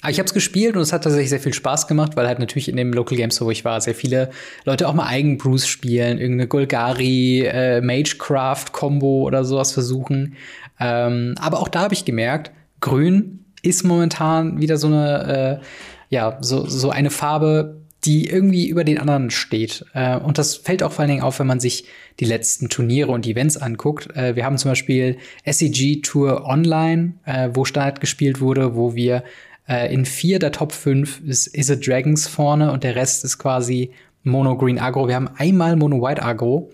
aber 0.01 0.11
ich 0.11 0.19
habe 0.19 0.27
es 0.27 0.33
gespielt 0.33 0.75
und 0.75 0.81
es 0.81 0.91
hat 0.91 1.03
tatsächlich 1.03 1.29
sehr 1.29 1.39
viel 1.39 1.53
Spaß 1.53 1.87
gemacht, 1.87 2.15
weil 2.15 2.27
halt 2.27 2.39
natürlich 2.39 2.67
in 2.67 2.75
dem 2.75 2.91
Local 2.91 3.17
Games, 3.17 3.39
wo 3.39 3.51
ich 3.51 3.63
war, 3.63 3.79
sehr 3.79 3.95
viele 3.95 4.31
Leute 4.65 4.87
auch 4.87 4.93
mal 4.93 5.07
Eigenbrews 5.07 5.67
spielen, 5.67 6.19
irgendeine 6.19 6.47
Golgari, 6.47 7.41
äh, 7.45 7.81
Magecraft-Combo 7.81 9.23
oder 9.23 9.45
sowas 9.45 9.71
versuchen. 9.71 10.35
Ähm, 10.79 11.35
aber 11.39 11.59
auch 11.59 11.69
da 11.69 11.81
habe 11.81 11.93
ich 11.93 12.03
gemerkt, 12.03 12.51
Grün 12.81 13.42
ist 13.63 13.83
momentan 13.83 14.61
wieder 14.61 14.77
so 14.77 14.87
eine, 14.87 15.59
äh, 15.61 15.65
ja, 16.09 16.37
so, 16.41 16.67
so 16.67 16.91
eine 16.91 17.09
Farbe, 17.09 17.81
die 18.05 18.27
irgendwie 18.27 18.67
über 18.67 18.83
den 18.83 18.99
anderen 18.99 19.31
steht. 19.31 19.85
Äh, 19.93 20.17
und 20.17 20.37
das 20.37 20.55
fällt 20.55 20.83
auch 20.83 20.91
vor 20.91 21.01
allen 21.01 21.09
Dingen 21.09 21.23
auf, 21.23 21.39
wenn 21.39 21.47
man 21.47 21.59
sich 21.59 21.85
die 22.19 22.25
letzten 22.25 22.69
Turniere 22.69 23.11
und 23.11 23.25
Events 23.25 23.57
anguckt. 23.57 24.15
Äh, 24.15 24.35
wir 24.35 24.45
haben 24.45 24.57
zum 24.57 24.71
Beispiel 24.71 25.17
SEG 25.45 26.01
Tour 26.03 26.45
Online, 26.45 27.13
äh, 27.25 27.49
wo 27.53 27.65
Standard 27.65 28.01
gespielt 28.01 28.41
wurde, 28.41 28.75
wo 28.75 28.93
wir 28.93 29.23
äh, 29.67 29.93
in 29.93 30.05
vier 30.05 30.39
der 30.39 30.51
Top 30.51 30.73
5 30.73 31.21
ist 31.21 31.47
Is 31.47 31.69
It 31.69 31.87
Dragons 31.87 32.27
vorne 32.27 32.71
und 32.71 32.83
der 32.83 32.95
Rest 32.95 33.23
ist 33.23 33.37
quasi 33.37 33.91
Mono 34.23 34.57
Green 34.57 34.79
Agro. 34.79 35.07
Wir 35.07 35.15
haben 35.15 35.29
einmal 35.37 35.75
Mono 35.75 36.01
White 36.01 36.21
Agro. 36.21 36.71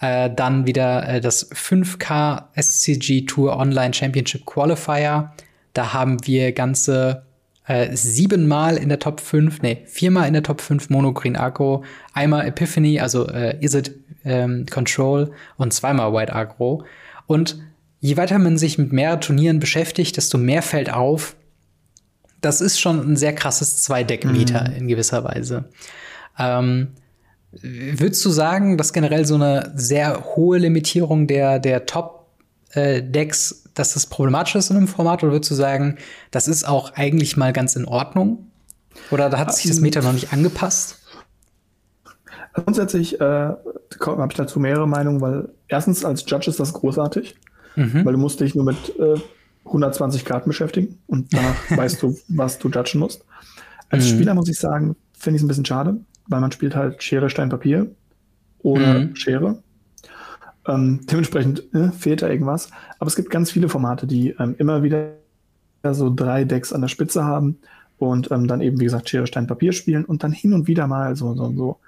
Äh, 0.00 0.30
dann 0.34 0.66
wieder 0.66 1.08
äh, 1.08 1.20
das 1.20 1.50
5K 1.52 2.44
SCG 2.60 3.26
Tour 3.26 3.56
Online 3.56 3.94
Championship 3.94 4.44
Qualifier 4.44 5.32
da 5.74 5.92
haben 5.92 6.26
wir 6.26 6.52
ganze 6.52 7.24
äh, 7.66 7.94
siebenmal 7.94 8.76
in 8.76 8.88
der 8.88 8.98
Top 8.98 9.20
5, 9.20 9.62
nee, 9.62 9.82
viermal 9.86 10.26
in 10.26 10.32
der 10.32 10.42
Top 10.42 10.60
5 10.60 10.90
Mono 10.90 11.12
Green 11.12 11.36
Agro, 11.36 11.84
einmal 12.12 12.46
Epiphany, 12.46 13.00
also 13.00 13.28
äh, 13.28 13.58
Is 13.60 13.74
It 13.74 13.94
ähm, 14.24 14.66
Control 14.70 15.32
und 15.56 15.72
zweimal 15.72 16.12
White 16.12 16.34
Agro. 16.34 16.84
Und 17.26 17.58
je 18.00 18.16
weiter 18.16 18.38
man 18.38 18.58
sich 18.58 18.78
mit 18.78 18.92
mehreren 18.92 19.20
Turnieren 19.20 19.60
beschäftigt, 19.60 20.16
desto 20.16 20.38
mehr 20.38 20.62
fällt 20.62 20.92
auf, 20.92 21.36
das 22.40 22.60
ist 22.60 22.78
schon 22.78 23.12
ein 23.12 23.16
sehr 23.16 23.34
krasses 23.34 23.82
Zwei-Deck-Meter 23.82 24.68
mhm. 24.68 24.76
in 24.76 24.88
gewisser 24.88 25.24
Weise. 25.24 25.70
Ähm, 26.38 26.88
würdest 27.62 28.24
du 28.24 28.30
sagen, 28.30 28.76
dass 28.76 28.92
generell 28.92 29.24
so 29.24 29.36
eine 29.36 29.72
sehr 29.74 30.36
hohe 30.36 30.58
Limitierung 30.58 31.26
der, 31.26 31.58
der 31.58 31.86
Top-Decks 31.86 32.23
äh, 32.74 33.02
dass 33.74 33.94
das 33.94 34.06
problematisch 34.06 34.54
ist 34.54 34.70
in 34.70 34.76
einem 34.76 34.88
Format 34.88 35.22
oder 35.22 35.32
würdest 35.32 35.50
du 35.50 35.54
sagen, 35.54 35.96
das 36.30 36.48
ist 36.48 36.66
auch 36.66 36.94
eigentlich 36.94 37.36
mal 37.36 37.52
ganz 37.52 37.76
in 37.76 37.84
Ordnung? 37.84 38.50
Oder 39.10 39.30
da 39.30 39.38
hat 39.38 39.54
sich 39.54 39.68
das 39.68 39.80
Meta 39.80 40.00
noch 40.00 40.12
nicht 40.12 40.32
angepasst? 40.32 41.00
Grundsätzlich 42.54 43.20
äh, 43.20 43.24
habe 43.24 44.28
ich 44.30 44.36
dazu 44.36 44.60
mehrere 44.60 44.86
Meinungen, 44.86 45.20
weil 45.20 45.48
erstens 45.68 46.04
als 46.04 46.24
Judge 46.26 46.48
ist 46.48 46.60
das 46.60 46.72
großartig, 46.72 47.34
mhm. 47.74 48.04
weil 48.04 48.12
du 48.12 48.18
musst 48.18 48.40
dich 48.40 48.54
nur 48.54 48.64
mit 48.64 48.96
äh, 48.98 49.18
120 49.64 50.24
Karten 50.24 50.50
beschäftigen 50.50 50.98
und 51.06 51.32
danach 51.34 51.56
weißt 51.76 52.02
du, 52.02 52.16
was 52.28 52.58
du 52.58 52.68
judgen 52.68 53.00
musst. 53.00 53.24
Als 53.88 54.04
mhm. 54.04 54.08
Spieler 54.08 54.34
muss 54.34 54.48
ich 54.48 54.58
sagen, 54.58 54.96
finde 55.12 55.36
ich 55.36 55.40
es 55.40 55.44
ein 55.44 55.48
bisschen 55.48 55.64
schade, 55.64 55.96
weil 56.28 56.40
man 56.40 56.52
spielt 56.52 56.76
halt 56.76 57.02
Schere, 57.02 57.28
Stein, 57.28 57.48
Papier 57.48 57.90
oder 58.60 59.00
mhm. 59.00 59.16
Schere. 59.16 59.62
Ähm, 60.66 61.00
dementsprechend 61.10 61.74
äh, 61.74 61.90
fehlt 61.90 62.22
da 62.22 62.28
irgendwas. 62.28 62.70
Aber 62.98 63.08
es 63.08 63.16
gibt 63.16 63.30
ganz 63.30 63.50
viele 63.50 63.68
Formate, 63.68 64.06
die 64.06 64.30
ähm, 64.38 64.54
immer 64.58 64.82
wieder 64.82 65.12
so 65.90 66.12
drei 66.14 66.44
Decks 66.44 66.72
an 66.72 66.80
der 66.80 66.88
Spitze 66.88 67.24
haben 67.24 67.58
und 67.98 68.30
ähm, 68.30 68.48
dann 68.48 68.60
eben, 68.60 68.80
wie 68.80 68.84
gesagt, 68.84 69.08
Schere, 69.08 69.26
Stein, 69.26 69.46
Papier 69.46 69.72
spielen 69.72 70.04
und 70.04 70.22
dann 70.22 70.32
hin 70.32 70.54
und 70.54 70.66
wieder 70.66 70.86
mal 70.86 71.14
so, 71.16 71.34
so, 71.34 71.52
so 71.52 71.78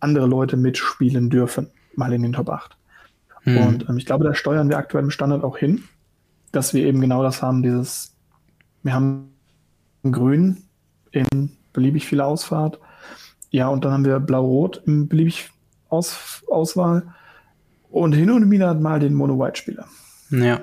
andere 0.00 0.26
Leute 0.26 0.56
mitspielen 0.56 1.30
dürfen, 1.30 1.68
mal 1.94 2.12
in 2.12 2.22
den 2.22 2.32
Top 2.32 2.50
8. 2.50 2.76
Hm. 3.42 3.56
Und 3.56 3.88
ähm, 3.88 3.96
ich 3.96 4.06
glaube, 4.06 4.24
da 4.24 4.34
steuern 4.34 4.68
wir 4.68 4.78
aktuell 4.78 5.04
im 5.04 5.10
Standard 5.10 5.42
auch 5.42 5.56
hin, 5.56 5.84
dass 6.52 6.74
wir 6.74 6.84
eben 6.84 7.00
genau 7.00 7.22
das 7.22 7.42
haben, 7.42 7.62
dieses, 7.62 8.14
wir 8.82 8.92
haben 8.92 9.32
Grün 10.02 10.64
in 11.12 11.52
beliebig 11.72 12.06
viel 12.06 12.20
Ausfahrt, 12.20 12.78
ja, 13.50 13.68
und 13.68 13.84
dann 13.84 13.92
haben 13.92 14.04
wir 14.04 14.20
Blau-Rot 14.20 14.82
in 14.86 15.08
beliebig 15.08 15.50
Aus 15.88 16.44
Auswahl 16.48 17.14
und 17.90 18.12
hin 18.12 18.30
und 18.30 18.50
wieder 18.50 18.74
mal 18.74 19.00
den 19.00 19.14
Mono-White-Spieler. 19.14 19.86
Ja. 20.30 20.60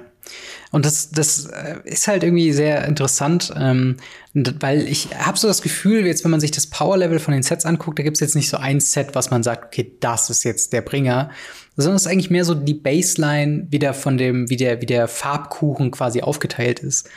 Und 0.71 0.85
das, 0.85 1.11
das 1.11 1.45
äh, 1.45 1.77
ist 1.85 2.07
halt 2.07 2.23
irgendwie 2.23 2.51
sehr 2.51 2.85
interessant, 2.85 3.53
ähm, 3.57 3.97
weil 4.33 4.87
ich 4.87 5.09
habe 5.17 5.37
so 5.37 5.47
das 5.47 5.61
Gefühl, 5.61 6.05
jetzt 6.05 6.23
wenn 6.23 6.31
man 6.31 6.41
sich 6.41 6.51
das 6.51 6.67
Power-Level 6.67 7.19
von 7.19 7.33
den 7.33 7.43
Sets 7.43 7.65
anguckt, 7.65 7.97
da 7.97 8.03
gibt's 8.03 8.19
jetzt 8.19 8.35
nicht 8.35 8.49
so 8.49 8.57
ein 8.57 8.79
Set, 8.79 9.15
was 9.15 9.31
man 9.31 9.43
sagt, 9.43 9.65
okay, 9.65 9.93
das 10.01 10.29
ist 10.29 10.43
jetzt 10.43 10.73
der 10.73 10.81
Bringer, 10.81 11.29
sondern 11.77 11.95
es 11.95 12.05
ist 12.05 12.11
eigentlich 12.11 12.29
mehr 12.29 12.43
so 12.43 12.53
die 12.53 12.73
Baseline 12.73 13.67
wieder 13.69 13.93
von 13.93 14.17
dem, 14.17 14.49
wie 14.49 14.57
der, 14.57 14.81
wie 14.81 14.85
der 14.85 15.07
Farbkuchen 15.07 15.91
quasi 15.91 16.21
aufgeteilt 16.21 16.79
ist. 16.79 17.09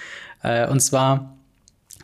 Äh, 0.42 0.68
und 0.68 0.80
zwar 0.80 1.39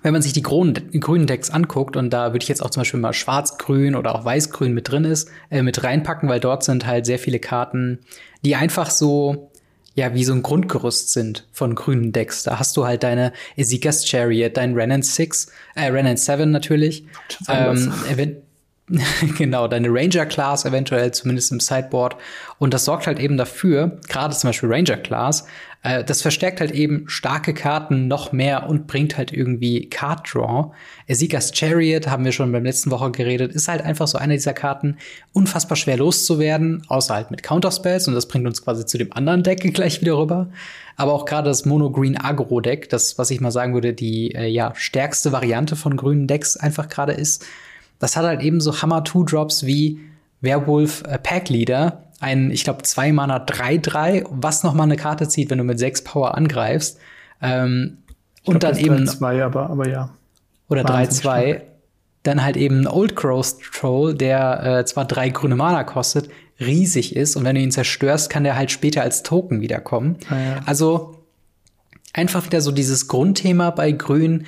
wenn 0.07 0.13
man 0.13 0.23
sich 0.23 0.33
die 0.33 0.43
grünen 0.43 1.27
Decks 1.27 1.51
anguckt, 1.51 1.97
und 1.97 2.11
da 2.11 2.33
würde 2.33 2.45
ich 2.45 2.49
jetzt 2.49 2.63
auch 2.63 2.71
zum 2.71 2.83
Beispiel 2.83 3.01
mal 3.01 3.13
schwarz-grün 3.13 3.97
oder 3.97 4.15
auch 4.15 4.25
weiß-grün 4.25 4.73
mit 4.73 4.89
drin 4.89 5.03
ist, 5.03 5.29
äh, 5.51 5.63
mit 5.63 5.83
reinpacken, 5.83 6.29
weil 6.29 6.39
dort 6.39 6.63
sind 6.63 6.87
halt 6.87 7.07
sehr 7.07 7.19
viele 7.19 7.41
Karten, 7.41 7.99
die 8.45 8.55
einfach 8.55 8.91
so, 8.91 9.51
ja, 9.97 10.15
wie 10.15 10.23
so 10.23 10.33
ein 10.33 10.45
Grundgerüst 10.45 11.13
sind 11.13 11.49
von 11.51 11.75
grünen 11.75 12.13
Decks. 12.13 12.45
Da 12.45 12.61
hast 12.61 12.77
du 12.77 12.87
halt 12.87 13.03
deine 13.03 13.33
Ezekias 13.57 14.07
Chariot, 14.07 14.57
dein 14.57 14.75
Renan 14.75 15.03
6, 15.03 15.49
äh, 15.75 15.87
Renan 15.87 16.17
7 16.17 16.53
natürlich. 16.53 17.05
Ähm, 17.49 17.93
genau, 19.37 19.67
deine 19.67 19.89
Ranger-Class 19.89 20.65
eventuell, 20.65 21.11
zumindest 21.13 21.51
im 21.51 21.61
Sideboard. 21.61 22.17
Und 22.59 22.73
das 22.73 22.85
sorgt 22.85 23.07
halt 23.07 23.19
eben 23.19 23.37
dafür, 23.37 23.99
gerade 24.09 24.35
zum 24.35 24.49
Beispiel 24.49 24.73
Ranger-Class, 24.73 25.47
äh, 25.87 26.05
das 26.05 26.23
verstärkt 26.23 26.61
halt 26.61 26.73
eben 26.73 27.09
starke 27.09 27.55
Karten 27.55 28.09
noch 28.09 28.33
mehr 28.33 28.69
und 28.69 28.87
bringt 28.87 29.17
halt 29.17 29.33
irgendwie 29.33 29.89
Card-Draw. 29.89 30.73
Esikas 31.07 31.53
Chariot, 31.53 32.09
haben 32.09 32.25
wir 32.25 32.33
schon 32.33 32.51
beim 32.53 32.65
letzten 32.65 32.91
Woche 32.91 33.11
geredet, 33.11 33.53
ist 33.53 33.69
halt 33.69 33.83
einfach 33.83 34.09
so 34.09 34.19
eine 34.19 34.35
dieser 34.35 34.55
Karten, 34.55 34.99
unfassbar 35.33 35.77
schwer 35.77 35.97
loszuwerden, 35.97 36.83
außer 36.89 37.15
halt 37.15 37.31
mit 37.31 37.43
Counterspells. 37.43 38.09
Und 38.09 38.15
das 38.15 38.27
bringt 38.27 38.47
uns 38.47 38.63
quasi 38.63 38.85
zu 38.87 38.99
dem 38.99 39.13
anderen 39.13 39.43
Deck 39.43 39.61
gleich 39.75 40.01
wieder 40.01 40.19
rüber. 40.19 40.49
Aber 40.97 41.13
auch 41.13 41.25
gerade 41.25 41.49
das 41.51 41.67
Mono-Green 41.67 42.17
Agro-Deck, 42.17 42.89
das, 42.89 43.19
was 43.19 43.31
ich 43.31 43.41
mal 43.41 43.51
sagen 43.51 43.75
würde, 43.75 43.93
die 43.93 44.35
äh, 44.35 44.47
ja, 44.47 44.73
stärkste 44.75 45.31
Variante 45.31 45.77
von 45.77 45.97
grünen 45.97 46.27
Decks 46.27 46.57
einfach 46.57 46.89
gerade 46.89 47.13
ist, 47.13 47.45
das 47.99 48.17
hat 48.17 48.25
halt 48.25 48.43
eben 48.43 48.61
so 48.61 48.81
Hammer-Two-Drops 48.81 49.67
wie 49.67 50.01
Werwolf 50.41 51.03
äh, 51.05 51.19
Pack 51.19 51.49
Leader, 51.49 52.05
ein, 52.21 52.51
ich 52.51 52.65
glaube, 52.65 52.83
zwei 52.83 53.13
Mana 53.13 53.45
3-3, 53.45 54.27
was 54.31 54.63
noch 54.63 54.75
mal 54.75 54.85
eine 54.85 54.97
Karte 54.97 55.29
zieht, 55.29 55.51
wenn 55.51 55.59
du 55.59 55.65
mit 55.65 55.79
sechs 55.79 56.03
Power 56.03 56.35
angreifst. 56.35 56.99
Ähm, 57.43 57.99
und 58.45 58.63
dann 58.63 58.77
eben. 58.77 59.05
3-2, 59.05 59.43
aber, 59.45 59.71
aber 59.71 59.89
ja. 59.89 60.11
Oder 60.69 60.83
3-2. 60.83 61.63
Dann 62.23 62.43
halt 62.43 62.57
eben 62.57 62.81
ein 62.81 62.87
Old 62.89 63.15
Crows 63.15 63.59
Troll, 63.59 64.15
der 64.15 64.79
äh, 64.81 64.85
zwar 64.85 65.05
drei 65.05 65.29
grüne 65.29 65.55
Mana 65.55 65.85
kostet, 65.85 66.29
riesig 66.59 67.15
ist 67.15 67.37
und 67.37 67.45
wenn 67.45 67.55
du 67.55 67.61
ihn 67.61 67.71
zerstörst, 67.71 68.31
kann 68.31 68.43
der 68.43 68.57
halt 68.57 68.73
später 68.73 69.03
als 69.03 69.23
Token 69.23 69.61
wiederkommen. 69.61 70.17
Ah, 70.29 70.35
ja. 70.35 70.61
Also 70.65 71.19
einfach 72.13 72.45
wieder 72.45 72.61
so 72.61 72.73
dieses 72.73 73.07
Grundthema 73.07 73.71
bei 73.71 73.93
Grün 73.93 74.47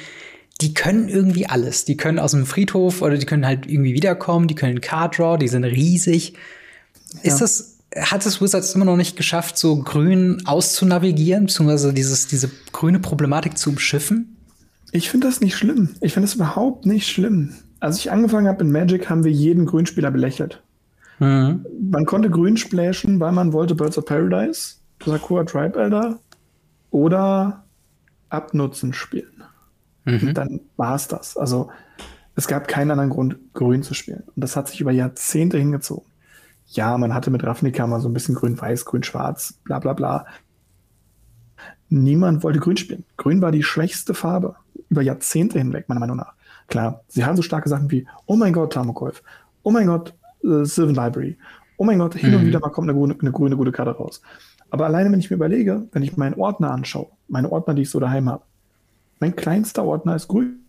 die 0.61 0.75
können 0.75 1.09
irgendwie 1.09 1.47
alles. 1.47 1.85
Die 1.85 1.97
können 1.97 2.18
aus 2.18 2.33
dem 2.33 2.47
Friedhof 2.47 3.03
oder 3.03 3.16
die 3.16 3.27
können 3.27 3.47
halt 3.47 3.66
irgendwie 3.66 3.94
wiederkommen, 3.94 4.49
die 4.49 4.55
können 4.55 4.81
Card 4.81 5.18
Draw, 5.18 5.38
die 5.38 5.49
sind 5.49 5.64
riesig. 5.64 6.35
Ja. 7.14 7.21
Ist 7.23 7.40
das, 7.40 7.79
hat 7.97 8.27
es 8.27 8.40
Wizards 8.40 8.75
immer 8.75 8.85
noch 8.85 8.97
nicht 8.97 9.16
geschafft, 9.16 9.57
so 9.57 9.83
grün 9.83 10.42
auszunavigieren, 10.47 11.47
beziehungsweise 11.47 11.94
dieses, 11.94 12.27
diese 12.27 12.51
grüne 12.73 12.99
Problematik 12.99 13.57
zu 13.57 13.71
umschiffen? 13.71 14.37
Ich 14.90 15.11
finde 15.11 15.29
das 15.29 15.40
nicht 15.40 15.57
schlimm. 15.57 15.90
Ich 16.01 16.14
finde 16.14 16.27
das 16.27 16.35
überhaupt 16.35 16.87
nicht 16.87 17.07
schlimm. 17.07 17.55
Als 17.81 17.99
ich 17.99 18.11
angefangen 18.11 18.49
habe 18.49 18.64
in 18.64 18.73
Magic, 18.73 19.09
haben 19.09 19.23
wir 19.23 19.31
jeden 19.31 19.66
Grünspieler 19.66 20.11
belächelt. 20.11 20.62
Mhm. 21.21 21.64
Man 21.90 22.05
konnte 22.07 22.31
grün 22.31 22.57
splashen, 22.57 23.21
weil 23.21 23.33
man 23.33 23.53
wollte 23.53 23.75
Birds 23.75 23.99
of 23.99 24.07
Paradise, 24.07 24.77
Sakura 25.05 25.44
Tribe 25.44 25.79
Elder 25.79 26.18
oder 26.90 27.64
Abnutzen 28.31 28.92
spielen. 28.92 29.38
Mhm. 30.09 30.35
Dann 30.35 30.61
war 30.77 30.94
es 30.94 31.09
das. 31.09 31.37
Also 31.37 31.71
es 32.35 32.47
gab 32.47 32.68
keinen 32.68 32.90
anderen 32.90 33.11
Grund, 33.11 33.37
grün 33.53 33.83
zu 33.83 33.94
spielen. 33.94 34.23
Und 34.35 34.42
das 34.42 34.57
hat 34.57 34.68
sich 34.68 34.81
über 34.81 34.92
Jahrzehnte 34.92 35.59
hingezogen. 35.59 36.07
Ja, 36.66 36.97
man 36.99 37.14
hatte 37.14 37.31
mit 37.31 37.44
Ravnica 37.44 37.87
mal 37.87 38.01
so 38.01 38.09
ein 38.09 38.14
bisschen 38.14 38.35
grün-weiß, 38.35 38.85
grün-schwarz, 38.85 39.55
bla 39.64 39.79
bla 39.79 39.94
bla. 39.94 40.27
Niemand 41.88 42.42
wollte 42.42 42.59
grün 42.59 42.77
spielen. 42.77 43.05
Grün 43.16 43.40
war 43.40 43.53
die 43.53 43.62
schwächste 43.62 44.12
Farbe 44.12 44.57
über 44.90 45.03
Jahrzehnte 45.03 45.59
hinweg, 45.59 45.88
meiner 45.88 46.01
Meinung 46.01 46.18
nach. 46.18 46.35
Klar, 46.66 47.03
sie 47.09 47.25
haben 47.25 47.37
so 47.37 47.42
starke 47.42 47.68
Sachen 47.68 47.90
wie, 47.90 48.07
oh 48.27 48.37
mein 48.37 48.53
Gott, 48.53 48.75
Tamokov, 48.75 49.23
oh 49.62 49.71
mein 49.71 49.87
Gott, 49.87 50.14
äh, 50.44 50.64
Sylvan 50.64 50.94
Library, 50.94 51.38
oh 51.79 51.85
mein 51.85 51.99
Gott, 51.99 52.14
hin 52.14 52.31
mhm. 52.31 52.37
und 52.37 52.47
wieder 52.47 52.61
mal 52.61 52.68
kommt 52.68 52.90
eine 52.90 52.99
grüne, 52.99 53.16
eine 53.18 53.33
grüne 53.33 53.57
gute 53.57 53.73
Karte 53.73 53.92
raus. 53.92 54.21
Aber 54.71 54.85
alleine, 54.85 55.11
wenn 55.11 55.18
ich 55.18 55.31
mir 55.31 55.37
überlege, 55.37 55.88
wenn 55.92 56.03
ich 56.03 56.16
meinen 56.16 56.35
Ordner 56.35 56.71
anschaue, 56.71 57.09
meine 57.27 57.51
Ordner, 57.51 57.75
die 57.75 57.83
ich 57.83 57.90
so 57.90 58.01
daheim 58.01 58.29
habe, 58.29 58.44
mein 59.20 59.37
kleinster 59.37 59.85
Ordner 59.85 60.16
ist 60.16 60.28
grün. 60.28 60.64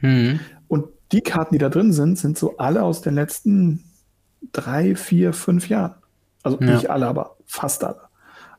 Mhm. 0.00 0.40
Und 0.68 0.86
die 1.12 1.20
Karten, 1.20 1.54
die 1.54 1.58
da 1.58 1.68
drin 1.68 1.92
sind, 1.92 2.18
sind 2.18 2.38
so 2.38 2.56
alle 2.56 2.82
aus 2.82 3.02
den 3.02 3.14
letzten 3.14 3.84
drei, 4.52 4.94
vier, 4.96 5.32
fünf 5.32 5.68
Jahren. 5.68 5.94
Also 6.42 6.58
ja. 6.60 6.74
nicht 6.74 6.90
alle, 6.90 7.06
aber 7.06 7.36
fast 7.46 7.84
alle. 7.84 8.00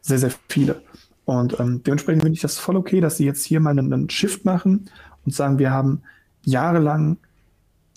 Sehr, 0.01 0.19
sehr 0.19 0.31
viele. 0.47 0.81
Und 1.25 1.59
ähm, 1.59 1.83
dementsprechend 1.83 2.23
finde 2.23 2.35
ich 2.35 2.41
das 2.41 2.57
voll 2.57 2.75
okay, 2.75 3.01
dass 3.01 3.17
sie 3.17 3.25
jetzt 3.25 3.43
hier 3.43 3.59
mal 3.59 3.71
einen, 3.71 3.91
einen 3.93 4.09
Shift 4.09 4.45
machen 4.45 4.89
und 5.25 5.33
sagen, 5.33 5.59
wir 5.59 5.71
haben 5.71 6.01
jahrelang 6.43 7.17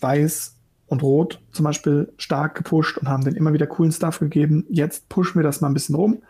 weiß 0.01 0.57
und 0.87 1.03
rot 1.03 1.41
zum 1.53 1.65
Beispiel 1.65 2.12
stark 2.17 2.55
gepusht 2.55 2.99
und 2.99 3.09
haben 3.09 3.25
den 3.25 3.35
immer 3.35 3.53
wieder 3.53 3.67
coolen 3.67 3.93
Stuff 3.93 4.21
gegeben. 4.21 4.65
Jetzt 4.69 5.09
pushen 5.09 5.37
wir 5.37 5.43
das 5.43 5.61
mal 5.61 5.69
ein 5.69 5.75
bisschen 5.75 5.97
rum. 5.97 6.23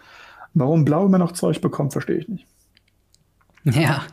Warum 0.54 0.84
blau 0.86 1.04
immer 1.04 1.18
noch 1.18 1.32
Zeug 1.32 1.60
bekommt, 1.60 1.92
verstehe 1.92 2.16
ich 2.16 2.28
nicht. 2.28 2.46
Ja, 3.74 4.04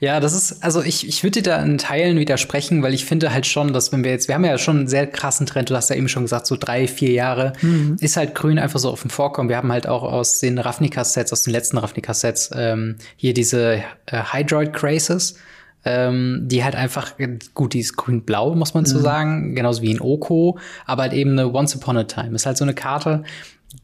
ja, 0.00 0.18
das 0.18 0.32
ist, 0.32 0.64
also 0.64 0.82
ich, 0.82 1.06
ich 1.06 1.22
würde 1.22 1.42
dir 1.42 1.50
da 1.50 1.62
in 1.62 1.76
Teilen 1.76 2.18
widersprechen, 2.18 2.82
weil 2.82 2.94
ich 2.94 3.04
finde 3.04 3.34
halt 3.34 3.44
schon, 3.44 3.74
dass 3.74 3.92
wenn 3.92 4.02
wir 4.02 4.10
jetzt, 4.10 4.28
wir 4.28 4.34
haben 4.34 4.44
ja 4.46 4.56
schon 4.56 4.78
einen 4.78 4.88
sehr 4.88 5.06
krassen 5.06 5.44
Trend, 5.44 5.68
du 5.68 5.76
hast 5.76 5.90
ja 5.90 5.96
eben 5.96 6.08
schon 6.08 6.22
gesagt, 6.22 6.46
so 6.46 6.56
drei, 6.56 6.88
vier 6.88 7.12
Jahre, 7.12 7.52
mhm. 7.60 7.98
ist 8.00 8.16
halt 8.16 8.34
grün 8.34 8.58
einfach 8.58 8.80
so 8.80 8.90
auf 8.90 9.02
dem 9.02 9.10
Vorkommen. 9.10 9.50
Wir 9.50 9.58
haben 9.58 9.70
halt 9.70 9.86
auch 9.86 10.02
aus 10.04 10.38
den 10.38 10.58
Ravnica-Sets, 10.58 11.32
aus 11.32 11.42
den 11.42 11.52
letzten 11.52 11.76
Ravnica-Sets, 11.76 12.52
ähm, 12.56 12.96
hier 13.16 13.34
diese 13.34 13.82
äh, 14.06 14.22
Hydroid 14.32 14.72
Crazes, 14.72 15.36
ähm, 15.84 16.40
die 16.44 16.64
halt 16.64 16.74
einfach, 16.74 17.12
gut, 17.52 17.74
die 17.74 17.80
ist 17.80 17.96
grün-blau, 17.96 18.54
muss 18.54 18.72
man 18.72 18.84
mhm. 18.84 18.88
so 18.88 19.00
sagen, 19.00 19.54
genauso 19.54 19.82
wie 19.82 19.90
in 19.90 20.00
Oko, 20.00 20.58
aber 20.86 21.02
halt 21.02 21.12
eben 21.12 21.32
eine 21.32 21.52
Once 21.52 21.76
Upon 21.76 21.98
a 21.98 22.04
Time. 22.04 22.34
Ist 22.34 22.46
halt 22.46 22.56
so 22.56 22.64
eine 22.64 22.74
Karte, 22.74 23.22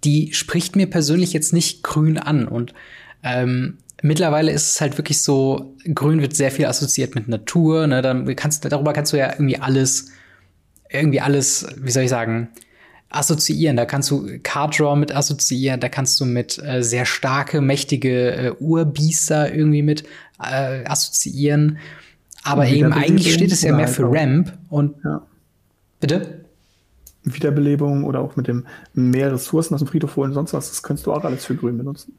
die 0.02 0.33
spricht 0.33 0.76
mir 0.76 0.88
persönlich 0.88 1.35
jetzt 1.35 1.52
nicht 1.52 1.83
grün 1.83 2.16
an 2.16 2.48
und 2.48 2.72
ähm, 3.22 3.76
mittlerweile 4.02 4.52
ist 4.52 4.70
es 4.70 4.80
halt 4.80 4.98
wirklich 4.98 5.20
so, 5.20 5.76
Grün 5.94 6.20
wird 6.20 6.34
sehr 6.34 6.50
viel 6.50 6.66
assoziiert 6.66 7.14
mit 7.14 7.28
Natur. 7.28 7.86
Ne? 7.86 8.02
Dann 8.02 8.34
kannst, 8.36 8.64
darüber 8.70 8.92
kannst 8.92 9.12
du 9.12 9.18
ja 9.18 9.32
irgendwie 9.32 9.58
alles, 9.58 10.08
irgendwie 10.90 11.20
alles, 11.20 11.66
wie 11.76 11.90
soll 11.90 12.04
ich 12.04 12.10
sagen, 12.10 12.48
assoziieren. 13.10 13.76
Da 13.76 13.84
kannst 13.84 14.10
du 14.10 14.38
Card 14.42 14.78
Draw 14.78 14.96
mit 14.96 15.14
assoziieren, 15.14 15.80
da 15.80 15.88
kannst 15.88 16.20
du 16.20 16.24
mit 16.24 16.58
äh, 16.62 16.82
sehr 16.82 17.04
starke, 17.04 17.60
mächtige 17.60 18.32
äh, 18.32 18.52
Urbiester 18.58 19.52
irgendwie 19.52 19.82
mit 19.82 20.04
äh, 20.40 20.84
assoziieren. 20.84 21.78
Aber 22.42 22.66
eben 22.66 22.92
eigentlich 22.92 23.34
steht 23.34 23.52
es 23.52 23.62
ja 23.62 23.74
mehr 23.74 23.88
für 23.88 24.10
Ramp 24.10 24.56
und 24.70 24.96
ja. 25.04 25.22
bitte? 26.00 26.44
Wiederbelebung 27.22 28.04
oder 28.04 28.20
auch 28.20 28.36
mit 28.36 28.48
dem 28.48 28.66
mehr 28.94 29.30
Ressourcen 29.30 29.74
aus 29.74 29.80
dem 29.80 29.88
Friedhof 29.88 30.16
holen, 30.16 30.32
sonst 30.32 30.54
was, 30.54 30.70
das 30.70 30.82
könntest 30.82 31.06
du 31.06 31.12
auch 31.12 31.22
alles 31.22 31.44
für 31.44 31.54
Grün 31.54 31.76
benutzen. 31.76 32.14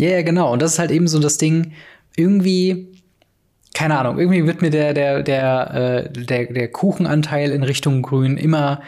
Ja, 0.00 0.08
yeah, 0.08 0.22
genau. 0.22 0.50
Und 0.50 0.62
das 0.62 0.72
ist 0.72 0.78
halt 0.78 0.90
eben 0.90 1.08
so 1.08 1.18
das 1.18 1.36
Ding, 1.36 1.72
irgendwie, 2.16 2.88
keine 3.74 3.98
Ahnung, 3.98 4.18
irgendwie 4.18 4.46
wird 4.46 4.62
mir 4.62 4.70
der, 4.70 4.94
der, 4.94 5.22
der, 5.22 6.08
äh, 6.08 6.10
der, 6.10 6.46
der 6.46 6.68
Kuchenanteil 6.68 7.50
in 7.50 7.62
Richtung 7.62 8.00
Grün 8.00 8.38
immer, 8.38 8.80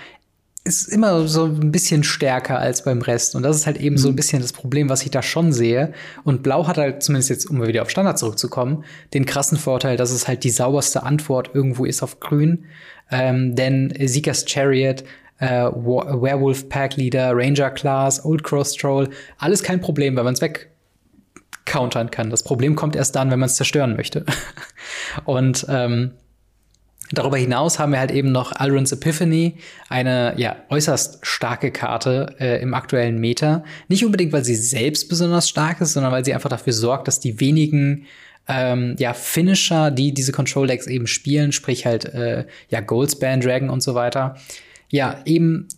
ist 0.65 0.89
immer 0.89 1.29
so 1.29 1.45
ein 1.45 1.71
bisschen 1.71 2.03
stärker 2.03 2.59
als 2.59 2.85
beim 2.85 3.03
Rest. 3.03 3.35
Und 3.35 3.43
das 3.43 3.57
ist 3.57 3.67
halt 3.67 3.79
eben 3.79 3.97
mhm. 3.97 3.99
so 3.99 4.09
ein 4.09 4.13
mhm. 4.13 4.17
bisschen 4.17 4.41
das 4.41 4.55
Problem, 4.55 4.89
was 4.89 5.03
ich 5.03 5.11
da 5.11 5.23
schon 5.23 5.53
sehe. 5.53 5.93
Und 6.25 6.43
Blau 6.43 6.67
hat 6.67 6.79
halt, 6.79 7.03
zumindest 7.03 7.29
jetzt, 7.29 7.51
um 7.51 7.67
wieder 7.67 7.83
auf 7.83 7.91
Standard 7.91 8.19
zurückzukommen, 8.19 8.85
den 9.13 9.27
krassen 9.27 9.59
Vorteil, 9.59 9.99
dass 9.99 10.13
es 10.13 10.29
halt 10.29 10.45
die 10.45 10.51
sauberste 10.51 11.03
Antwort 11.03 11.51
irgendwo 11.53 11.85
ist 11.85 12.03
auf 12.03 12.21
Grün. 12.21 12.65
Ähm, 13.11 13.55
denn 13.55 13.93
Seekers 14.01 14.47
Chariot, 14.47 15.05
äh, 15.41 15.47
Werewolf 15.47 16.71
Pack 16.71 16.97
Leader, 16.97 17.33
Ranger 17.35 17.71
Class, 17.71 18.25
Old 18.25 18.43
Cross 18.45 18.75
Troll, 18.77 19.11
alles 19.37 19.63
kein 19.63 19.83
Problem, 19.83 20.17
weil 20.17 20.25
man 20.25 20.33
es 20.33 20.41
weg 20.41 20.72
countern 21.65 22.11
kann. 22.11 22.31
Das 22.31 22.43
Problem 22.43 22.77
kommt 22.77 22.97
erst 22.97 23.15
dann, 23.17 23.31
wenn 23.31 23.39
man 23.39 23.49
es 23.49 23.57
zerstören 23.57 23.97
möchte. 23.97 24.25
Und 25.25 25.67
ähm, 25.69 26.13
Darüber 27.13 27.37
hinaus 27.37 27.79
haben 27.79 27.93
wir 27.93 27.99
halt 27.99 28.11
eben 28.11 28.33
noch 28.33 28.53
Alrun's 28.53 28.91
Epiphany, 28.91 29.57
eine 29.91 30.33
ja 30.39 30.57
äußerst 30.71 31.27
starke 31.27 31.71
Karte 31.71 32.35
äh, 32.41 32.63
im 32.63 32.73
aktuellen 32.73 33.19
Meta. 33.19 33.65
Nicht 33.89 34.05
unbedingt, 34.05 34.33
weil 34.33 34.45
sie 34.45 34.55
selbst 34.55 35.11
besonders 35.11 35.47
stark 35.49 35.83
ist, 35.83 35.93
sondern 35.93 36.11
weil 36.11 36.25
sie 36.25 36.33
einfach 36.33 36.49
dafür 36.49 36.73
sorgt, 36.73 37.09
dass 37.09 37.21
die 37.21 37.39
wenigen 37.39 38.07
ähm, 38.49 38.97
ja 38.99 39.13
Finisher, 39.13 39.91
die 39.91 40.15
diese 40.15 40.33
Control 40.33 40.67
Decks 40.67 40.87
eben 40.87 41.07
spielen, 41.07 41.53
sprich 41.53 41.85
halt 41.85 42.07
äh, 42.07 42.47
ja 42.71 42.81
Goldspan 42.81 43.43
Dragon 43.43 43.69
und 43.69 43.83
so 43.83 43.95
weiter, 43.95 44.37
ja 44.89 45.21
eben 45.27 45.69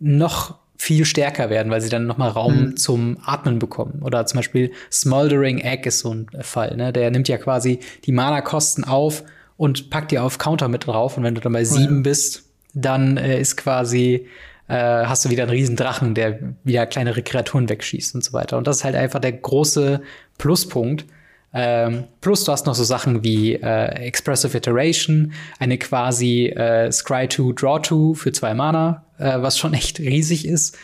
noch 0.00 0.58
viel 0.80 1.04
stärker 1.04 1.50
werden, 1.50 1.70
weil 1.70 1.82
sie 1.82 1.90
dann 1.90 2.06
noch 2.06 2.16
mal 2.16 2.30
Raum 2.30 2.60
mhm. 2.60 2.76
zum 2.78 3.18
Atmen 3.22 3.58
bekommen. 3.58 4.00
Oder 4.02 4.24
zum 4.24 4.38
Beispiel 4.38 4.72
Smoldering 4.90 5.58
Egg 5.58 5.86
ist 5.86 5.98
so 5.98 6.14
ein 6.14 6.26
Fall. 6.40 6.74
Ne? 6.74 6.90
Der 6.90 7.10
nimmt 7.10 7.28
ja 7.28 7.36
quasi 7.36 7.80
die 8.06 8.12
Mana-Kosten 8.12 8.84
auf 8.84 9.22
und 9.58 9.90
packt 9.90 10.10
die 10.10 10.18
auf 10.18 10.38
Counter 10.38 10.68
mit 10.68 10.86
drauf. 10.86 11.18
Und 11.18 11.22
wenn 11.22 11.34
du 11.34 11.42
dann 11.42 11.52
bei 11.52 11.64
sieben 11.64 11.96
ja. 11.96 12.02
bist, 12.02 12.44
dann 12.72 13.18
äh, 13.18 13.38
ist 13.38 13.58
quasi 13.58 14.26
äh, 14.68 15.04
hast 15.04 15.26
du 15.26 15.28
wieder 15.28 15.42
einen 15.42 15.50
riesen 15.50 15.76
Drachen, 15.76 16.14
der 16.14 16.38
wieder 16.64 16.86
kleinere 16.86 17.22
Kreaturen 17.22 17.68
wegschießt 17.68 18.14
und 18.14 18.24
so 18.24 18.32
weiter. 18.32 18.56
Und 18.56 18.66
das 18.66 18.78
ist 18.78 18.84
halt 18.84 18.94
einfach 18.94 19.20
der 19.20 19.32
große 19.32 20.00
Pluspunkt. 20.38 21.04
Ähm, 21.52 22.04
plus 22.20 22.44
du 22.44 22.52
hast 22.52 22.66
noch 22.66 22.74
so 22.74 22.84
Sachen 22.84 23.24
wie 23.24 23.54
äh, 23.54 23.86
Expressive 24.06 24.56
Iteration, 24.56 25.32
eine 25.58 25.78
quasi 25.78 26.46
äh, 26.46 26.92
Scry 26.92 27.28
2 27.28 27.52
Draw 27.54 27.80
2 27.82 28.14
für 28.14 28.32
zwei 28.32 28.54
Mana, 28.54 29.04
äh, 29.18 29.42
was 29.42 29.58
schon 29.58 29.74
echt 29.74 29.98
riesig 29.98 30.46
ist. 30.46 30.78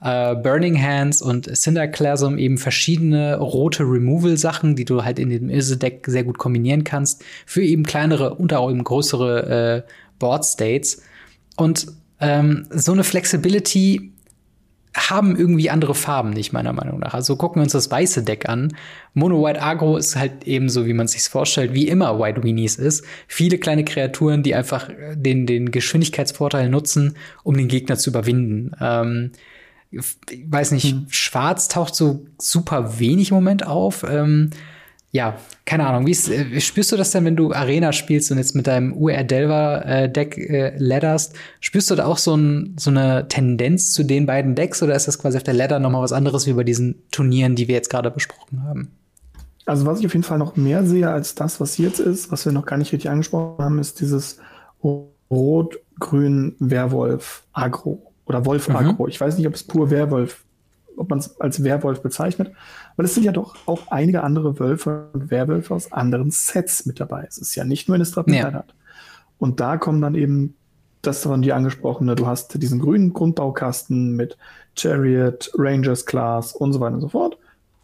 Äh, 0.00 0.34
Burning 0.36 0.80
Hands 0.80 1.20
und 1.20 1.54
Cinderclasm 1.54 2.38
eben 2.38 2.58
verschiedene 2.58 3.36
rote 3.38 3.82
Removal-Sachen, 3.82 4.76
die 4.76 4.84
du 4.84 5.04
halt 5.04 5.18
in 5.18 5.30
dem 5.30 5.50
Ilse-Deck 5.50 6.06
sehr 6.06 6.24
gut 6.24 6.38
kombinieren 6.38 6.84
kannst, 6.84 7.24
für 7.44 7.62
eben 7.62 7.84
kleinere 7.84 8.34
und 8.34 8.52
auch 8.54 8.70
eben 8.70 8.84
größere 8.84 9.84
äh, 9.86 9.90
Board-States. 10.18 11.02
Und 11.56 11.86
ähm, 12.20 12.66
so 12.70 12.92
eine 12.92 13.04
Flexibility 13.04 14.12
haben 14.96 15.36
irgendwie 15.36 15.68
andere 15.68 15.94
Farben 15.94 16.30
nicht, 16.30 16.52
meiner 16.52 16.72
Meinung 16.72 17.00
nach. 17.00 17.12
Also 17.12 17.36
gucken 17.36 17.60
wir 17.60 17.64
uns 17.64 17.72
das 17.72 17.90
weiße 17.90 18.22
Deck 18.22 18.48
an. 18.48 18.74
Mono 19.12 19.44
White 19.44 19.62
Agro 19.62 19.96
ist 19.98 20.16
halt 20.16 20.44
eben 20.44 20.68
so, 20.68 20.86
wie 20.86 20.94
man 20.94 21.06
sich 21.06 21.22
vorstellt, 21.22 21.74
wie 21.74 21.88
immer 21.88 22.18
White 22.18 22.42
Weenies 22.42 22.76
ist. 22.76 23.04
Viele 23.28 23.58
kleine 23.58 23.84
Kreaturen, 23.84 24.42
die 24.42 24.54
einfach 24.54 24.88
den, 25.14 25.46
den 25.46 25.70
Geschwindigkeitsvorteil 25.70 26.70
nutzen, 26.70 27.16
um 27.44 27.56
den 27.56 27.68
Gegner 27.68 27.96
zu 27.98 28.10
überwinden. 28.10 28.72
Ähm, 28.80 29.32
ich 29.90 30.16
weiß 30.46 30.72
nicht, 30.72 30.92
hm. 30.92 31.06
Schwarz 31.10 31.68
taucht 31.68 31.94
so 31.94 32.26
super 32.38 32.98
wenig 32.98 33.30
im 33.30 33.36
Moment 33.36 33.66
auf. 33.66 34.04
Ähm, 34.08 34.50
ja, 35.16 35.38
keine 35.64 35.86
Ahnung. 35.86 36.06
Wie 36.06 36.12
äh, 36.12 36.60
spürst 36.60 36.92
du 36.92 36.96
das 36.96 37.10
denn, 37.10 37.24
wenn 37.24 37.36
du 37.36 37.54
Arena 37.54 37.92
spielst 37.92 38.30
und 38.30 38.36
jetzt 38.36 38.54
mit 38.54 38.66
deinem 38.66 38.92
UR 38.92 39.24
Delver 39.24 39.84
äh, 39.86 40.12
Deck 40.12 40.36
äh, 40.36 40.76
ladderst? 40.76 41.34
Spürst 41.60 41.90
du 41.90 41.94
da 41.94 42.04
auch 42.04 42.18
so, 42.18 42.36
ein, 42.36 42.76
so 42.78 42.90
eine 42.90 43.26
Tendenz 43.26 43.94
zu 43.94 44.04
den 44.04 44.26
beiden 44.26 44.54
Decks 44.54 44.82
oder 44.82 44.94
ist 44.94 45.08
das 45.08 45.18
quasi 45.18 45.38
auf 45.38 45.42
der 45.42 45.54
Ladder 45.54 45.78
nochmal 45.78 46.02
was 46.02 46.12
anderes 46.12 46.46
wie 46.46 46.52
bei 46.52 46.64
diesen 46.64 47.02
Turnieren, 47.10 47.56
die 47.56 47.66
wir 47.66 47.74
jetzt 47.74 47.88
gerade 47.88 48.10
besprochen 48.10 48.62
haben? 48.64 48.90
Also 49.64 49.86
was 49.86 50.00
ich 50.00 50.06
auf 50.06 50.12
jeden 50.12 50.22
Fall 50.22 50.38
noch 50.38 50.56
mehr 50.56 50.84
sehe 50.84 51.10
als 51.10 51.34
das, 51.34 51.60
was 51.60 51.78
jetzt 51.78 51.98
ist, 51.98 52.30
was 52.30 52.44
wir 52.44 52.52
noch 52.52 52.66
gar 52.66 52.76
nicht 52.76 52.92
richtig 52.92 53.08
angesprochen 53.10 53.64
haben, 53.64 53.78
ist 53.78 54.00
dieses 54.00 54.38
Rot-Grün 55.30 56.56
Werwolf 56.58 57.42
Agro 57.54 58.12
oder 58.26 58.44
Wolf 58.44 58.68
Agro. 58.68 59.04
Mhm. 59.04 59.08
Ich 59.08 59.18
weiß 59.18 59.38
nicht, 59.38 59.46
ob 59.46 59.54
es 59.54 59.64
pur 59.64 59.90
Werwolf 59.90 60.44
ob 60.96 61.10
man 61.10 61.18
es 61.18 61.40
als 61.40 61.62
Werwolf 61.62 62.02
bezeichnet, 62.02 62.52
weil 62.96 63.06
es 63.06 63.14
sind 63.14 63.24
ja 63.24 63.32
doch 63.32 63.56
auch 63.66 63.88
einige 63.88 64.22
andere 64.22 64.58
Wölfe 64.58 65.08
und 65.12 65.30
Werwölfe 65.30 65.74
aus 65.74 65.92
anderen 65.92 66.30
Sets 66.30 66.86
mit 66.86 67.00
dabei. 67.00 67.26
Es 67.28 67.38
ist 67.38 67.54
ja 67.54 67.64
nicht 67.64 67.88
nur 67.88 67.96
in 67.96 68.02
Estrad 68.02 68.28
ja. 68.30 68.52
hat. 68.52 68.74
Und 69.38 69.60
da 69.60 69.76
kommen 69.76 70.00
dann 70.00 70.14
eben 70.14 70.54
das 71.02 71.22
von 71.22 71.42
dir 71.42 71.56
angesprochene, 71.56 72.16
du 72.16 72.26
hast 72.26 72.60
diesen 72.60 72.80
grünen 72.80 73.12
Grundbaukasten 73.12 74.16
mit 74.16 74.36
Chariot, 74.76 75.50
Rangers 75.54 76.04
Class 76.04 76.54
und 76.54 76.72
so 76.72 76.80
weiter 76.80 76.94
und 76.94 77.00
so 77.00 77.08
fort. 77.08 77.38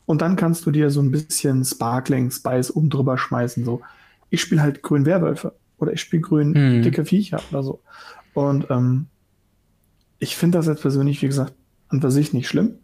Und 0.06 0.20
dann 0.22 0.36
kannst 0.36 0.66
du 0.66 0.70
dir 0.70 0.90
so 0.90 1.00
ein 1.00 1.10
bisschen 1.10 1.64
Sparkling 1.64 2.30
Spice 2.30 2.74
oben 2.74 2.90
drüber 2.90 3.16
schmeißen. 3.16 3.64
So, 3.64 3.82
ich 4.30 4.40
spiele 4.40 4.62
halt 4.62 4.82
grün 4.82 5.06
Werwölfe 5.06 5.54
oder 5.78 5.92
ich 5.92 6.00
spiele 6.00 6.22
grün 6.22 6.54
hm. 6.54 6.82
dicke 6.82 7.04
Viecher 7.04 7.40
oder 7.50 7.62
so. 7.62 7.80
Und 8.34 8.66
ähm, 8.70 9.06
ich 10.18 10.36
finde 10.36 10.58
das 10.58 10.66
jetzt 10.66 10.82
persönlich, 10.82 11.22
wie 11.22 11.26
gesagt, 11.26 11.54
an 11.88 12.00
für 12.00 12.10
sich 12.10 12.32
nicht 12.32 12.48
schlimm. 12.48 12.78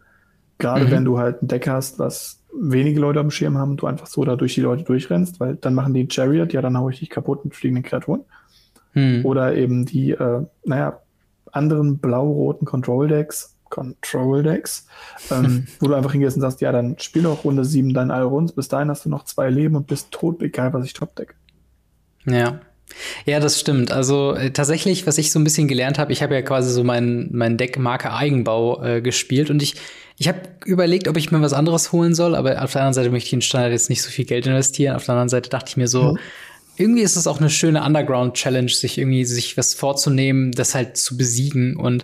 Gerade 0.59 0.85
mhm. 0.85 0.91
wenn 0.91 1.05
du 1.05 1.17
halt 1.17 1.41
ein 1.41 1.47
Deck 1.47 1.67
hast, 1.67 1.97
was 1.97 2.39
wenige 2.53 2.99
Leute 2.99 3.19
am 3.19 3.31
Schirm 3.31 3.57
haben, 3.57 3.77
du 3.77 3.87
einfach 3.87 4.07
so 4.07 4.23
da 4.23 4.35
durch 4.35 4.55
die 4.55 4.61
Leute 4.61 4.83
durchrennst, 4.83 5.39
weil 5.39 5.55
dann 5.55 5.73
machen 5.73 5.93
die 5.93 6.07
Chariot, 6.09 6.53
ja, 6.53 6.61
dann 6.61 6.77
hau 6.77 6.89
ich 6.89 6.99
dich 6.99 7.09
kaputt 7.09 7.45
mit 7.45 7.55
fliegenden 7.55 7.83
Kreaturen. 7.83 8.21
Mhm. 8.93 9.25
Oder 9.25 9.55
eben 9.55 9.85
die, 9.85 10.11
äh, 10.11 10.41
naja, 10.65 10.99
anderen 11.51 11.97
blau-roten 11.97 12.65
Control-Decks, 12.65 13.55
Control-Decks, 13.69 14.87
ähm, 15.31 15.67
wo 15.79 15.87
du 15.87 15.93
einfach 15.93 16.11
hingehst 16.11 16.35
und 16.35 16.41
sagst, 16.41 16.61
ja, 16.61 16.71
dann 16.71 16.97
spiel 16.99 17.23
doch 17.23 17.43
Runde 17.43 17.65
7 17.65 17.93
dein 17.93 18.11
Alrons, 18.11 18.51
bis 18.51 18.67
dahin 18.67 18.89
hast 18.89 19.05
du 19.05 19.09
noch 19.09 19.25
zwei 19.25 19.49
Leben 19.49 19.75
und 19.75 19.87
bist 19.87 20.11
tot, 20.11 20.41
egal 20.41 20.73
was 20.73 20.85
ich 20.85 20.93
top 20.93 21.15
deck. 21.15 21.35
Ja. 22.25 22.59
Ja, 23.25 23.39
das 23.39 23.59
stimmt. 23.59 23.91
Also 23.91 24.33
äh, 24.33 24.49
tatsächlich, 24.49 25.05
was 25.05 25.19
ich 25.19 25.31
so 25.31 25.39
ein 25.39 25.43
bisschen 25.43 25.67
gelernt 25.67 25.99
habe, 25.99 26.11
ich 26.11 26.23
habe 26.23 26.33
ja 26.33 26.41
quasi 26.41 26.71
so 26.71 26.83
mein, 26.83 27.29
mein 27.31 27.55
Deck 27.55 27.77
Marke 27.77 28.11
Eigenbau 28.11 28.83
äh, 28.83 29.01
gespielt 29.01 29.51
und 29.51 29.61
ich, 29.61 29.75
ich 30.19 30.27
habe 30.27 30.41
überlegt, 30.65 31.07
ob 31.07 31.15
ich 31.15 31.31
mir 31.31 31.41
was 31.41 31.53
anderes 31.53 31.93
holen 31.93 32.13
soll, 32.13 32.35
aber 32.35 32.61
auf 32.61 32.73
der 32.73 32.81
anderen 32.81 32.93
Seite 32.93 33.09
möchte 33.09 33.27
ich 33.27 33.33
in 33.33 33.41
Standard 33.41 33.71
jetzt 33.71 33.89
nicht 33.89 34.01
so 34.01 34.11
viel 34.11 34.25
Geld 34.25 34.45
investieren. 34.45 34.97
Auf 34.97 35.05
der 35.05 35.13
anderen 35.13 35.29
Seite 35.29 35.49
dachte 35.49 35.69
ich 35.69 35.77
mir 35.77 35.87
so, 35.87 36.11
mhm. 36.11 36.19
irgendwie 36.75 37.03
ist 37.03 37.15
es 37.15 37.25
auch 37.25 37.39
eine 37.39 37.49
schöne 37.49 37.81
Underground-Challenge, 37.83 38.69
sich 38.69 38.97
irgendwie 38.97 39.23
sich 39.23 39.55
was 39.55 39.73
vorzunehmen, 39.73 40.51
das 40.51 40.75
halt 40.75 40.97
zu 40.97 41.15
besiegen 41.15 41.77
und 41.77 42.03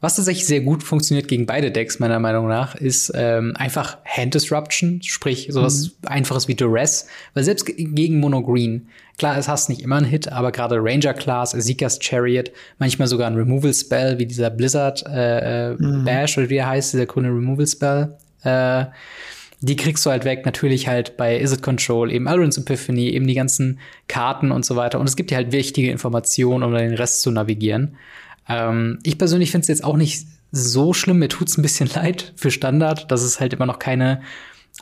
was 0.00 0.16
tatsächlich 0.16 0.46
sehr 0.46 0.60
gut 0.60 0.82
funktioniert 0.82 1.26
gegen 1.26 1.46
beide 1.46 1.70
Decks, 1.70 1.98
meiner 1.98 2.18
Meinung 2.18 2.48
nach, 2.48 2.74
ist 2.74 3.12
ähm, 3.14 3.54
einfach 3.56 3.98
Hand 4.04 4.34
Disruption, 4.34 5.00
sprich 5.02 5.48
sowas 5.50 5.96
mhm. 6.02 6.08
einfaches 6.08 6.48
wie 6.48 6.54
Duress. 6.54 7.06
Weil 7.32 7.44
selbst 7.44 7.64
gegen 7.64 8.20
Mono 8.20 8.42
Green, 8.42 8.88
klar, 9.16 9.38
es 9.38 9.48
hast 9.48 9.70
nicht 9.70 9.80
immer 9.80 9.96
einen 9.96 10.06
Hit, 10.06 10.30
aber 10.30 10.52
gerade 10.52 10.76
Ranger 10.78 11.14
Class, 11.14 11.54
Ezekias 11.54 11.98
Chariot, 12.00 12.50
manchmal 12.78 13.08
sogar 13.08 13.26
ein 13.26 13.36
Removal 13.36 13.72
Spell, 13.72 14.18
wie 14.18 14.26
dieser 14.26 14.50
Blizzard 14.50 15.02
äh, 15.08 15.70
äh, 15.70 15.76
mhm. 15.78 16.04
Bash 16.04 16.36
oder 16.36 16.50
wie 16.50 16.56
er 16.56 16.68
heißt, 16.68 16.92
dieser 16.92 17.06
grüne 17.06 17.28
Removal 17.28 17.66
Spell. 17.66 18.16
Äh, 18.42 18.86
die 19.62 19.76
kriegst 19.76 20.04
du 20.04 20.10
halt 20.10 20.26
weg. 20.26 20.44
Natürlich 20.44 20.88
halt 20.88 21.16
bei 21.16 21.38
Is 21.38 21.52
It 21.52 21.62
Control, 21.62 22.12
eben 22.12 22.28
Alrun's 22.28 22.58
Epiphany, 22.58 23.08
eben 23.08 23.26
die 23.26 23.34
ganzen 23.34 23.78
Karten 24.08 24.52
und 24.52 24.66
so 24.66 24.76
weiter. 24.76 25.00
Und 25.00 25.08
es 25.08 25.16
gibt 25.16 25.30
dir 25.30 25.36
halt 25.36 25.52
wichtige 25.52 25.90
Informationen, 25.90 26.62
um 26.62 26.74
den 26.74 26.94
Rest 26.94 27.22
zu 27.22 27.30
navigieren. 27.30 27.96
Ähm, 28.48 28.98
ich 29.02 29.18
persönlich 29.18 29.50
finde 29.50 29.62
es 29.62 29.68
jetzt 29.68 29.84
auch 29.84 29.96
nicht 29.96 30.26
so 30.52 30.92
schlimm. 30.92 31.18
Mir 31.18 31.28
tut's 31.28 31.58
ein 31.58 31.62
bisschen 31.62 31.88
leid 31.94 32.32
für 32.36 32.50
Standard, 32.50 33.10
dass 33.10 33.22
es 33.22 33.40
halt 33.40 33.52
immer 33.52 33.66
noch 33.66 33.78
keine 33.78 34.20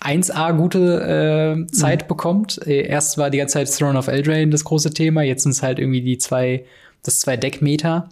1A 0.00 0.52
gute 0.56 1.56
äh, 1.60 1.66
Zeit 1.72 2.02
mhm. 2.04 2.08
bekommt. 2.08 2.66
Äh, 2.66 2.86
erst 2.86 3.18
war 3.18 3.30
die 3.30 3.38
ganze 3.38 3.54
Zeit 3.54 3.72
Throne 3.72 3.98
of 3.98 4.08
Eldraine 4.08 4.50
das 4.50 4.64
große 4.64 4.90
Thema, 4.90 5.22
jetzt 5.22 5.44
sind 5.44 5.52
es 5.52 5.62
halt 5.62 5.78
irgendwie 5.78 6.02
die 6.02 6.18
zwei, 6.18 6.64
das 7.02 7.20
zwei 7.20 7.36
Deckmeter. 7.36 8.08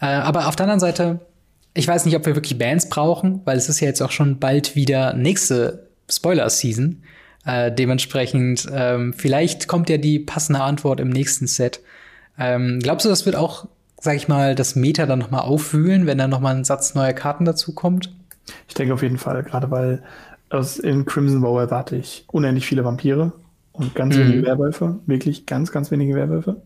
Äh, 0.00 0.06
aber 0.06 0.48
auf 0.48 0.56
der 0.56 0.64
anderen 0.64 0.80
Seite, 0.80 1.20
ich 1.74 1.86
weiß 1.86 2.04
nicht, 2.04 2.16
ob 2.16 2.26
wir 2.26 2.34
wirklich 2.34 2.58
Bands 2.58 2.88
brauchen, 2.88 3.40
weil 3.44 3.56
es 3.56 3.68
ist 3.68 3.80
ja 3.80 3.86
jetzt 3.86 4.02
auch 4.02 4.10
schon 4.10 4.38
bald 4.38 4.74
wieder 4.74 5.14
nächste 5.14 5.86
Spoiler-Season. 6.10 7.02
Äh, 7.44 7.72
dementsprechend, 7.72 8.68
ähm, 8.72 9.12
vielleicht 9.12 9.68
kommt 9.68 9.88
ja 9.88 9.96
die 9.96 10.18
passende 10.18 10.60
Antwort 10.60 11.00
im 11.00 11.08
nächsten 11.08 11.46
Set. 11.46 11.80
Ähm, 12.38 12.80
glaubst 12.82 13.04
du, 13.04 13.08
das 13.08 13.26
wird 13.26 13.36
auch 13.36 13.66
sag 14.02 14.16
ich 14.16 14.26
mal, 14.26 14.56
das 14.56 14.74
Meta 14.74 15.06
dann 15.06 15.20
nochmal 15.20 15.42
aufwühlen, 15.42 16.06
wenn 16.06 16.18
da 16.18 16.26
nochmal 16.26 16.56
ein 16.56 16.64
Satz 16.64 16.96
neuer 16.96 17.12
Karten 17.12 17.44
dazu 17.44 17.72
kommt? 17.72 18.12
Ich 18.66 18.74
denke 18.74 18.94
auf 18.94 19.02
jeden 19.02 19.16
Fall, 19.16 19.44
gerade 19.44 19.70
weil 19.70 20.02
aus, 20.50 20.80
in 20.80 21.04
Crimson 21.04 21.40
Bow 21.40 21.56
erwarte 21.60 21.94
ich 21.94 22.24
unendlich 22.32 22.66
viele 22.66 22.84
Vampire 22.84 23.32
und 23.70 23.94
ganz 23.94 24.16
mhm. 24.16 24.20
wenige 24.20 24.46
Werwölfe, 24.46 24.98
wirklich 25.06 25.46
ganz, 25.46 25.70
ganz 25.70 25.92
wenige 25.92 26.16
Werwölfe. 26.16 26.62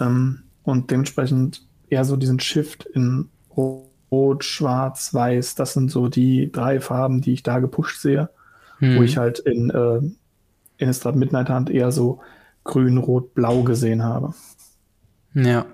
Ähm, 0.00 0.44
und 0.62 0.90
dementsprechend 0.90 1.66
eher 1.90 2.06
so 2.06 2.16
diesen 2.16 2.40
Shift 2.40 2.86
in 2.86 3.28
Rot, 3.54 4.42
Schwarz, 4.42 5.12
Weiß, 5.12 5.56
das 5.56 5.74
sind 5.74 5.90
so 5.90 6.08
die 6.08 6.50
drei 6.50 6.80
Farben, 6.80 7.20
die 7.20 7.34
ich 7.34 7.42
da 7.42 7.58
gepusht 7.58 8.00
sehe, 8.00 8.30
mhm. 8.80 8.96
wo 8.96 9.02
ich 9.02 9.18
halt 9.18 9.38
in 9.38 9.68
äh, 9.68 10.00
Innistrad 10.78 11.14
Midnight 11.14 11.50
Hand 11.50 11.68
eher 11.68 11.92
so 11.92 12.20
grün, 12.64 12.96
rot, 12.96 13.34
blau 13.34 13.64
gesehen 13.64 14.02
habe. 14.02 14.32
Ja, 15.34 15.66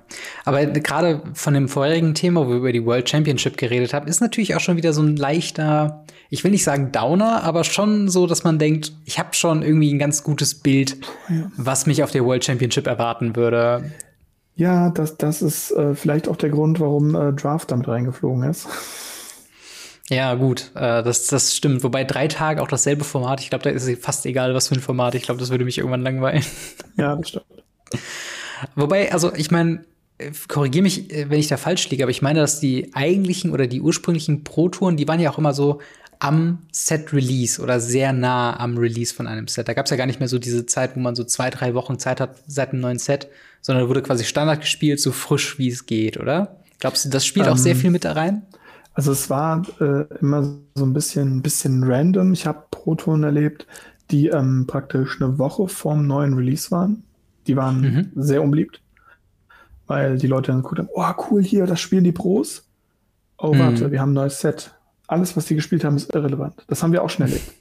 aber 0.46 0.64
gerade 0.66 1.22
von 1.34 1.52
dem 1.52 1.68
vorherigen 1.68 2.14
Thema, 2.14 2.46
wo 2.46 2.50
wir 2.50 2.56
über 2.56 2.72
die 2.72 2.84
World 2.86 3.10
Championship 3.10 3.58
geredet 3.58 3.92
haben, 3.92 4.06
ist 4.06 4.20
natürlich 4.20 4.54
auch 4.54 4.60
schon 4.60 4.78
wieder 4.78 4.94
so 4.94 5.02
ein 5.02 5.16
leichter, 5.16 6.06
ich 6.30 6.44
will 6.44 6.50
nicht 6.50 6.64
sagen 6.64 6.92
Downer, 6.92 7.42
aber 7.44 7.64
schon 7.64 8.08
so, 8.08 8.26
dass 8.26 8.42
man 8.42 8.58
denkt, 8.58 8.92
ich 9.04 9.18
habe 9.18 9.34
schon 9.34 9.62
irgendwie 9.62 9.92
ein 9.92 9.98
ganz 9.98 10.24
gutes 10.24 10.54
Bild, 10.54 10.96
ja. 11.28 11.50
was 11.58 11.84
mich 11.84 12.02
auf 12.02 12.10
der 12.10 12.24
World 12.24 12.42
Championship 12.42 12.86
erwarten 12.86 13.36
würde. 13.36 13.92
Ja, 14.56 14.88
das, 14.88 15.18
das 15.18 15.42
ist 15.42 15.72
äh, 15.72 15.94
vielleicht 15.94 16.26
auch 16.26 16.36
der 16.36 16.50
Grund, 16.50 16.80
warum 16.80 17.14
äh, 17.14 17.32
Draft 17.34 17.70
damit 17.70 17.86
reingeflogen 17.86 18.44
ist. 18.44 18.66
Ja, 20.08 20.34
gut, 20.34 20.72
äh, 20.74 21.02
das, 21.02 21.26
das 21.26 21.54
stimmt. 21.54 21.84
Wobei 21.84 22.04
drei 22.04 22.28
Tage 22.28 22.62
auch 22.62 22.68
dasselbe 22.68 23.04
Format, 23.04 23.40
ich 23.40 23.50
glaube, 23.50 23.64
da 23.64 23.70
ist 23.70 23.86
es 23.86 23.98
fast 23.98 24.24
egal, 24.24 24.54
was 24.54 24.68
für 24.68 24.74
ein 24.74 24.80
Format. 24.80 25.14
Ich 25.14 25.22
glaube, 25.22 25.38
das 25.38 25.50
würde 25.50 25.64
mich 25.64 25.78
irgendwann 25.78 26.02
langweilen. 26.02 26.44
Ja, 26.96 27.14
das 27.14 27.28
stimmt. 27.28 27.44
Wobei, 28.74 29.12
also 29.12 29.34
ich 29.34 29.50
meine, 29.50 29.84
korrigiere 30.48 30.82
mich, 30.82 31.12
äh, 31.12 31.30
wenn 31.30 31.38
ich 31.38 31.48
da 31.48 31.56
falsch 31.56 31.88
liege, 31.90 32.04
aber 32.04 32.10
ich 32.10 32.22
meine, 32.22 32.40
dass 32.40 32.60
die 32.60 32.94
eigentlichen 32.94 33.52
oder 33.52 33.66
die 33.66 33.80
ursprünglichen 33.80 34.44
Pro-Touren, 34.44 34.96
die 34.96 35.08
waren 35.08 35.20
ja 35.20 35.30
auch 35.30 35.38
immer 35.38 35.54
so 35.54 35.80
am 36.18 36.58
Set-Release 36.70 37.60
oder 37.62 37.80
sehr 37.80 38.12
nah 38.12 38.58
am 38.58 38.76
Release 38.76 39.14
von 39.14 39.26
einem 39.26 39.48
Set. 39.48 39.68
Da 39.68 39.72
gab 39.72 39.86
es 39.86 39.90
ja 39.90 39.96
gar 39.96 40.06
nicht 40.06 40.20
mehr 40.20 40.28
so 40.28 40.38
diese 40.38 40.66
Zeit, 40.66 40.94
wo 40.94 41.00
man 41.00 41.14
so 41.14 41.24
zwei, 41.24 41.48
drei 41.48 41.74
Wochen 41.74 41.98
Zeit 41.98 42.20
hat 42.20 42.36
seit 42.46 42.72
einem 42.72 42.82
neuen 42.82 42.98
Set, 42.98 43.28
sondern 43.62 43.88
wurde 43.88 44.02
quasi 44.02 44.24
Standard 44.24 44.60
gespielt, 44.60 45.00
so 45.00 45.12
frisch 45.12 45.58
wie 45.58 45.68
es 45.68 45.86
geht, 45.86 46.18
oder? 46.18 46.56
Glaubst 46.78 47.04
du, 47.04 47.08
das 47.08 47.24
spielt 47.24 47.46
ähm, 47.46 47.52
auch 47.52 47.56
sehr 47.56 47.72
ähm, 47.72 47.78
viel 47.78 47.90
mit 47.90 48.04
da 48.04 48.12
rein? 48.12 48.42
Also 48.92 49.12
es 49.12 49.30
war 49.30 49.62
äh, 49.80 50.04
immer 50.20 50.58
so 50.74 50.84
ein 50.84 50.92
bisschen, 50.92 51.40
bisschen 51.40 51.84
random. 51.84 52.34
Ich 52.34 52.46
habe 52.46 52.64
Pro-Touren 52.70 53.22
erlebt, 53.22 53.66
die 54.10 54.28
ähm, 54.28 54.66
praktisch 54.66 55.20
eine 55.20 55.38
Woche 55.38 55.68
vorm 55.68 56.06
neuen 56.06 56.34
Release 56.34 56.70
waren. 56.70 57.04
Die 57.50 57.56
waren 57.56 57.80
mhm. 57.80 58.12
sehr 58.14 58.44
unbeliebt, 58.44 58.80
weil 59.88 60.18
die 60.18 60.28
Leute 60.28 60.52
dann 60.52 60.62
geguckt 60.62 60.78
haben, 60.78 60.88
oh 60.94 61.12
cool, 61.28 61.42
hier, 61.42 61.66
das 61.66 61.80
spielen 61.80 62.04
die 62.04 62.12
Pros. 62.12 62.64
Oh, 63.38 63.52
mhm. 63.52 63.58
warte, 63.58 63.90
wir 63.90 64.00
haben 64.00 64.12
ein 64.12 64.14
neues 64.14 64.40
Set. 64.40 64.72
Alles, 65.08 65.36
was 65.36 65.46
die 65.46 65.56
gespielt 65.56 65.82
haben, 65.82 65.96
ist 65.96 66.14
irrelevant. 66.14 66.62
Das 66.68 66.80
haben 66.80 66.92
wir 66.92 67.02
auch 67.02 67.10
schnell 67.10 67.28
erlebt. 67.32 67.52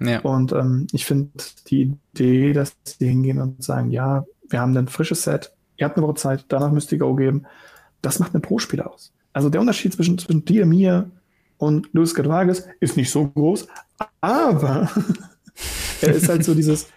Ja. 0.00 0.18
Und 0.22 0.50
ähm, 0.50 0.88
ich 0.90 1.04
finde 1.04 1.30
die 1.68 1.94
Idee, 2.14 2.52
dass 2.52 2.74
sie 2.82 3.06
hingehen 3.06 3.40
und 3.40 3.62
sagen, 3.62 3.92
ja, 3.92 4.24
wir 4.48 4.60
haben 4.60 4.76
ein 4.76 4.88
frisches 4.88 5.22
Set, 5.22 5.52
ihr 5.76 5.86
habt 5.86 5.96
eine 5.96 6.04
Woche 6.04 6.16
Zeit, 6.16 6.46
danach 6.48 6.72
müsst 6.72 6.90
ihr 6.90 6.98
Go 6.98 7.14
geben, 7.14 7.44
das 8.02 8.18
macht 8.18 8.34
einen 8.34 8.42
Pro-Spieler 8.42 8.92
aus. 8.92 9.12
Also 9.32 9.50
der 9.50 9.60
Unterschied 9.60 9.92
zwischen, 9.92 10.18
zwischen 10.18 10.44
dir, 10.44 10.66
mir 10.66 11.12
und 11.58 11.90
Luis 11.92 12.12
Gadvages 12.12 12.66
ist 12.80 12.96
nicht 12.96 13.12
so 13.12 13.28
groß, 13.28 13.68
aber 14.20 14.90
er 16.00 16.12
ist 16.12 16.28
halt 16.28 16.44
so 16.44 16.56
dieses, 16.56 16.88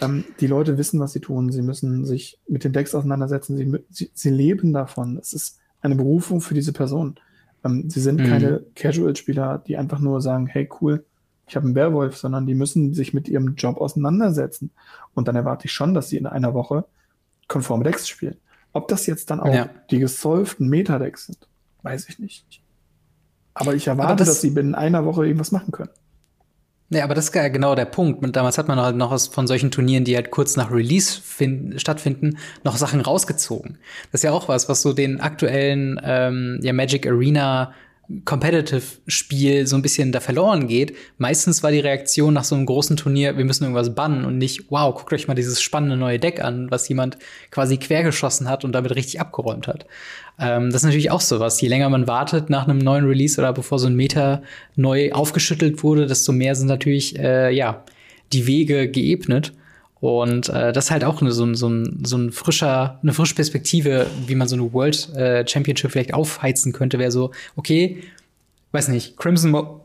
ähm, 0.00 0.24
die 0.40 0.46
Leute 0.46 0.78
wissen, 0.78 1.00
was 1.00 1.12
sie 1.12 1.20
tun. 1.20 1.50
Sie 1.50 1.62
müssen 1.62 2.04
sich 2.04 2.38
mit 2.48 2.64
den 2.64 2.72
Decks 2.72 2.94
auseinandersetzen. 2.94 3.56
Sie, 3.56 3.84
sie, 3.90 4.10
sie 4.14 4.30
leben 4.30 4.72
davon. 4.72 5.18
Es 5.18 5.32
ist 5.32 5.58
eine 5.80 5.94
Berufung 5.94 6.40
für 6.40 6.54
diese 6.54 6.72
Person. 6.72 7.18
Ähm, 7.64 7.88
sie 7.90 8.00
sind 8.00 8.20
mhm. 8.20 8.26
keine 8.26 8.64
Casual-Spieler, 8.74 9.62
die 9.66 9.76
einfach 9.76 10.00
nur 10.00 10.20
sagen, 10.20 10.46
hey, 10.46 10.68
cool, 10.80 11.04
ich 11.46 11.56
habe 11.56 11.66
einen 11.66 11.74
Werwolf, 11.74 12.16
sondern 12.16 12.46
die 12.46 12.54
müssen 12.54 12.94
sich 12.94 13.14
mit 13.14 13.28
ihrem 13.28 13.54
Job 13.54 13.78
auseinandersetzen. 13.78 14.70
Und 15.14 15.28
dann 15.28 15.36
erwarte 15.36 15.66
ich 15.66 15.72
schon, 15.72 15.94
dass 15.94 16.08
sie 16.08 16.18
in 16.18 16.26
einer 16.26 16.54
Woche 16.54 16.84
konforme 17.48 17.84
Decks 17.84 18.06
spielen. 18.08 18.36
Ob 18.72 18.88
das 18.88 19.06
jetzt 19.06 19.30
dann 19.30 19.40
auch 19.40 19.54
ja. 19.54 19.70
die 19.90 19.98
gesolvten 19.98 20.68
Metadecks 20.68 21.26
sind, 21.26 21.48
weiß 21.82 22.08
ich 22.10 22.18
nicht. 22.18 22.62
Aber 23.54 23.74
ich 23.74 23.86
erwarte, 23.86 24.10
Aber 24.10 24.18
das, 24.18 24.28
dass 24.28 24.40
sie 24.42 24.50
binnen 24.50 24.74
einer 24.74 25.04
Woche 25.04 25.26
irgendwas 25.26 25.50
machen 25.50 25.72
können. 25.72 25.90
Ja, 26.90 27.04
aber 27.04 27.14
das 27.14 27.26
ist 27.26 27.34
ja 27.34 27.48
genau 27.48 27.74
der 27.74 27.84
Punkt. 27.84 28.24
Damals 28.34 28.56
hat 28.56 28.66
man 28.66 28.80
halt 28.80 28.96
noch 28.96 29.18
von 29.30 29.46
solchen 29.46 29.70
Turnieren, 29.70 30.04
die 30.04 30.16
halt 30.16 30.30
kurz 30.30 30.56
nach 30.56 30.70
Release 30.70 31.20
finden, 31.20 31.78
stattfinden, 31.78 32.38
noch 32.64 32.76
Sachen 32.76 33.02
rausgezogen. 33.02 33.76
Das 34.10 34.20
ist 34.20 34.24
ja 34.24 34.32
auch 34.32 34.48
was, 34.48 34.70
was 34.70 34.80
so 34.80 34.94
den 34.94 35.20
aktuellen 35.20 36.00
ähm, 36.02 36.60
ja, 36.62 36.72
Magic 36.72 37.06
Arena 37.06 37.74
Competitive-Spiel 38.24 39.66
so 39.66 39.76
ein 39.76 39.82
bisschen 39.82 40.12
da 40.12 40.20
verloren 40.20 40.66
geht. 40.66 40.96
Meistens 41.18 41.62
war 41.62 41.70
die 41.70 41.80
Reaktion 41.80 42.32
nach 42.32 42.44
so 42.44 42.54
einem 42.54 42.64
großen 42.64 42.96
Turnier, 42.96 43.36
wir 43.36 43.44
müssen 43.44 43.64
irgendwas 43.64 43.94
bannen 43.94 44.24
und 44.24 44.38
nicht, 44.38 44.64
wow, 44.70 44.94
guckt 44.94 45.12
euch 45.12 45.28
mal 45.28 45.34
dieses 45.34 45.60
spannende 45.60 45.96
neue 45.96 46.18
Deck 46.18 46.42
an, 46.42 46.70
was 46.70 46.88
jemand 46.88 47.18
quasi 47.50 47.76
quergeschossen 47.76 48.48
hat 48.48 48.64
und 48.64 48.72
damit 48.72 48.94
richtig 48.94 49.20
abgeräumt 49.20 49.68
hat. 49.68 49.86
Ähm, 50.38 50.70
das 50.70 50.82
ist 50.82 50.86
natürlich 50.86 51.10
auch 51.10 51.20
so 51.20 51.38
was. 51.38 51.60
Je 51.60 51.68
länger 51.68 51.90
man 51.90 52.06
wartet 52.06 52.48
nach 52.48 52.66
einem 52.66 52.78
neuen 52.78 53.04
Release 53.04 53.38
oder 53.38 53.52
bevor 53.52 53.78
so 53.78 53.88
ein 53.88 53.96
Meta 53.96 54.42
neu 54.74 55.12
aufgeschüttelt 55.12 55.82
wurde, 55.82 56.06
desto 56.06 56.32
mehr 56.32 56.54
sind 56.54 56.68
natürlich, 56.68 57.18
äh, 57.18 57.50
ja, 57.50 57.84
die 58.32 58.46
Wege 58.46 58.88
geebnet. 58.88 59.52
Und 60.00 60.48
äh, 60.48 60.72
das 60.72 60.86
ist 60.86 60.90
halt 60.90 61.04
auch 61.04 61.20
so, 61.20 61.54
so, 61.54 61.68
ein, 61.68 62.04
so 62.04 62.16
ein 62.16 62.30
frischer, 62.30 62.98
eine 63.02 63.12
frische 63.12 63.34
Perspektive, 63.34 64.06
wie 64.26 64.34
man 64.34 64.46
so 64.46 64.56
eine 64.56 64.72
World 64.72 65.14
äh, 65.14 65.46
Championship 65.46 65.90
vielleicht 65.90 66.14
aufheizen 66.14 66.72
könnte, 66.72 66.98
wäre 66.98 67.10
so, 67.10 67.32
okay, 67.56 68.02
weiß 68.72 68.88
nicht, 68.88 69.16
Crimson, 69.16 69.50
Mo 69.50 69.84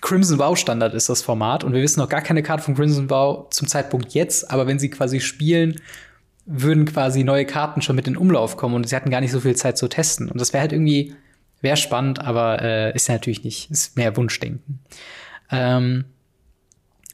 Crimson 0.00 0.38
Vow 0.38 0.58
Standard 0.58 0.94
ist 0.94 1.08
das 1.08 1.22
Format 1.22 1.62
und 1.62 1.74
wir 1.74 1.82
wissen 1.82 2.00
noch 2.00 2.08
gar 2.08 2.22
keine 2.22 2.42
Karte 2.42 2.64
von 2.64 2.74
Crimson 2.74 3.08
Vow 3.08 3.48
zum 3.50 3.68
Zeitpunkt 3.68 4.14
jetzt, 4.14 4.50
aber 4.50 4.66
wenn 4.66 4.80
sie 4.80 4.90
quasi 4.90 5.20
spielen, 5.20 5.80
würden 6.44 6.86
quasi 6.86 7.22
neue 7.22 7.46
Karten 7.46 7.82
schon 7.82 7.94
mit 7.94 8.08
in 8.08 8.16
Umlauf 8.16 8.56
kommen 8.56 8.74
und 8.74 8.88
sie 8.88 8.96
hatten 8.96 9.10
gar 9.10 9.20
nicht 9.20 9.30
so 9.30 9.38
viel 9.38 9.54
Zeit 9.54 9.78
zu 9.78 9.86
testen. 9.86 10.28
Und 10.28 10.40
das 10.40 10.52
wäre 10.52 10.62
halt 10.62 10.72
irgendwie 10.72 11.14
Wäre 11.62 11.76
spannend, 11.76 12.18
aber 12.18 12.60
äh, 12.60 12.94
ist 12.94 13.08
natürlich 13.08 13.44
nicht, 13.44 13.70
ist 13.70 13.96
mehr 13.96 14.16
Wunschdenken. 14.16 14.80
Ähm, 15.48 16.04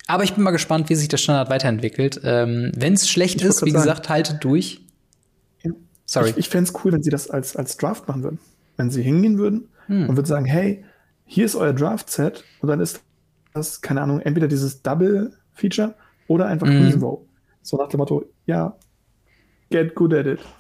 aber 0.09 0.25
ich 0.25 0.35
bin 0.35 0.43
mal 0.43 0.51
gespannt, 0.51 0.89
wie 0.89 0.95
sich 0.95 1.09
der 1.09 1.19
Standard 1.19 1.51
weiterentwickelt. 1.51 2.21
Ähm, 2.25 2.73
Wenn 2.75 2.95
es 2.95 3.09
schlecht 3.09 3.43
ist, 3.43 3.65
wie 3.65 3.73
gesagt, 3.73 4.07
sagen, 4.07 4.09
haltet 4.09 4.43
durch. 4.43 4.81
Sorry. 6.07 6.31
Ich, 6.31 6.39
ich 6.39 6.49
fände 6.49 6.71
es 6.71 6.83
cool, 6.83 6.93
wenn 6.93 7.03
sie 7.03 7.11
das 7.11 7.29
als, 7.29 7.55
als 7.55 7.77
Draft 7.77 8.09
machen 8.09 8.23
würden. 8.23 8.39
Wenn 8.79 8.91
sie 8.91 9.03
hingehen 9.03 9.37
würden 9.37 9.69
hm. 9.87 10.09
und 10.09 10.17
würden 10.17 10.27
sagen, 10.27 10.47
hey, 10.47 10.83
hier 11.27 11.45
ist 11.45 11.55
euer 11.55 11.75
Draft-Set 11.75 12.43
und 12.61 12.69
dann 12.69 12.81
ist 12.81 13.03
das, 13.53 13.83
keine 13.83 14.01
Ahnung, 14.01 14.21
entweder 14.21 14.49
dieses 14.49 14.83
Double-Feature 14.83 15.95
oder 16.27 16.47
einfach 16.47 16.67
hm. 16.67 16.79
Crimson 16.79 17.03
Vow. 17.03 17.21
So 17.61 17.77
nach 17.77 17.89
dem 17.89 17.99
Motto, 17.99 18.25
ja, 18.47 18.75
get 19.71 19.95
good 19.95 20.15
at 20.15 20.27
it. 20.27 20.41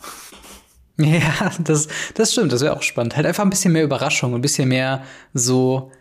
Ja, 1.01 1.53
das, 1.61 1.87
das 2.15 2.33
stimmt, 2.33 2.53
das 2.53 2.61
wäre 2.61 2.77
auch 2.77 2.83
spannend. 2.83 3.15
Halt 3.15 3.25
einfach 3.25 3.45
ein 3.45 3.51
bisschen 3.51 3.73
mehr 3.73 3.85
Überraschung, 3.85 4.35
ein 4.35 4.41
bisschen 4.41 4.69
mehr 4.69 5.05
so 5.33 5.93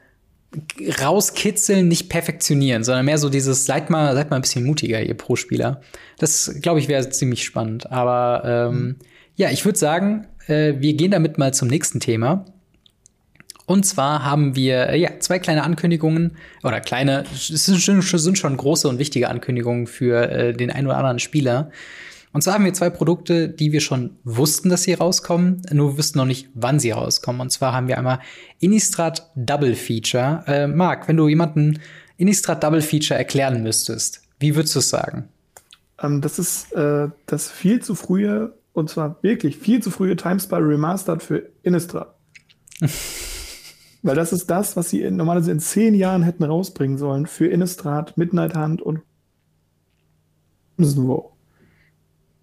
rauskitzeln, 1.02 1.88
nicht 1.88 2.10
perfektionieren, 2.10 2.84
sondern 2.84 3.06
mehr 3.06 3.18
so 3.18 3.30
dieses, 3.30 3.66
seid 3.66 3.90
mal, 3.90 4.16
seid 4.16 4.30
mal 4.30 4.38
ein 4.38 4.42
bisschen 4.42 4.66
mutiger, 4.66 5.02
ihr 5.02 5.16
Pro-Spieler. 5.16 5.82
Das, 6.20 6.60
glaube 6.62 6.80
ich, 6.80 6.88
wäre 6.88 7.10
ziemlich 7.10 7.44
spannend. 7.44 7.92
Aber 7.92 8.44
ähm, 8.46 8.76
mhm. 8.76 8.96
ja, 9.36 9.52
ich 9.52 9.66
würde 9.66 9.78
sagen, 9.78 10.28
äh, 10.48 10.76
wir 10.80 10.94
gehen 10.94 11.12
damit 11.12 11.38
mal 11.38 11.54
zum 11.54 11.68
nächsten 11.68 12.00
Thema. 12.00 12.46
Und 13.66 13.86
zwar 13.86 14.24
haben 14.24 14.56
wir 14.56 14.88
äh, 14.88 14.98
ja 14.98 15.20
zwei 15.20 15.40
kleine 15.40 15.64
Ankündigungen 15.64 16.38
oder 16.64 16.80
kleine, 16.80 17.26
es 17.34 17.48
sind 17.48 17.82
schon, 17.82 18.02
sind 18.02 18.38
schon 18.38 18.56
große 18.56 18.88
und 18.88 18.98
wichtige 18.98 19.30
Ankündigungen 19.30 19.88
für 19.88 20.32
äh, 20.32 20.54
den 20.54 20.72
einen 20.72 20.88
oder 20.88 20.98
anderen 20.98 21.20
Spieler. 21.20 21.72
Und 22.38 22.42
zwar 22.44 22.54
haben 22.54 22.66
wir 22.66 22.74
zwei 22.76 22.92
Produkte, 22.92 23.50
die 23.50 23.72
wir 23.72 23.82
schon 23.82 24.12
wussten, 24.24 24.70
dass 24.70 24.84
sie 24.84 24.94
rauskommen, 24.94 25.64
nur 25.72 25.94
wir 25.94 25.98
wüssten 25.98 26.20
noch 26.20 26.28
nicht, 26.28 26.50
wann 26.54 26.80
sie 26.80 26.92
rauskommen. 26.92 27.42
Und 27.42 27.50
zwar 27.50 27.74
haben 27.74 27.88
wir 27.88 27.98
einmal 27.98 28.20
Innistrad 28.60 29.32
Double 29.34 29.74
Feature. 29.74 30.44
Äh, 30.46 30.68
Marc, 30.68 31.08
wenn 31.08 31.18
du 31.18 31.28
jemanden 31.28 31.80
Innistrad 32.16 32.64
Double 32.64 32.84
Feature 32.84 33.18
erklären 33.18 33.64
müsstest, 33.64 34.22
wie 34.40 34.56
würdest 34.56 34.76
du 34.76 34.80
es 34.82 34.90
sagen? 34.90 35.30
Ähm, 36.00 36.22
das 36.22 36.38
ist 36.38 36.72
äh, 36.74 37.08
das 37.26 37.50
viel 37.50 37.82
zu 37.82 37.96
frühe, 37.96 38.54
und 38.74 38.92
zwar 38.92 39.18
wirklich 39.24 39.58
viel 39.58 39.82
zu 39.82 39.90
frühe 39.90 40.16
Timespy 40.16 40.58
Remastered 40.58 41.24
für 41.24 41.50
Innistrad. 41.64 42.14
Weil 44.04 44.16
das 44.16 44.32
ist 44.32 44.46
das, 44.46 44.78
was 44.78 44.92
sie 44.92 45.10
normalerweise 45.10 45.52
in 45.52 45.60
zehn 45.60 45.96
Jahren 45.96 46.22
hätten 46.22 46.44
rausbringen 46.44 47.00
sollen 47.00 47.26
für 47.26 47.48
Innistrad, 47.48 48.16
Midnight 48.16 48.56
Hunt 48.56 48.84
und 48.84 49.02
Wow 50.78 51.37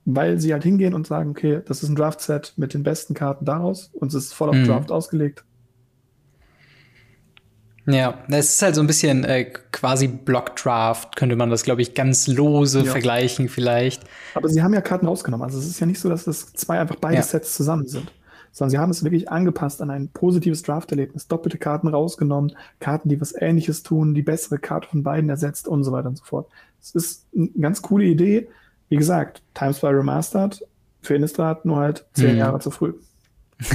weil 0.04 0.38
sie 0.38 0.52
halt 0.52 0.62
hingehen 0.62 0.94
und 0.94 1.06
sagen, 1.06 1.30
okay, 1.30 1.60
das 1.66 1.82
ist 1.82 1.88
ein 1.88 1.96
Draft-Set 1.96 2.54
mit 2.56 2.74
den 2.74 2.82
besten 2.82 3.14
Karten 3.14 3.44
daraus 3.44 3.90
und 3.94 4.08
es 4.08 4.26
ist 4.26 4.34
voll 4.34 4.50
auf 4.50 4.56
mhm. 4.56 4.66
Draft 4.66 4.90
ausgelegt. 4.90 5.44
Ja, 7.86 8.18
es 8.28 8.54
ist 8.54 8.62
halt 8.62 8.74
so 8.74 8.80
ein 8.80 8.86
bisschen 8.86 9.24
äh, 9.24 9.44
quasi 9.44 10.08
Block-Draft, 10.08 11.16
könnte 11.16 11.36
man 11.36 11.50
das, 11.50 11.64
glaube 11.64 11.82
ich, 11.82 11.94
ganz 11.94 12.26
lose 12.26 12.80
ja. 12.80 12.90
vergleichen 12.90 13.48
vielleicht. 13.48 14.04
Aber 14.34 14.48
sie 14.48 14.62
haben 14.62 14.72
ja 14.72 14.80
Karten 14.80 15.06
rausgenommen. 15.06 15.44
Also 15.44 15.58
es 15.58 15.66
ist 15.66 15.80
ja 15.80 15.86
nicht 15.86 16.00
so, 16.00 16.08
dass 16.08 16.24
das 16.24 16.52
zwei 16.54 16.80
einfach 16.80 16.96
beide 16.96 17.16
ja. 17.16 17.22
Sets 17.22 17.54
zusammen 17.54 17.86
sind. 17.86 18.10
Sondern 18.52 18.70
sie 18.70 18.78
haben 18.78 18.90
es 18.90 19.04
wirklich 19.04 19.30
angepasst 19.30 19.82
an 19.82 19.90
ein 19.90 20.08
positives 20.08 20.62
Draft-Erlebnis. 20.62 21.28
Doppelte 21.28 21.58
Karten 21.58 21.88
rausgenommen, 21.88 22.56
Karten, 22.80 23.10
die 23.10 23.20
was 23.20 23.34
ähnliches 23.38 23.82
tun, 23.82 24.14
die 24.14 24.22
bessere 24.22 24.58
Karte 24.58 24.88
von 24.88 25.02
beiden 25.02 25.28
ersetzt 25.28 25.68
und 25.68 25.84
so 25.84 25.92
weiter 25.92 26.08
und 26.08 26.16
so 26.16 26.24
fort. 26.24 26.48
Es 26.80 26.94
ist 26.94 27.26
eine 27.36 27.48
ganz 27.60 27.82
coole 27.82 28.04
Idee 28.04 28.48
wie 28.88 28.96
gesagt, 28.96 29.42
Times 29.54 29.80
by 29.80 29.88
Remastered 29.88 30.60
für 31.02 31.14
Innistrad 31.14 31.64
nur 31.64 31.78
halt 31.78 32.04
zehn 32.14 32.30
hm. 32.30 32.38
Jahre 32.38 32.58
zu 32.60 32.70
früh. 32.70 32.94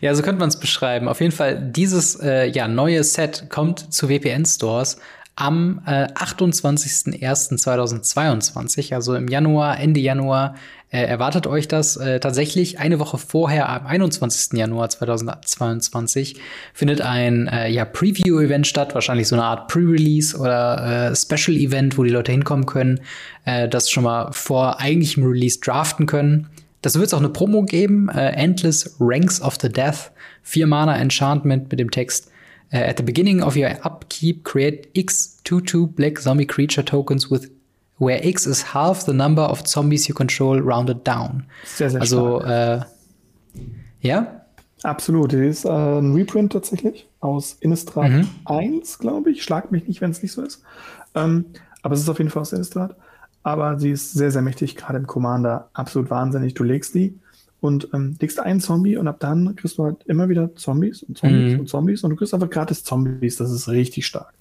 ja, 0.00 0.14
so 0.14 0.22
könnte 0.22 0.40
man 0.40 0.48
es 0.48 0.58
beschreiben. 0.58 1.08
Auf 1.08 1.20
jeden 1.20 1.32
Fall, 1.32 1.60
dieses 1.60 2.18
äh, 2.20 2.46
ja, 2.46 2.68
neue 2.68 3.04
Set 3.04 3.50
kommt 3.50 3.92
zu 3.92 4.08
WPN-Stores 4.08 4.96
am 5.36 5.82
äh, 5.86 6.06
28.01.2022, 6.14 8.94
also 8.94 9.14
im 9.14 9.28
Januar, 9.28 9.78
Ende 9.78 10.00
Januar, 10.00 10.56
äh, 10.90 11.02
erwartet 11.02 11.46
euch 11.46 11.66
das. 11.66 11.96
Äh, 11.96 12.20
tatsächlich 12.20 12.78
eine 12.78 12.98
Woche 12.98 13.18
vorher, 13.18 13.68
am 13.68 13.86
21. 13.86 14.56
Januar 14.58 14.88
2022, 14.88 16.36
findet 16.72 17.00
ein 17.00 17.48
äh, 17.48 17.68
ja, 17.68 17.84
Preview-Event 17.84 18.66
statt, 18.66 18.94
wahrscheinlich 18.94 19.28
so 19.28 19.34
eine 19.34 19.44
Art 19.44 19.68
Pre-Release 19.68 20.36
oder 20.38 21.10
äh, 21.10 21.16
Special-Event, 21.16 21.98
wo 21.98 22.04
die 22.04 22.10
Leute 22.10 22.30
hinkommen 22.30 22.66
können, 22.66 23.00
äh, 23.44 23.68
das 23.68 23.90
schon 23.90 24.04
mal 24.04 24.30
vor 24.32 24.80
eigentlichem 24.80 25.24
Release 25.24 25.58
draften 25.60 26.06
können. 26.06 26.48
Das 26.82 26.94
wird 26.94 27.08
es 27.08 27.14
auch 27.14 27.18
eine 27.18 27.30
Promo 27.30 27.64
geben, 27.64 28.08
äh, 28.08 28.30
Endless 28.30 28.96
Ranks 29.00 29.42
of 29.42 29.58
the 29.60 29.68
Death, 29.68 30.12
vier 30.42 30.68
Mana 30.68 30.96
Enchantment 30.96 31.70
mit 31.70 31.80
dem 31.80 31.90
Text 31.90 32.30
at 32.72 32.96
the 32.96 33.02
beginning 33.04 33.42
of 33.42 33.56
your 33.56 33.70
upkeep, 33.84 34.42
create 34.42 34.88
X 34.94 35.40
2-2 35.44 35.94
black 35.94 36.18
zombie 36.18 36.44
creature 36.44 36.84
tokens 36.84 37.30
with 37.30 37.48
where 37.98 38.24
X 38.26 38.46
is 38.46 38.74
half 38.74 39.04
the 39.04 39.12
number 39.12 39.48
of 39.48 39.66
zombies 39.66 40.08
you 40.08 40.14
control 40.14 40.60
rounded 40.60 41.06
down. 41.06 41.44
Sehr, 41.64 41.90
sehr 41.90 42.00
also, 42.00 42.40
äh, 42.42 42.80
ja? 44.00 44.42
Absolut. 44.82 45.32
Das 45.32 45.40
ist 45.40 45.64
äh, 45.64 45.68
ein 45.68 46.14
Reprint 46.14 46.52
tatsächlich 46.52 47.08
aus 47.20 47.56
Innistrad 47.60 48.10
mhm. 48.10 48.28
1, 48.44 48.98
glaube 48.98 49.30
ich. 49.30 49.42
Schlag 49.42 49.72
mich 49.72 49.88
nicht, 49.88 50.00
wenn 50.00 50.10
es 50.10 50.22
nicht 50.22 50.32
so 50.32 50.42
ist. 50.42 50.62
Ähm, 51.14 51.46
aber 51.82 51.94
es 51.94 52.00
ist 52.00 52.08
auf 52.08 52.18
jeden 52.18 52.30
Fall 52.30 52.42
aus 52.42 52.52
Innistrad. 52.52 52.94
Aber 53.42 53.78
sie 53.78 53.90
ist 53.90 54.12
sehr, 54.12 54.30
sehr 54.30 54.42
mächtig, 54.42 54.76
gerade 54.76 54.98
im 54.98 55.06
Commander. 55.06 55.70
Absolut 55.72 56.10
wahnsinnig. 56.10 56.54
Du 56.54 56.64
legst 56.64 56.94
die 56.94 57.18
und 57.60 57.88
ähm, 57.94 58.16
legst 58.20 58.38
einen 58.38 58.60
Zombie 58.60 58.96
und 58.96 59.08
ab 59.08 59.16
dann 59.20 59.56
kriegst 59.56 59.78
du 59.78 59.84
halt 59.84 60.02
immer 60.04 60.28
wieder 60.28 60.54
Zombies 60.56 61.02
und 61.02 61.16
Zombies 61.16 61.54
mhm. 61.54 61.60
und 61.60 61.68
Zombies 61.68 62.04
und 62.04 62.10
du 62.10 62.16
kriegst 62.16 62.34
einfach 62.34 62.50
gratis 62.50 62.84
Zombies. 62.84 63.36
Das 63.36 63.50
ist 63.50 63.68
richtig 63.68 64.06
stark. 64.06 64.34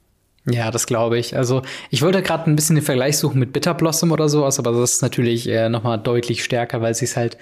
Ja, 0.49 0.69
das 0.71 0.85
glaube 0.85 1.17
ich. 1.17 1.35
Also 1.35 1.63
ich 1.89 2.01
wollte 2.01 2.21
gerade 2.21 2.49
ein 2.49 2.55
bisschen 2.55 2.75
den 2.75 2.85
Vergleich 2.85 3.17
suchen 3.17 3.39
mit 3.39 3.51
Bitter 3.51 3.73
Blossom 3.73 4.11
oder 4.11 4.29
sowas, 4.29 4.59
aber 4.59 4.71
das 4.71 4.93
ist 4.93 5.01
natürlich 5.01 5.49
äh, 5.49 5.69
noch 5.69 5.83
mal 5.83 5.97
deutlich 5.97 6.43
stärker, 6.43 6.81
weil 6.81 6.93
sie 6.93 7.05
es 7.05 7.17
halt 7.17 7.37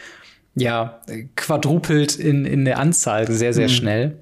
ja 0.56 1.02
quadrupelt 1.36 2.16
in, 2.16 2.46
in 2.46 2.64
der 2.66 2.80
Anzahl 2.80 3.30
sehr, 3.30 3.54
sehr 3.54 3.68
mhm. 3.68 3.74
schnell. 3.74 4.18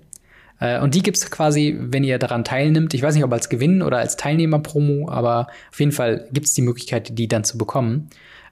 Äh, 0.59 0.79
und 0.79 0.95
die 0.95 1.03
gibt's 1.03 1.29
quasi, 1.29 1.77
wenn 1.79 2.03
ihr 2.03 2.17
daran 2.17 2.43
teilnimmt. 2.43 2.93
Ich 2.93 3.03
weiß 3.03 3.13
nicht, 3.15 3.23
ob 3.23 3.33
als 3.33 3.49
Gewinn 3.49 3.81
oder 3.81 3.97
als 3.97 4.17
Teilnehmer-Promo, 4.17 5.09
aber 5.09 5.47
auf 5.71 5.79
jeden 5.79 5.91
Fall 5.91 6.27
gibt's 6.31 6.53
die 6.53 6.61
Möglichkeit, 6.61 7.17
die 7.17 7.27
dann 7.27 7.43
zu 7.43 7.57
bekommen. 7.57 8.09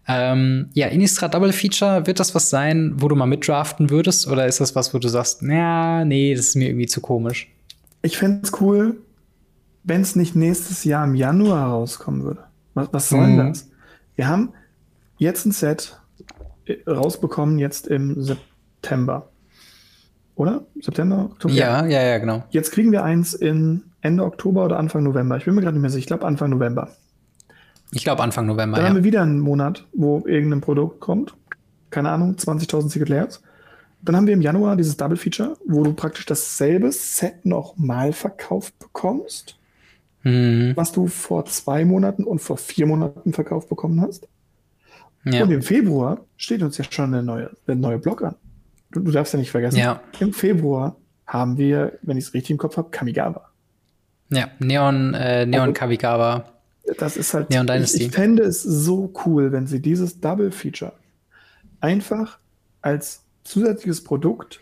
Ähm, 0.08 0.70
ja, 0.74 0.88
Innistrad 0.88 1.36
Double 1.36 1.54
Feature, 1.54 2.08
wird 2.08 2.20
das 2.20 2.34
was 2.34 2.50
sein, 2.50 2.94
wo 2.96 3.08
du 3.08 3.16
mal 3.16 3.28
mitdraften 3.28 3.92
würdest? 3.92 4.28
Oder 4.28 4.48
ist 4.48 4.60
das 4.60 4.76
was, 4.76 4.94
wo 4.94 4.98
du 4.98 5.08
sagst, 5.08 5.44
na, 5.44 6.04
nee, 6.04 6.34
das 6.34 6.48
ist 6.48 6.56
mir 6.56 6.70
irgendwie 6.70 6.88
zu 6.88 7.00
komisch? 7.00 7.48
Ich 8.02 8.18
fände 8.18 8.40
es 8.44 8.60
cool, 8.60 8.98
wenn 9.84 10.02
es 10.02 10.16
nicht 10.16 10.36
nächstes 10.36 10.84
Jahr 10.84 11.06
im 11.06 11.16
Januar 11.16 11.70
rauskommen 11.70 12.24
würde. 12.24 12.44
Was, 12.74 12.90
was 12.92 13.10
soll 13.10 13.22
denn 13.22 13.36
mhm. 13.36 13.50
das? 13.50 13.70
Wir 14.16 14.28
haben 14.28 14.54
jetzt 15.18 15.46
ein 15.46 15.52
Set 15.52 16.00
äh, 16.66 16.78
rausbekommen, 16.90 17.60
jetzt 17.60 17.88
im 17.88 18.22
September. 18.22 19.30
Oder? 20.36 20.66
September? 20.80 21.30
Oktober? 21.32 21.54
Ja, 21.54 21.86
ja, 21.86 22.02
ja, 22.02 22.18
genau. 22.18 22.44
Jetzt 22.50 22.72
kriegen 22.72 22.92
wir 22.92 23.04
eins 23.04 23.34
in 23.34 23.84
Ende 24.02 24.24
Oktober 24.24 24.66
oder 24.66 24.80
Anfang 24.80 25.04
November. 25.04 25.38
Ich 25.38 25.46
bin 25.46 25.56
mir 25.56 25.62
gerade 25.62 25.74
nicht 25.74 25.82
mehr 25.82 25.90
sicher. 25.90 26.00
Ich 26.00 26.08
glaube 26.08 26.26
Anfang 26.26 26.50
November. 26.50 26.90
Ich 27.92 28.04
glaube 28.04 28.24
Anfang 28.24 28.46
November. 28.46 28.78
Dann 28.78 28.86
ja. 28.86 28.90
haben 28.90 28.96
wir 28.98 29.04
wieder 29.04 29.22
einen 29.22 29.40
Monat, 29.40 29.86
wo 29.94 30.24
irgendein 30.26 30.62
Produkt 30.62 31.02
kommt. 31.02 31.36
Keine 31.90 32.10
Ahnung, 32.12 32.36
20.000 32.36 32.90
Secret 32.90 33.10
Layers. 33.10 33.42
Dann 34.02 34.16
haben 34.16 34.28
wir 34.28 34.34
im 34.34 34.42
Januar 34.42 34.78
dieses 34.78 34.96
Double 34.96 35.18
Feature, 35.18 35.58
wo 35.66 35.84
du 35.84 35.92
praktisch 35.94 36.26
dasselbe 36.26 36.92
Set 36.92 37.46
nochmal 37.46 38.14
verkauft 38.14 38.80
bekommst, 38.80 39.59
mhm. 40.24 40.74
was 40.76 40.92
du 40.92 41.08
vor 41.08 41.46
zwei 41.46 41.86
Monaten 41.86 42.24
und 42.24 42.40
vor 42.40 42.58
vier 42.58 42.86
Monaten 42.86 43.34
verkauft 43.34 43.70
bekommen 43.70 44.02
hast. 44.02 44.28
Ja. 45.26 45.44
Und 45.44 45.52
im 45.52 45.62
Februar 45.62 46.22
steht 46.38 46.62
uns 46.62 46.78
ja 46.78 46.86
schon 46.90 47.12
der 47.12 47.22
neue, 47.22 47.52
der 47.68 47.76
neue 47.76 48.00
Block 48.00 48.24
an. 48.24 48.36
Du, 48.92 49.02
du 49.02 49.12
darfst 49.12 49.34
ja 49.34 49.40
nicht 49.40 49.52
vergessen. 49.52 49.78
Ja. 49.78 50.02
Im 50.20 50.34
Februar 50.34 50.96
haben 51.28 51.58
wir, 51.58 52.00
wenn 52.02 52.18
ich 52.18 52.26
es 52.26 52.34
richtig 52.34 52.52
im 52.52 52.58
Kopf 52.58 52.78
habe, 52.78 52.90
Kamigawa. 52.90 53.50
Ja, 54.30 54.50
Neon, 54.60 55.14
äh, 55.14 55.46
Neon 55.46 55.62
also, 55.62 55.74
Kamigawa 55.74 56.46
das 56.98 57.18
ist 57.18 57.34
halt, 57.34 57.50
Neon 57.50 57.68
Dynasty. 57.68 58.00
Ich, 58.00 58.08
ich 58.08 58.12
fände 58.14 58.44
es 58.44 58.64
so 58.64 59.14
cool, 59.26 59.52
wenn 59.52 59.68
sie 59.68 59.82
dieses 59.82 60.20
Double 60.20 60.52
Feature 60.52 60.94
einfach 61.80 62.40
als 62.82 63.24
zusätzliches 63.44 64.04
Produkt 64.04 64.60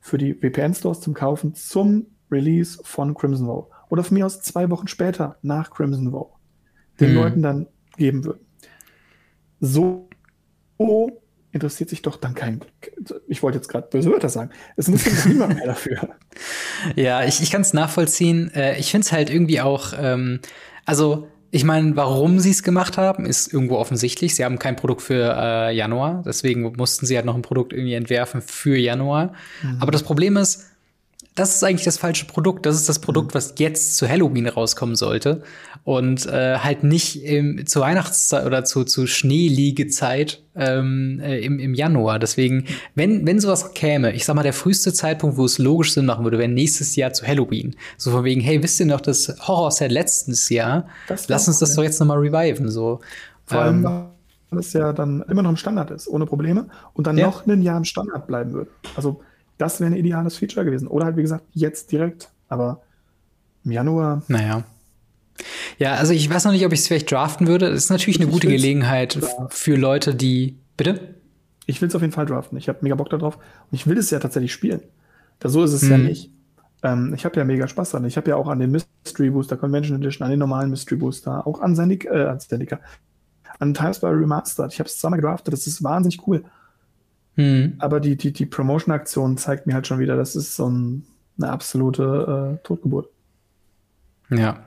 für 0.00 0.18
die 0.18 0.34
VPN-Stores 0.34 1.00
zum 1.00 1.14
Kaufen 1.14 1.54
zum 1.54 2.06
Release 2.30 2.78
von 2.82 3.14
Crimson 3.14 3.46
Vow 3.46 3.70
oder 3.88 4.04
von 4.04 4.16
mir 4.16 4.26
aus 4.26 4.40
zwei 4.40 4.70
Wochen 4.70 4.88
später 4.88 5.36
nach 5.42 5.70
Crimson 5.70 6.12
Vow 6.12 6.34
den 7.00 7.10
hm. 7.10 7.16
Leuten 7.16 7.42
dann 7.42 7.66
geben 7.96 8.24
würden. 8.24 8.40
So 9.60 10.08
interessiert 11.52 11.90
sich 11.90 12.02
doch 12.02 12.16
dann 12.16 12.34
kein, 12.34 12.60
ich 13.26 13.42
wollte 13.42 13.58
jetzt 13.58 13.68
gerade 13.68 13.88
böse 13.88 14.10
Wörter 14.10 14.28
sagen, 14.28 14.50
es 14.76 14.88
interessiert 14.88 15.26
niemand 15.26 15.56
mehr 15.56 15.66
dafür. 15.66 16.10
Ja, 16.94 17.24
ich, 17.24 17.42
ich 17.42 17.50
kann 17.50 17.62
es 17.62 17.72
nachvollziehen. 17.72 18.50
Äh, 18.54 18.78
ich 18.78 18.90
finde 18.90 19.06
es 19.06 19.12
halt 19.12 19.30
irgendwie 19.30 19.60
auch, 19.60 19.92
ähm, 19.98 20.40
also 20.84 21.28
ich 21.50 21.64
meine, 21.64 21.96
warum 21.96 22.40
sie 22.40 22.50
es 22.50 22.62
gemacht 22.62 22.98
haben, 22.98 23.24
ist 23.24 23.52
irgendwo 23.52 23.76
offensichtlich. 23.76 24.34
Sie 24.34 24.44
haben 24.44 24.58
kein 24.58 24.76
Produkt 24.76 25.00
für 25.00 25.34
äh, 25.36 25.74
Januar, 25.74 26.22
deswegen 26.24 26.62
mussten 26.76 27.06
sie 27.06 27.16
halt 27.16 27.24
noch 27.24 27.34
ein 27.34 27.42
Produkt 27.42 27.72
irgendwie 27.72 27.94
entwerfen 27.94 28.42
für 28.42 28.76
Januar. 28.76 29.32
Mhm. 29.62 29.78
Aber 29.80 29.90
das 29.90 30.02
Problem 30.02 30.36
ist, 30.36 30.66
das 31.38 31.54
ist 31.54 31.62
eigentlich 31.62 31.84
das 31.84 31.98
falsche 31.98 32.26
Produkt. 32.26 32.66
Das 32.66 32.74
ist 32.74 32.88
das 32.88 32.98
Produkt, 32.98 33.34
was 33.34 33.54
jetzt 33.58 33.96
zu 33.96 34.08
Halloween 34.08 34.48
rauskommen 34.48 34.96
sollte 34.96 35.42
und 35.84 36.26
äh, 36.26 36.58
halt 36.58 36.82
nicht 36.82 37.22
im, 37.22 37.64
zur 37.64 37.82
Weihnachtszeit 37.82 38.44
oder 38.44 38.64
zu, 38.64 38.82
zu 38.82 39.06
Schneeliegezeit 39.06 40.42
ähm, 40.56 41.20
äh, 41.22 41.38
im, 41.38 41.60
im 41.60 41.74
Januar. 41.74 42.18
Deswegen, 42.18 42.64
wenn, 42.96 43.24
wenn 43.24 43.38
sowas 43.38 43.72
käme, 43.74 44.12
ich 44.14 44.24
sag 44.24 44.34
mal, 44.34 44.42
der 44.42 44.52
früheste 44.52 44.92
Zeitpunkt, 44.92 45.36
wo 45.36 45.44
es 45.44 45.58
logisch 45.58 45.94
Sinn 45.94 46.06
machen 46.06 46.24
würde, 46.24 46.38
wäre 46.38 46.48
nächstes 46.48 46.96
Jahr 46.96 47.12
zu 47.12 47.24
Halloween. 47.24 47.76
So 47.96 48.10
von 48.10 48.24
wegen, 48.24 48.40
hey, 48.40 48.60
wisst 48.60 48.80
ihr 48.80 48.86
noch 48.86 49.00
das 49.00 49.32
Horror-Set 49.46 49.92
letztes 49.92 50.48
Jahr? 50.48 50.88
Lass 51.28 51.46
uns 51.46 51.60
das 51.60 51.74
doch 51.76 51.84
jetzt 51.84 52.00
noch 52.00 52.06
mal 52.08 52.18
reviven. 52.18 52.68
So. 52.68 53.00
Vor 53.46 53.60
allem, 53.60 53.86
ähm, 53.86 54.04
weil 54.50 54.58
es 54.58 54.72
ja 54.72 54.92
dann 54.92 55.22
immer 55.28 55.42
noch 55.42 55.50
im 55.50 55.56
Standard 55.56 55.92
ist, 55.92 56.08
ohne 56.08 56.26
Probleme 56.26 56.66
und 56.94 57.06
dann 57.06 57.16
ja. 57.16 57.26
noch 57.26 57.46
ein 57.46 57.62
Jahr 57.62 57.76
im 57.76 57.84
Standard 57.84 58.26
bleiben 58.26 58.52
würde. 58.52 58.70
Also 58.96 59.20
das 59.58 59.80
wäre 59.80 59.90
ein 59.90 59.96
ideales 59.96 60.36
Feature 60.36 60.64
gewesen. 60.64 60.88
Oder 60.88 61.06
halt, 61.06 61.16
wie 61.16 61.22
gesagt, 61.22 61.44
jetzt 61.52 61.92
direkt. 61.92 62.30
Aber 62.48 62.82
im 63.64 63.72
Januar. 63.72 64.22
Naja. 64.28 64.64
Ja, 65.78 65.94
also 65.94 66.12
ich 66.12 66.28
weiß 66.28 66.44
noch 66.44 66.52
nicht, 66.52 66.64
ob 66.64 66.72
ich 66.72 66.80
es 66.80 66.86
vielleicht 66.88 67.10
draften 67.10 67.46
würde. 67.46 67.70
Das 67.70 67.84
ist 67.84 67.90
natürlich 67.90 68.20
eine 68.20 68.30
gute 68.30 68.48
Gelegenheit 68.48 69.18
für 69.50 69.76
Leute, 69.76 70.14
die. 70.14 70.58
Bitte? 70.76 71.14
Ich 71.66 71.80
will 71.82 71.88
es 71.88 71.94
auf 71.94 72.00
jeden 72.00 72.14
Fall 72.14 72.26
draften. 72.26 72.56
Ich 72.56 72.68
habe 72.68 72.78
mega 72.82 72.94
Bock 72.94 73.10
darauf. 73.10 73.36
Und 73.36 73.72
ich 73.72 73.86
will 73.86 73.98
es 73.98 74.10
ja 74.10 74.18
tatsächlich 74.18 74.52
spielen. 74.52 74.80
Da, 75.38 75.48
so 75.48 75.62
ist 75.62 75.72
es 75.72 75.82
hm. 75.82 75.90
ja 75.90 75.98
nicht. 75.98 76.30
Ähm, 76.82 77.12
ich 77.14 77.24
habe 77.24 77.36
ja 77.36 77.44
mega 77.44 77.68
Spaß 77.68 77.90
dran. 77.90 78.04
Ich 78.04 78.16
habe 78.16 78.30
ja 78.30 78.36
auch 78.36 78.48
an 78.48 78.60
den 78.60 78.70
Mystery 78.70 79.30
Booster, 79.30 79.56
Convention 79.56 80.00
Edition, 80.00 80.24
an 80.24 80.30
den 80.30 80.38
normalen 80.38 80.70
Mystery 80.70 80.96
Booster, 80.96 81.46
auch 81.46 81.60
an 81.60 81.74
Zendika, 81.74 82.10
äh, 82.10 82.26
an 82.26 82.40
Zendika, 82.40 82.80
an 83.58 83.74
Times 83.74 84.00
by 84.00 84.06
Remastered. 84.06 84.72
Ich 84.72 84.78
habe 84.78 84.88
es 84.88 84.98
zweimal 84.98 85.20
gedraftet. 85.20 85.52
Das 85.52 85.66
ist 85.66 85.82
wahnsinnig 85.82 86.26
cool. 86.26 86.44
Mhm. 87.38 87.74
Aber 87.78 88.00
die, 88.00 88.16
die, 88.16 88.32
die 88.32 88.46
Promotion-Aktion 88.46 89.38
zeigt 89.38 89.66
mir 89.66 89.74
halt 89.74 89.86
schon 89.86 90.00
wieder, 90.00 90.16
das 90.16 90.34
ist 90.34 90.56
so 90.56 90.68
ein, 90.68 91.04
eine 91.38 91.50
absolute 91.50 92.58
äh, 92.58 92.66
Totgeburt. 92.66 93.08
Ja. 94.28 94.64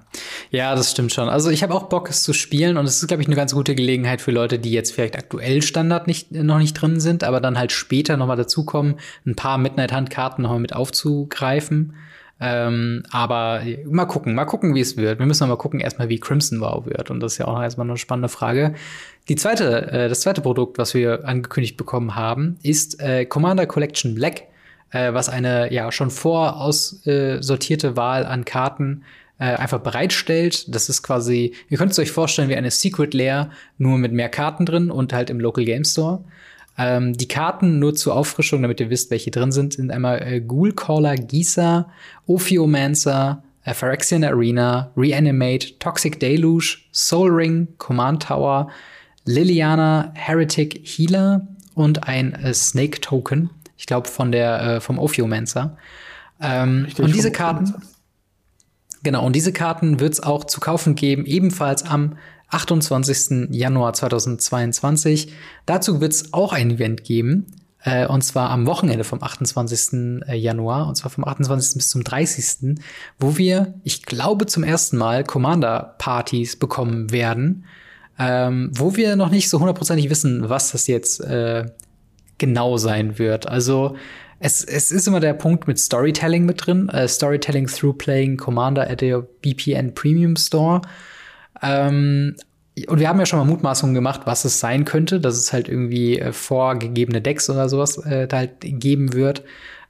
Ja, 0.52 0.74
das 0.74 0.92
stimmt 0.92 1.14
schon. 1.14 1.30
Also 1.30 1.50
ich 1.50 1.64
habe 1.64 1.74
auch 1.74 1.84
Bock, 1.84 2.10
es 2.10 2.24
zu 2.24 2.34
spielen 2.34 2.78
und 2.78 2.86
es 2.86 3.02
ist, 3.02 3.08
glaube 3.08 3.22
ich, 3.22 3.28
eine 3.28 3.36
ganz 3.36 3.54
gute 3.54 3.76
Gelegenheit 3.76 4.22
für 4.22 4.32
Leute, 4.32 4.58
die 4.58 4.72
jetzt 4.72 4.94
vielleicht 4.94 5.18
aktuell 5.18 5.62
Standard 5.62 6.08
nicht, 6.08 6.32
noch 6.32 6.60
nicht 6.60 6.74
drin 6.74 7.00
sind, 7.00 7.24
aber 7.24 7.40
dann 7.42 7.58
halt 7.58 7.72
später 7.72 8.18
nochmal 8.18 8.38
dazukommen, 8.38 8.96
ein 9.26 9.36
paar 9.36 9.58
Midnight-Handkarten 9.58 10.42
nochmal 10.42 10.60
mit 10.60 10.74
aufzugreifen. 10.74 11.94
Ähm, 12.44 13.04
aber 13.12 13.62
mal 13.86 14.06
gucken, 14.06 14.34
mal 14.34 14.46
gucken, 14.46 14.74
wie 14.74 14.82
es 14.82 14.98
wird. 14.98 15.20
Wir 15.20 15.28
müssen 15.28 15.48
mal 15.48 15.58
gucken 15.58 15.80
erstmal, 15.80 16.10
wie 16.10 16.20
Crimson 16.20 16.60
Wow 16.60 16.88
wird. 16.88 17.12
Und 17.12 17.20
das 17.20 17.34
ist 17.34 17.38
ja 17.38 17.46
auch 17.48 17.62
erstmal 17.62 17.88
eine 17.88 17.98
spannende 17.98 18.30
Frage. 18.30 18.74
Die 19.30 19.36
zweite, 19.36 19.92
äh, 19.92 20.10
das 20.10 20.22
zweite 20.22 20.42
Produkt, 20.42 20.80
was 20.80 20.96
wir 20.96 21.28
angekündigt 21.28 21.78
bekommen 21.78 22.16
haben, 22.16 22.58
ist 22.64 23.00
äh, 23.00 23.26
Commander 23.26 23.68
Collection 23.68 24.16
Black, 24.16 24.48
äh, 24.90 25.14
was 25.14 25.30
eine 25.30 25.72
ja 25.72 25.92
schon 25.92 26.10
voraussortierte 26.10 27.96
Wahl 27.96 28.26
an 28.26 28.44
Karten 28.44 29.04
äh, 29.38 29.44
einfach 29.44 29.80
bereitstellt. 29.80 30.74
Das 30.74 30.90
ist 30.90 31.04
quasi, 31.04 31.54
ihr 31.70 31.78
könnt 31.78 31.92
es 31.92 32.00
euch 32.00 32.12
vorstellen 32.12 32.50
wie 32.50 32.56
eine 32.56 32.72
Secret 32.72 33.14
Lair, 33.14 33.52
nur 33.78 34.00
mit 34.00 34.14
mehr 34.14 34.30
Karten 34.30 34.66
drin 34.66 34.90
und 34.90 35.14
halt 35.14 35.30
im 35.30 35.40
Local 35.40 35.64
Game 35.64 35.84
Store. 35.84 36.24
Ähm, 36.82 37.14
die 37.14 37.28
Karten 37.28 37.78
nur 37.78 37.94
zur 37.94 38.16
Auffrischung, 38.16 38.64
damit 38.64 38.80
ihr 38.80 38.90
wisst, 38.90 39.12
welche 39.12 39.30
drin 39.30 39.52
sind, 39.52 39.74
sind 39.74 39.92
einmal 39.92 40.22
äh, 40.24 40.42
Ghoulcaller 40.42 41.16
Gisa, 41.16 41.90
Ophiomancer, 42.26 43.44
äh, 43.64 43.74
Phyrexian 43.76 44.24
Arena, 44.24 44.92
Reanimate, 44.98 45.78
Toxic 45.78 46.20
Deluge, 46.20 46.80
Soul 46.92 47.30
Ring, 47.30 47.68
Command 47.78 48.24
Tower, 48.24 48.70
Liliana, 49.26 50.12
Heretic 50.16 50.82
Healer 50.84 51.48
und 51.76 52.08
ein 52.08 52.34
äh, 52.34 52.52
Snake 52.54 53.00
Token. 53.00 53.52
Ich 53.78 53.86
glaube 53.86 54.08
von 54.08 54.32
der 54.32 54.62
äh, 54.62 54.82
vom 54.82 54.98
Ophiomancer. 54.98 55.78
Ähm, 56.42 56.88
und 56.98 57.14
diese 57.14 57.32
Karten, 57.32 57.76
genau, 59.04 59.24
und 59.24 59.36
diese 59.36 59.54
Karten 59.54 60.00
wird 60.00 60.14
es 60.14 60.20
auch 60.24 60.46
zu 60.46 60.60
kaufen 60.60 60.96
geben, 60.96 61.26
ebenfalls 61.28 61.84
am 61.84 62.18
28. 62.52 63.50
Januar 63.52 63.94
2022. 63.94 65.34
Dazu 65.66 66.02
wird 66.02 66.14
es 66.14 66.34
auch 66.34 66.54
ein 66.54 66.72
Event 66.72 67.04
geben, 67.04 67.48
äh, 67.84 68.06
und 68.06 68.22
zwar 68.22 68.50
am 68.52 68.68
Wochenende 68.68 69.04
vom 69.04 69.24
28. 69.24 70.22
Äh, 70.28 70.36
Januar, 70.36 70.88
und 70.88 70.96
zwar 70.96 71.10
vom 71.10 71.26
28. 71.26 71.76
bis 71.76 71.90
zum 71.90 72.04
30., 72.04 72.76
wo 73.20 73.38
wir, 73.38 73.74
ich 73.84 74.04
glaube, 74.04 74.46
zum 74.46 74.64
ersten 74.64 74.98
Mal 74.98 75.24
Commander-Partys 75.24 76.58
bekommen 76.58 77.12
werden, 77.12 77.66
ähm, 78.20 78.70
wo 78.74 78.96
wir 78.96 79.16
noch 79.16 79.32
nicht 79.32 79.50
so 79.50 79.60
hundertprozentig 79.60 80.10
wissen, 80.10 80.50
was 80.50 80.72
das 80.72 80.88
jetzt 80.88 81.22
äh, 81.22 81.66
genau 82.38 82.78
sein 82.78 83.18
wird. 83.18 83.48
Also 83.48 83.96
es, 84.40 84.64
es 84.64 84.92
ist 84.92 85.08
immer 85.08 85.20
der 85.20 85.34
Punkt 85.34 85.68
mit 85.68 85.80
Storytelling 85.80 86.46
mit 86.46 86.66
drin. 86.66 86.92
Uh, 86.92 87.08
Storytelling 87.08 87.68
through 87.68 87.96
playing 87.96 88.38
Commander 88.38 88.90
at 88.90 89.04
your 89.04 89.22
BPN 89.42 89.94
Premium 89.94 90.36
Store. 90.36 90.82
Ähm, 91.62 92.36
und 92.88 93.00
wir 93.00 93.10
haben 93.10 93.20
ja 93.20 93.26
schon 93.26 93.40
mal 93.40 93.46
Mutmaßungen 93.46 93.94
gemacht, 93.94 94.22
was 94.26 94.46
es 94.46 94.60
sein 94.60 94.86
könnte, 94.86 95.20
dass 95.20 95.38
es 95.38 95.52
halt 95.52 95.68
irgendwie 95.68 96.20
äh, 96.20 96.32
vorgegebene 96.32 97.22
Decks 97.22 97.50
oder 97.50 97.70
sowas 97.70 97.98
äh, 97.98 98.28
da 98.28 98.38
halt 98.38 98.54
geben 98.62 99.14
wird. 99.14 99.44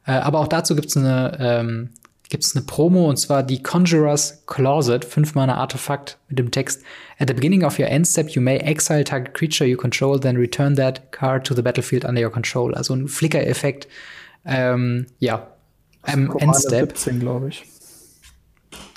Äh, 0.05 0.13
aber 0.13 0.39
auch 0.39 0.47
dazu 0.47 0.75
gibt's 0.75 0.97
eine, 0.97 1.37
ähm, 1.39 1.89
gibt's 2.29 2.55
eine 2.55 2.65
Promo 2.65 3.07
und 3.07 3.17
zwar 3.17 3.43
die 3.43 3.61
Conjurer's 3.61 4.43
Closet, 4.47 5.05
5 5.05 5.35
Mana 5.35 5.55
Artefakt 5.55 6.17
mit 6.27 6.39
dem 6.39 6.49
Text 6.49 6.81
At 7.19 7.27
the 7.27 7.35
beginning 7.35 7.63
of 7.63 7.77
your 7.77 7.87
end 7.87 8.07
step, 8.07 8.29
you 8.29 8.41
may 8.41 8.57
exile 8.57 9.03
target 9.03 9.35
creature 9.35 9.67
you 9.67 9.77
control, 9.77 10.19
then 10.19 10.35
return 10.35 10.75
that 10.75 11.11
card 11.11 11.45
to 11.45 11.53
the 11.53 11.61
battlefield 11.61 12.03
under 12.03 12.19
your 12.19 12.31
control. 12.31 12.73
Also 12.73 12.95
ein 12.95 13.07
Flicker-Effekt. 13.07 13.87
Ähm, 14.43 15.05
ja, 15.19 15.47
am 16.01 16.35
Endstep. 16.39 16.95
glaube 17.19 17.49
ich. 17.49 17.63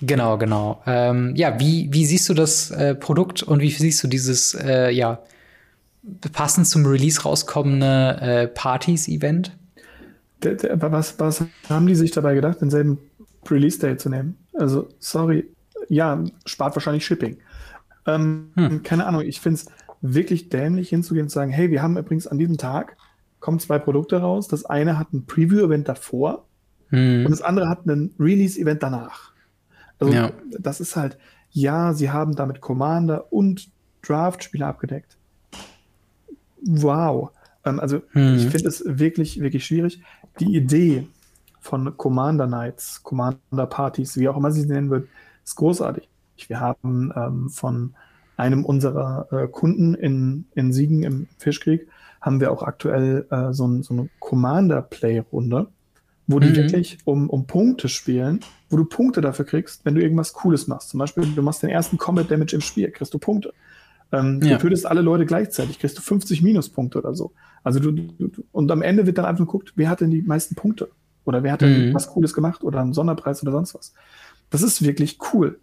Genau, 0.01 0.39
genau. 0.39 0.83
Ähm, 0.87 1.35
ja, 1.37 1.59
wie, 1.59 1.89
wie 1.93 2.07
siehst 2.07 2.29
du 2.29 2.35
das 2.35 2.70
äh, 2.70 2.95
Produkt 2.95 3.43
und 3.43 3.61
wie 3.61 3.70
siehst 3.70 4.03
du 4.03 4.09
dieses, 4.09 4.55
äh, 4.55 4.91
ja, 4.91 5.20
passend 6.33 6.66
zum 6.66 6.87
Release 6.87 7.22
rauskommende 7.22 8.18
äh, 8.20 8.49
Partys-Event? 8.49 9.57
Was, 10.43 11.18
was 11.18 11.45
haben 11.70 11.87
die 11.87 11.95
sich 11.95 12.11
dabei 12.11 12.35
gedacht, 12.35 12.61
denselben 12.61 12.99
Release-Day 13.49 13.97
zu 13.97 14.11
nehmen? 14.11 14.37
Also, 14.53 14.89
sorry, 14.99 15.49
ja, 15.89 16.22
spart 16.45 16.77
wahrscheinlich 16.77 17.07
Shipping. 17.07 17.39
Ähm, 18.07 18.51
hm. 18.55 18.83
Keine 18.83 19.07
Ahnung, 19.07 19.22
ich 19.22 19.41
finde 19.41 19.61
es 19.61 19.66
wirklich 20.03 20.51
dämlich 20.51 20.91
hinzugehen 20.91 21.25
und 21.25 21.31
zu 21.31 21.37
sagen, 21.37 21.51
hey, 21.51 21.70
wir 21.70 21.83
haben 21.83 21.97
übrigens 21.97 22.27
an 22.27 22.39
diesem 22.39 22.59
Tag 22.59 22.97
kommen 23.41 23.59
zwei 23.59 23.79
Produkte 23.79 24.16
raus. 24.16 24.49
Das 24.49 24.64
eine 24.64 24.99
hat 24.99 25.12
ein 25.12 25.27
Preview-Event 25.27 25.87
davor 25.89 26.47
hm. 26.89 27.27
und 27.27 27.31
das 27.31 27.43
andere 27.43 27.68
hat 27.68 27.87
ein 27.87 28.14
Release-Event 28.18 28.83
danach. 28.83 29.34
Also 30.07 30.16
ja. 30.16 30.32
das 30.59 30.80
ist 30.80 30.96
halt, 30.96 31.18
ja, 31.50 31.92
sie 31.92 32.11
haben 32.11 32.34
damit 32.34 32.61
Commander 32.61 33.32
und 33.32 33.70
Draft-Spieler 34.02 34.66
abgedeckt. 34.66 35.16
Wow. 36.62 37.30
Ähm, 37.64 37.80
also 37.80 38.02
hm. 38.12 38.36
ich 38.36 38.46
finde 38.48 38.68
es 38.68 38.82
wirklich, 38.86 39.40
wirklich 39.40 39.64
schwierig. 39.64 40.02
Die 40.40 40.57
Idee 40.57 41.07
von 41.61 41.96
Commander 41.96 42.46
Nights, 42.46 43.02
Commander 43.02 43.66
Partys, 43.68 44.18
wie 44.18 44.28
auch 44.28 44.36
immer 44.36 44.52
sie 44.52 44.62
sie 44.62 44.68
nennen 44.68 44.90
wird, 44.90 45.09
ist 45.44 45.57
großartig. 45.57 46.09
Wir 46.48 46.61
haben 46.61 47.12
ähm, 47.16 47.48
von 47.48 47.94
einem 48.36 48.64
unserer 48.64 49.28
äh, 49.30 49.46
Kunden 49.46 49.94
in, 49.94 50.46
in 50.55 50.72
Siegen 50.72 51.05
im 51.05 51.28
Fischkrieg, 51.38 51.88
haben 52.20 52.40
wir 52.40 52.50
auch 52.50 52.62
aktuell 52.62 53.26
äh, 53.30 53.52
so, 53.52 53.82
so 53.82 53.94
eine 53.94 54.09
Commander-Play-Runde 54.18 55.68
wo 56.27 56.39
die 56.39 56.49
mhm. 56.49 56.57
wirklich 56.57 56.99
um, 57.05 57.29
um 57.29 57.47
Punkte 57.47 57.89
spielen, 57.89 58.41
wo 58.70 58.77
du 58.77 58.85
Punkte 58.85 59.20
dafür 59.20 59.45
kriegst, 59.45 59.85
wenn 59.85 59.95
du 59.95 60.03
irgendwas 60.03 60.33
Cooles 60.33 60.66
machst. 60.66 60.89
Zum 60.91 60.99
Beispiel, 60.99 61.27
du 61.27 61.43
machst 61.43 61.62
den 61.62 61.70
ersten 61.70 61.99
Combat 61.99 62.31
Damage 62.31 62.55
im 62.55 62.62
Spiel, 62.62 62.91
kriegst 62.91 63.12
du 63.12 63.18
Punkte. 63.18 63.53
Ähm, 64.12 64.41
ja. 64.43 64.57
Du 64.57 64.62
tötest 64.62 64.87
alle 64.87 65.01
Leute 65.01 65.27
gleichzeitig, 65.27 65.79
kriegst 65.79 65.99
du 65.99 66.03
50 66.03 66.43
Minuspunkte 66.43 66.99
oder 66.99 67.14
so. 67.14 67.33
Also 67.62 67.81
du, 67.81 67.93
du, 67.93 68.31
und 68.53 68.70
am 68.70 68.83
Ende 68.83 69.07
wird 69.07 69.18
dann 69.18 69.25
einfach 69.25 69.45
geguckt, 69.45 69.72
wer 69.77 69.89
hat 69.89 70.01
denn 70.01 70.11
die 70.11 70.22
meisten 70.22 70.55
Punkte? 70.55 70.91
Oder 71.25 71.43
wer 71.43 71.53
hat 71.53 71.62
denn 71.62 71.89
mhm. 71.89 71.95
was 71.95 72.09
Cooles 72.09 72.35
gemacht 72.35 72.62
oder 72.62 72.81
einen 72.81 72.93
Sonderpreis 72.93 73.43
oder 73.43 73.53
sonst 73.53 73.75
was. 73.75 73.95
Das 74.51 74.62
ist 74.62 74.83
wirklich 74.85 75.18
cool. 75.33 75.59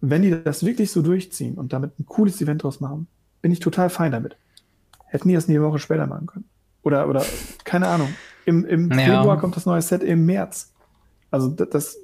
Wenn 0.00 0.22
die 0.22 0.42
das 0.42 0.64
wirklich 0.64 0.90
so 0.90 1.02
durchziehen 1.02 1.54
und 1.56 1.72
damit 1.72 1.98
ein 1.98 2.06
cooles 2.06 2.40
Event 2.40 2.62
draus 2.62 2.80
machen, 2.80 3.06
bin 3.40 3.52
ich 3.52 3.60
total 3.60 3.90
fein 3.90 4.10
damit. 4.10 4.36
Hätten 5.06 5.28
die 5.28 5.34
das 5.34 5.48
eine 5.48 5.62
Woche 5.62 5.78
später 5.78 6.06
machen 6.06 6.26
können. 6.26 6.44
Oder, 6.82 7.08
oder, 7.08 7.24
keine 7.64 7.88
Ahnung. 7.88 8.08
Im, 8.44 8.64
im 8.64 8.90
ja. 8.90 8.98
Februar 8.98 9.38
kommt 9.38 9.56
das 9.56 9.66
neue 9.66 9.82
Set 9.82 10.02
im 10.02 10.26
März. 10.26 10.72
Also 11.30 11.48
das, 11.48 11.98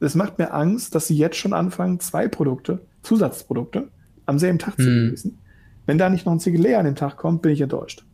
das 0.00 0.14
macht 0.14 0.38
mir 0.38 0.52
Angst, 0.52 0.94
dass 0.94 1.06
sie 1.06 1.16
jetzt 1.16 1.36
schon 1.36 1.52
anfangen, 1.52 2.00
zwei 2.00 2.28
Produkte, 2.28 2.80
Zusatzprodukte, 3.02 3.88
am 4.26 4.38
selben 4.38 4.58
Tag 4.58 4.76
hm. 4.76 4.84
zu 4.84 4.90
releasen. 4.90 5.38
Wenn 5.86 5.98
da 5.98 6.08
nicht 6.08 6.26
noch 6.26 6.32
ein 6.32 6.40
Single 6.40 6.74
an 6.74 6.84
den 6.84 6.96
Tag 6.96 7.16
kommt, 7.16 7.42
bin 7.42 7.52
ich 7.52 7.60
enttäuscht. 7.60 8.04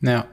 Ja. 0.00 0.26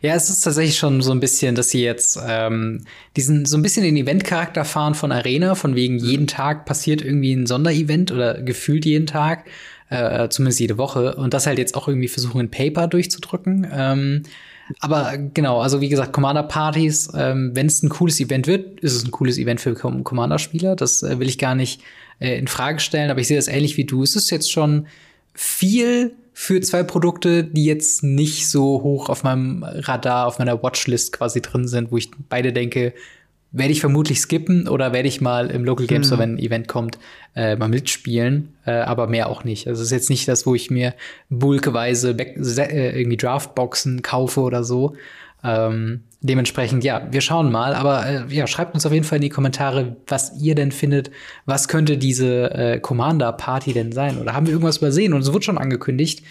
Ja, 0.00 0.14
es 0.14 0.30
ist 0.30 0.42
tatsächlich 0.42 0.78
schon 0.78 1.02
so 1.02 1.12
ein 1.12 1.20
bisschen, 1.20 1.54
dass 1.54 1.70
sie 1.70 1.82
jetzt 1.82 2.18
ähm, 2.24 2.84
diesen 3.16 3.44
so 3.44 3.56
ein 3.56 3.62
bisschen 3.62 3.82
den 3.82 3.96
Event-Charakter 3.96 4.64
fahren 4.64 4.94
von 4.94 5.12
Arena, 5.12 5.54
von 5.54 5.74
wegen 5.74 5.98
jeden 5.98 6.26
Tag 6.26 6.64
passiert 6.64 7.02
irgendwie 7.02 7.32
ein 7.34 7.46
Sonderevent 7.46 8.12
oder 8.12 8.40
gefühlt 8.40 8.86
jeden 8.86 9.06
Tag, 9.06 9.44
äh, 9.90 10.28
zumindest 10.28 10.60
jede 10.60 10.78
Woche, 10.78 11.16
und 11.16 11.34
das 11.34 11.46
halt 11.46 11.58
jetzt 11.58 11.74
auch 11.74 11.88
irgendwie 11.88 12.08
versuchen, 12.08 12.40
in 12.40 12.50
Paper 12.50 12.86
durchzudrücken. 12.86 13.66
Ähm, 13.70 14.22
Aber 14.80 15.16
genau, 15.16 15.60
also 15.60 15.80
wie 15.80 15.88
gesagt, 15.88 16.12
Commander-Partys, 16.12 17.10
ähm, 17.14 17.52
wenn 17.54 17.66
es 17.66 17.82
ein 17.82 17.88
cooles 17.88 18.20
Event 18.20 18.46
wird, 18.46 18.80
ist 18.80 18.94
es 18.94 19.04
ein 19.04 19.10
cooles 19.10 19.38
Event 19.38 19.60
für 19.60 19.74
Commander-Spieler. 19.74 20.76
Das 20.76 21.02
äh, 21.02 21.18
will 21.18 21.28
ich 21.28 21.38
gar 21.38 21.54
nicht 21.54 21.80
äh, 22.18 22.38
in 22.38 22.48
Frage 22.48 22.80
stellen, 22.80 23.10
aber 23.10 23.20
ich 23.20 23.28
sehe 23.28 23.36
das 23.36 23.48
ähnlich 23.48 23.76
wie 23.76 23.84
du. 23.84 24.02
Es 24.02 24.16
ist 24.16 24.30
jetzt 24.30 24.50
schon 24.50 24.86
viel 25.34 26.14
für 26.32 26.60
zwei 26.60 26.82
Produkte, 26.82 27.44
die 27.44 27.64
jetzt 27.64 28.04
nicht 28.04 28.48
so 28.48 28.82
hoch 28.82 29.08
auf 29.08 29.24
meinem 29.24 29.64
Radar, 29.64 30.26
auf 30.26 30.38
meiner 30.38 30.62
Watchlist 30.62 31.12
quasi 31.12 31.42
drin 31.42 31.66
sind, 31.66 31.90
wo 31.90 31.96
ich 31.96 32.10
beide 32.28 32.52
denke, 32.52 32.94
werde 33.50 33.72
ich 33.72 33.80
vermutlich 33.80 34.20
skippen 34.20 34.68
oder 34.68 34.92
werde 34.92 35.08
ich 35.08 35.20
mal 35.20 35.50
im 35.50 35.64
Local 35.64 35.86
Game 35.86 36.04
Store, 36.04 36.20
hm. 36.20 36.22
wenn 36.22 36.34
ein 36.36 36.38
Event 36.38 36.68
kommt, 36.68 36.98
äh, 37.34 37.56
mal 37.56 37.68
mitspielen, 37.68 38.54
äh, 38.66 38.72
aber 38.72 39.06
mehr 39.06 39.28
auch 39.28 39.44
nicht. 39.44 39.66
Also 39.68 39.80
es 39.80 39.86
ist 39.86 39.92
jetzt 39.92 40.10
nicht 40.10 40.28
das, 40.28 40.44
wo 40.44 40.54
ich 40.54 40.70
mir 40.70 40.94
bulkweise 41.30 42.10
äh, 42.10 42.98
irgendwie 42.98 43.16
Draftboxen 43.16 44.02
kaufe 44.02 44.40
oder 44.40 44.64
so. 44.64 44.96
Ähm, 45.44 46.02
dementsprechend, 46.20 46.84
ja, 46.84 47.06
wir 47.10 47.20
schauen 47.20 47.50
mal. 47.50 47.74
Aber 47.74 48.06
äh, 48.06 48.34
ja, 48.34 48.46
schreibt 48.46 48.74
uns 48.74 48.84
auf 48.84 48.92
jeden 48.92 49.04
Fall 49.04 49.16
in 49.16 49.22
die 49.22 49.28
Kommentare, 49.28 49.96
was 50.06 50.38
ihr 50.40 50.54
denn 50.54 50.72
findet. 50.72 51.10
Was 51.46 51.68
könnte 51.68 51.96
diese 51.96 52.50
äh, 52.50 52.80
Commander-Party 52.80 53.72
denn 53.72 53.92
sein? 53.92 54.18
Oder 54.18 54.34
haben 54.34 54.46
wir 54.46 54.52
irgendwas 54.52 54.78
übersehen? 54.78 55.14
Und 55.14 55.20
es 55.20 55.32
wird 55.32 55.44
schon 55.44 55.58
angekündigt. 55.58 56.22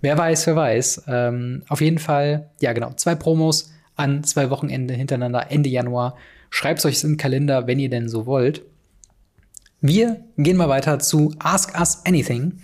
Wer 0.00 0.16
weiß, 0.16 0.46
wer 0.46 0.56
weiß. 0.56 1.04
Ähm, 1.08 1.62
auf 1.68 1.80
jeden 1.80 1.98
Fall, 1.98 2.50
ja, 2.60 2.72
genau, 2.72 2.92
zwei 2.94 3.14
Promos 3.14 3.72
an 3.96 4.24
zwei 4.24 4.50
Wochenende 4.50 4.94
hintereinander, 4.94 5.50
Ende 5.50 5.68
Januar. 5.68 6.16
Schreibt 6.54 6.84
euch 6.84 7.02
in 7.02 7.12
den 7.12 7.16
Kalender, 7.16 7.66
wenn 7.66 7.78
ihr 7.78 7.88
denn 7.88 8.10
so 8.10 8.26
wollt. 8.26 8.60
Wir 9.80 10.22
gehen 10.36 10.58
mal 10.58 10.68
weiter 10.68 10.98
zu 10.98 11.34
Ask 11.38 11.74
Us 11.80 12.04
Anything. 12.04 12.58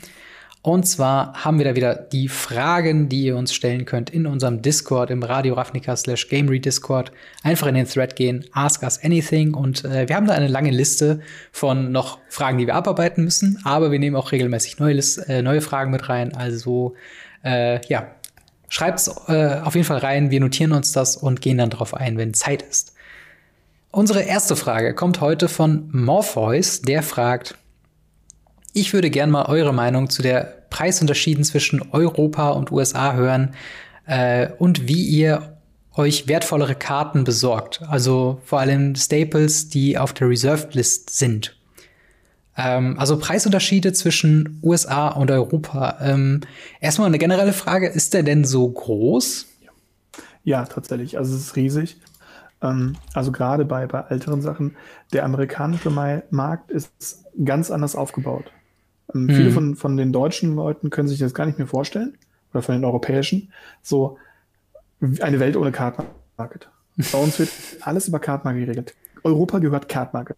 Und 0.60 0.86
zwar 0.86 1.32
haben 1.32 1.56
wir 1.56 1.64
da 1.64 1.74
wieder 1.74 1.94
die 1.94 2.28
Fragen, 2.28 3.08
die 3.08 3.22
ihr 3.22 3.36
uns 3.36 3.54
stellen 3.54 3.86
könnt 3.86 4.10
in 4.10 4.26
unserem 4.26 4.60
Discord, 4.60 5.10
im 5.10 5.22
Radio 5.22 5.54
Ravnica 5.54 5.96
slash 5.96 6.28
Gamery 6.28 6.60
Discord. 6.60 7.12
Einfach 7.42 7.66
in 7.66 7.76
den 7.76 7.86
Thread 7.86 8.14
gehen, 8.14 8.44
Ask 8.52 8.82
Us 8.82 9.02
Anything. 9.02 9.54
Und 9.54 9.86
äh, 9.86 10.06
wir 10.06 10.16
haben 10.16 10.26
da 10.26 10.34
eine 10.34 10.48
lange 10.48 10.70
Liste 10.70 11.20
von 11.50 11.90
noch 11.90 12.18
Fragen, 12.28 12.58
die 12.58 12.66
wir 12.66 12.74
abarbeiten 12.74 13.24
müssen. 13.24 13.58
Aber 13.64 13.90
wir 13.90 13.98
nehmen 13.98 14.16
auch 14.16 14.32
regelmäßig 14.32 14.78
neue, 14.78 14.98
äh, 15.28 15.40
neue 15.40 15.62
Fragen 15.62 15.90
mit 15.90 16.10
rein. 16.10 16.34
Also, 16.36 16.94
äh, 17.42 17.80
ja, 17.86 18.14
schreibt's 18.68 19.08
äh, 19.28 19.60
auf 19.64 19.74
jeden 19.74 19.86
Fall 19.86 19.98
rein. 19.98 20.30
Wir 20.30 20.40
notieren 20.40 20.72
uns 20.72 20.92
das 20.92 21.16
und 21.16 21.40
gehen 21.40 21.56
dann 21.56 21.70
drauf 21.70 21.94
ein, 21.94 22.18
wenn 22.18 22.34
Zeit 22.34 22.60
ist. 22.60 22.92
Unsere 23.90 24.22
erste 24.22 24.54
Frage 24.54 24.94
kommt 24.94 25.20
heute 25.20 25.48
von 25.48 25.88
Morpheus, 25.92 26.82
der 26.82 27.02
fragt, 27.02 27.56
ich 28.74 28.92
würde 28.92 29.08
gern 29.08 29.30
mal 29.30 29.46
eure 29.46 29.72
Meinung 29.72 30.10
zu 30.10 30.20
der 30.20 30.66
Preisunterschieden 30.68 31.42
zwischen 31.42 31.82
Europa 31.92 32.50
und 32.50 32.70
USA 32.70 33.14
hören 33.14 33.54
äh, 34.06 34.48
und 34.58 34.86
wie 34.88 35.02
ihr 35.04 35.56
euch 35.94 36.28
wertvollere 36.28 36.74
Karten 36.74 37.24
besorgt. 37.24 37.80
Also 37.88 38.40
vor 38.44 38.60
allem 38.60 38.94
Staples, 38.94 39.70
die 39.70 39.96
auf 39.96 40.12
der 40.12 40.28
Reserved 40.28 40.74
List 40.74 41.18
sind. 41.18 41.56
Ähm, 42.58 42.98
also 42.98 43.18
Preisunterschiede 43.18 43.94
zwischen 43.94 44.60
USA 44.62 45.08
und 45.08 45.30
Europa. 45.30 45.98
Ähm, 46.02 46.42
erstmal 46.80 47.08
eine 47.08 47.18
generelle 47.18 47.54
Frage, 47.54 47.88
ist 47.88 48.12
der 48.12 48.22
denn 48.22 48.44
so 48.44 48.68
groß? 48.68 49.46
Ja, 50.44 50.66
tatsächlich. 50.66 51.16
Also 51.16 51.34
es 51.34 51.40
ist 51.42 51.56
riesig. 51.56 51.96
Ähm, 52.62 52.96
also 53.14 53.32
gerade 53.32 53.64
bei, 53.64 53.86
bei 53.86 54.00
älteren 54.08 54.42
Sachen, 54.42 54.76
der 55.12 55.24
amerikanische 55.24 55.90
Markt 56.30 56.70
ist 56.70 57.24
ganz 57.44 57.70
anders 57.70 57.96
aufgebaut. 57.96 58.52
Ähm, 59.14 59.24
mhm. 59.24 59.30
Viele 59.30 59.50
von, 59.50 59.76
von 59.76 59.96
den 59.96 60.12
deutschen 60.12 60.54
Leuten 60.54 60.90
können 60.90 61.08
sich 61.08 61.18
das 61.18 61.34
gar 61.34 61.46
nicht 61.46 61.58
mehr 61.58 61.66
vorstellen, 61.66 62.16
oder 62.52 62.62
von 62.62 62.74
den 62.74 62.84
europäischen, 62.84 63.52
so 63.82 64.18
eine 65.20 65.40
Welt 65.40 65.56
ohne 65.56 65.72
Card 65.72 66.04
Market. 66.36 66.68
Bei 67.12 67.18
uns 67.18 67.38
wird 67.38 67.50
alles 67.82 68.08
über 68.08 68.18
Card 68.18 68.44
Market 68.44 68.66
geregelt. 68.66 68.94
Europa 69.22 69.58
gehört 69.58 69.88
Card 69.88 70.12
Market. 70.14 70.36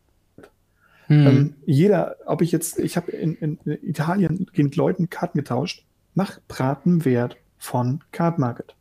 Mhm. 1.09 1.27
Ähm, 1.27 1.55
jeder, 1.65 2.17
ob 2.27 2.43
ich 2.43 2.53
jetzt, 2.53 2.79
ich 2.79 2.97
habe 2.97 3.13
in, 3.13 3.35
in, 3.35 3.59
Italien 3.83 4.47
mit 4.55 4.77
Leuten 4.77 5.09
Karten 5.09 5.39
getauscht 5.39 5.85
nach 6.15 6.39
Pratenwert 6.49 7.37
von 7.59 8.01
Card 8.13 8.39
Market. 8.39 8.75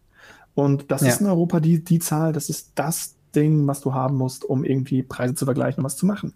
Und 0.54 0.92
das 0.92 1.02
ja. 1.02 1.08
ist 1.08 1.22
in 1.22 1.28
Europa 1.28 1.60
die, 1.60 1.84
die 1.84 2.00
Zahl, 2.00 2.34
das 2.34 2.50
ist 2.50 2.74
das 2.76 3.16
Ding, 3.36 3.68
was 3.68 3.82
du 3.82 3.94
haben 3.94 4.18
musst, 4.18 4.46
um 4.46 4.64
irgendwie 4.64 5.04
Preise 5.04 5.36
zu 5.36 5.46
vergleichen 5.46 5.80
und 5.80 5.86
was 5.86 5.98
zu 5.98 6.06
machen. 6.06 6.34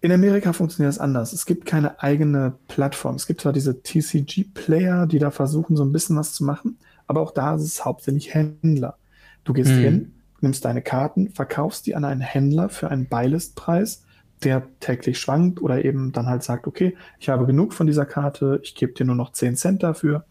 In 0.00 0.12
Amerika 0.12 0.52
funktioniert 0.52 0.92
das 0.92 0.98
anders. 0.98 1.32
Es 1.32 1.46
gibt 1.46 1.64
keine 1.64 2.02
eigene 2.02 2.54
Plattform. 2.68 3.16
Es 3.16 3.26
gibt 3.26 3.40
zwar 3.40 3.54
diese 3.54 3.82
TCG-Player, 3.82 5.06
die 5.06 5.18
da 5.18 5.30
versuchen, 5.30 5.76
so 5.76 5.84
ein 5.84 5.92
bisschen 5.92 6.16
was 6.16 6.34
zu 6.34 6.44
machen, 6.44 6.78
aber 7.06 7.22
auch 7.22 7.30
da 7.30 7.54
ist 7.54 7.62
es 7.62 7.84
hauptsächlich 7.84 8.34
Händler. 8.34 8.98
Du 9.44 9.52
gehst 9.52 9.70
mhm. 9.70 9.78
hin, 9.78 10.14
nimmst 10.40 10.64
deine 10.64 10.82
Karten, 10.82 11.30
verkaufst 11.30 11.86
die 11.86 11.94
an 11.94 12.04
einen 12.04 12.20
Händler 12.20 12.68
für 12.68 12.90
einen 12.90 13.08
Beilistpreis, 13.08 14.04
der 14.42 14.68
täglich 14.80 15.18
schwankt 15.18 15.62
oder 15.62 15.84
eben 15.84 16.12
dann 16.12 16.26
halt 16.26 16.42
sagt, 16.42 16.66
okay, 16.66 16.96
ich 17.18 17.28
habe 17.28 17.46
genug 17.46 17.72
von 17.72 17.86
dieser 17.86 18.04
Karte, 18.04 18.60
ich 18.62 18.74
gebe 18.74 18.92
dir 18.92 19.06
nur 19.06 19.16
noch 19.16 19.32
10 19.32 19.56
Cent 19.56 19.82
dafür. 19.82 20.26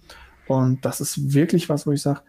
Und 0.48 0.86
das 0.86 1.02
ist 1.02 1.34
wirklich 1.34 1.70
was, 1.70 1.88
wo 1.88 1.92
ich 1.92 2.02
sage, 2.02 2.22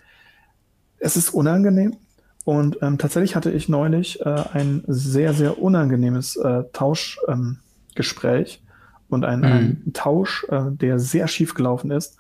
es 0.99 1.17
ist 1.17 1.31
unangenehm, 1.31 1.97
und 2.45 2.79
ähm, 2.83 2.99
tatsächlich 2.99 3.37
hatte 3.37 3.51
ich 3.51 3.69
neulich 3.71 4.21
äh, 4.21 4.45
ein 4.53 4.85
sehr, 4.87 5.33
sehr 5.33 5.59
unangenehmes 5.61 6.37
äh, 6.37 6.65
Tauschgespräch 6.73 8.63
ähm, 8.63 8.69
und 9.09 9.25
ein, 9.25 9.39
mhm. 9.41 9.45
ein 9.45 9.93
Tausch, 9.95 10.47
äh, 10.51 10.65
der 10.71 10.99
sehr 10.99 11.27
schief 11.27 11.55
gelaufen 11.55 11.91
ist, 11.91 12.19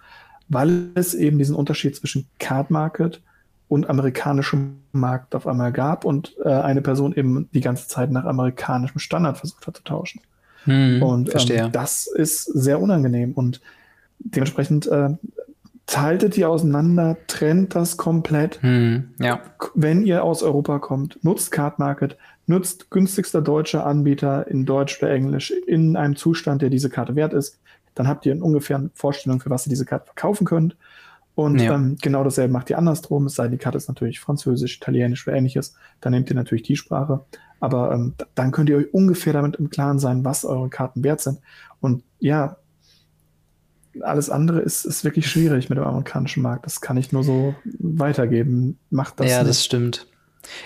weil 0.49 0.89
es 0.95 1.15
eben 1.15 1.39
diesen 1.39 1.55
Unterschied 1.55 1.95
zwischen 1.97 2.27
Card 2.39 2.71
Market 2.71 3.21
und 3.69 3.91
amerikanischem 3.91 4.77
Markt 4.93 5.35
auf 5.35 5.47
einmal 5.47 5.73
gab 5.73 6.07
und 6.07 6.35
äh, 6.43 6.49
eine 6.49 6.81
Person 6.81 7.15
eben 7.15 7.49
die 7.53 7.61
ganze 7.61 7.89
Zeit 7.89 8.11
nach 8.11 8.25
amerikanischem 8.25 9.01
Standard 9.01 9.37
versucht 9.37 9.67
hat 9.67 9.77
zu 9.77 9.85
tauschen. 9.85 10.23
Mhm, 10.65 11.03
und 11.03 11.51
ähm, 11.51 11.71
das 11.73 12.07
ist 12.07 12.45
sehr 12.45 12.81
unangenehm 12.81 13.33
und 13.33 13.61
dementsprechend 14.19 14.89
Teiltet 15.87 16.37
die 16.37 16.47
auseinander, 16.47 17.19
trennt 17.27 17.75
das 17.75 17.97
komplett. 17.97 18.63
Hm, 18.63 19.11
ja. 19.21 19.41
Wenn 19.75 20.05
ihr 20.07 20.25
aus 20.25 20.43
Europa 20.43 20.79
kommt, 20.79 21.23
nutzt 21.23 21.53
Card 21.53 21.79
Market, 21.79 22.17
nutzt 22.47 22.91
günstigster 22.91 23.43
deutscher 23.43 23.87
Anbieter 23.87 24.47
in 24.49 24.65
Deutsch 24.65 25.03
oder 25.03 25.13
Englisch 25.13 25.51
in 25.51 25.97
einem 25.97 26.17
Zustand, 26.17 26.63
der 26.63 26.71
diese 26.71 26.89
Karte 26.89 27.17
wert 27.17 27.35
ist. 27.35 27.61
Dann 27.95 28.09
habt 28.09 28.25
ihr 28.27 28.33
eine 28.33 28.43
ungefähr 28.43 28.89
Vorstellung, 28.95 29.41
für 29.41 29.51
was 29.51 29.67
ihr 29.67 29.71
diese 29.71 29.85
Karte 29.85 30.07
verkaufen 30.07 30.47
könnt. 30.47 30.77
Und 31.35 31.61
ja. 31.61 31.75
ähm, 31.75 31.97
genau 32.01 32.23
dasselbe 32.25 32.53
macht 32.53 32.71
ihr 32.71 32.79
andersrum, 32.79 33.27
es 33.27 33.35
sei 33.35 33.45
denn, 33.45 33.53
die 33.53 33.59
Karte 33.59 33.77
ist 33.77 33.89
natürlich 33.89 34.21
Französisch, 34.21 34.77
Italienisch 34.77 35.27
oder 35.27 35.37
ähnliches. 35.37 35.75
Dann 36.01 36.13
nehmt 36.13 36.31
ihr 36.31 36.37
natürlich 36.37 36.63
die 36.63 36.77
Sprache. 36.77 37.25
Aber 37.61 37.93
ähm, 37.93 38.15
dann 38.35 38.53
könnt 38.53 38.69
ihr 38.69 38.77
euch 38.77 38.93
ungefähr 38.93 39.33
damit 39.33 39.57
im 39.57 39.71
Klaren 39.71 39.99
sein, 39.99 40.25
was 40.25 40.45
eure 40.45 40.69
Karten 40.69 41.03
wert 41.03 41.21
sind. 41.21 41.41
Und 41.81 42.03
ja, 42.21 42.57
alles 44.01 44.31
andere 44.31 44.61
ist, 44.61 44.85
ist 44.85 45.05
wirklich 45.05 45.29
schwierig 45.29 45.69
mit 45.69 45.79
dem 45.79 45.85
amerikanischen 45.85 46.43
Markt. 46.43 46.67
Das 46.67 46.81
kann 46.81 46.97
ich 46.97 47.13
nur 47.13 47.25
so 47.25 47.55
weitergeben. 47.79 48.79
Macht 48.91 49.21
das. 49.21 49.31
Ja, 49.31 49.39
nicht. 49.39 49.51
das 49.51 49.65
stimmt. 49.65 50.07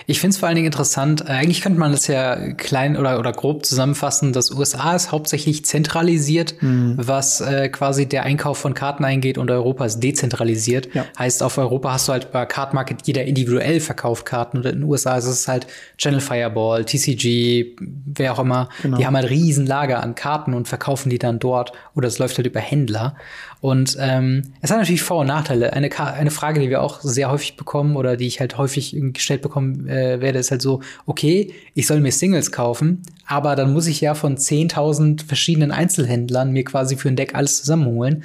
Ich 0.07 0.19
finde 0.19 0.33
es 0.33 0.37
vor 0.39 0.47
allen 0.47 0.55
Dingen 0.55 0.67
interessant, 0.67 1.21
äh, 1.21 1.31
eigentlich 1.31 1.61
könnte 1.61 1.79
man 1.79 1.91
das 1.91 2.07
ja 2.07 2.53
klein 2.53 2.97
oder, 2.97 3.19
oder 3.19 3.31
grob 3.31 3.65
zusammenfassen, 3.65 4.33
dass 4.33 4.51
USA 4.51 4.95
ist 4.95 5.11
hauptsächlich 5.11 5.65
zentralisiert, 5.65 6.55
mhm. 6.61 6.95
was 6.97 7.41
äh, 7.41 7.69
quasi 7.69 8.07
der 8.07 8.23
Einkauf 8.23 8.57
von 8.57 8.73
Karten 8.73 9.05
eingeht 9.05 9.37
und 9.37 9.51
Europa 9.51 9.85
ist 9.85 9.99
dezentralisiert. 9.99 10.93
Ja. 10.93 11.05
Heißt, 11.17 11.43
auf 11.43 11.57
Europa 11.57 11.93
hast 11.93 12.07
du 12.07 12.13
halt 12.13 12.31
bei 12.31 12.45
Card 12.45 12.73
Market 12.73 13.01
jeder 13.05 13.25
individuell 13.25 13.79
verkauft 13.79 14.25
Karten 14.25 14.57
und 14.57 14.65
in 14.65 14.79
den 14.79 14.83
USA 14.83 15.17
ist 15.17 15.25
es 15.25 15.47
halt 15.47 15.67
Channel 15.97 16.21
Fireball, 16.21 16.85
TCG, 16.85 17.75
wer 17.79 18.33
auch 18.33 18.39
immer. 18.39 18.69
Genau. 18.81 18.97
Die 18.97 19.05
haben 19.05 19.15
halt 19.15 19.29
riesen 19.29 19.65
Lager 19.65 20.01
an 20.03 20.15
Karten 20.15 20.53
und 20.53 20.67
verkaufen 20.67 21.09
die 21.09 21.19
dann 21.19 21.39
dort 21.39 21.71
oder 21.95 22.07
es 22.07 22.19
läuft 22.19 22.37
halt 22.37 22.47
über 22.47 22.59
Händler. 22.59 23.15
Und 23.61 23.97
ähm, 23.99 24.53
es 24.61 24.71
hat 24.71 24.77
natürlich 24.77 25.01
Vor- 25.01 25.21
und 25.21 25.27
Nachteile. 25.27 25.73
Eine, 25.73 25.89
eine 25.99 26.31
Frage, 26.31 26.61
die 26.61 26.69
wir 26.69 26.81
auch 26.81 27.01
sehr 27.01 27.29
häufig 27.29 27.57
bekommen 27.57 27.97
oder 27.97 28.15
die 28.15 28.27
ich 28.27 28.39
halt 28.39 28.57
häufig 28.57 28.95
gestellt 29.13 29.41
bekommen 29.41 29.87
äh, 29.87 30.21
werde, 30.21 30.39
ist 30.39 30.51
halt 30.51 30.61
so, 30.61 30.81
okay, 31.05 31.51
ich 31.73 31.85
soll 31.85 31.99
mir 31.99 32.13
Singles 32.13 32.53
kaufen, 32.53 33.01
aber 33.25 33.57
dann 33.57 33.73
muss 33.73 33.87
ich 33.87 33.99
ja 33.99 34.13
von 34.13 34.37
10.000 34.37 35.25
verschiedenen 35.25 35.71
Einzelhändlern 35.71 36.51
mir 36.51 36.63
quasi 36.63 36.95
für 36.95 37.09
ein 37.09 37.17
Deck 37.17 37.35
alles 37.35 37.57
zusammenholen. 37.57 38.23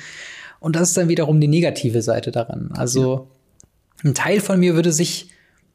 Und 0.61 0.77
das 0.77 0.91
ist 0.91 0.97
dann 0.97 1.09
wiederum 1.09 1.41
die 1.41 1.49
negative 1.49 2.01
Seite 2.01 2.31
daran. 2.31 2.71
Also 2.73 3.29
ja. 4.05 4.11
ein 4.11 4.15
Teil 4.15 4.41
von 4.41 4.61
mir 4.61 4.75
würde 4.77 4.93
sich 4.93 5.31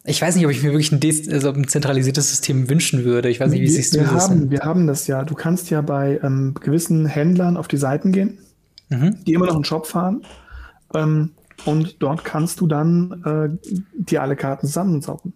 ich 0.05 0.21
weiß 0.21 0.37
nicht, 0.37 0.45
ob 0.45 0.51
ich 0.51 0.63
mir 0.63 0.71
wirklich 0.71 0.93
ein, 0.93 1.33
also 1.33 1.51
ein 1.51 1.67
zentralisiertes 1.67 2.29
System 2.29 2.69
wünschen 2.69 3.03
würde. 3.03 3.29
Ich 3.29 3.41
weiß 3.41 3.51
nicht, 3.51 3.61
wie 3.61 3.67
siehst 3.67 3.93
du 3.93 3.99
wir 3.99 4.07
das? 4.07 4.29
Haben, 4.29 4.49
wir 4.49 4.61
haben 4.61 4.87
das 4.87 5.07
ja. 5.07 5.23
Du 5.25 5.35
kannst 5.35 5.69
ja 5.69 5.81
bei 5.81 6.19
ähm, 6.23 6.55
gewissen 6.59 7.05
Händlern 7.05 7.57
auf 7.57 7.67
die 7.67 7.77
Seiten 7.77 8.13
gehen 8.13 8.39
mhm. 8.89 9.23
die 9.25 9.33
immer 9.33 9.45
noch 9.47 9.55
einen 9.55 9.63
Shop 9.63 9.87
fahren. 9.87 10.23
Ähm, 10.93 11.31
und 11.65 12.01
dort 12.01 12.23
kannst 12.23 12.61
du 12.61 12.67
dann 12.67 13.59
äh, 13.61 13.69
dir 13.93 14.21
alle 14.21 14.35
Karten 14.35 14.67
zusammensaugen. 14.67 15.33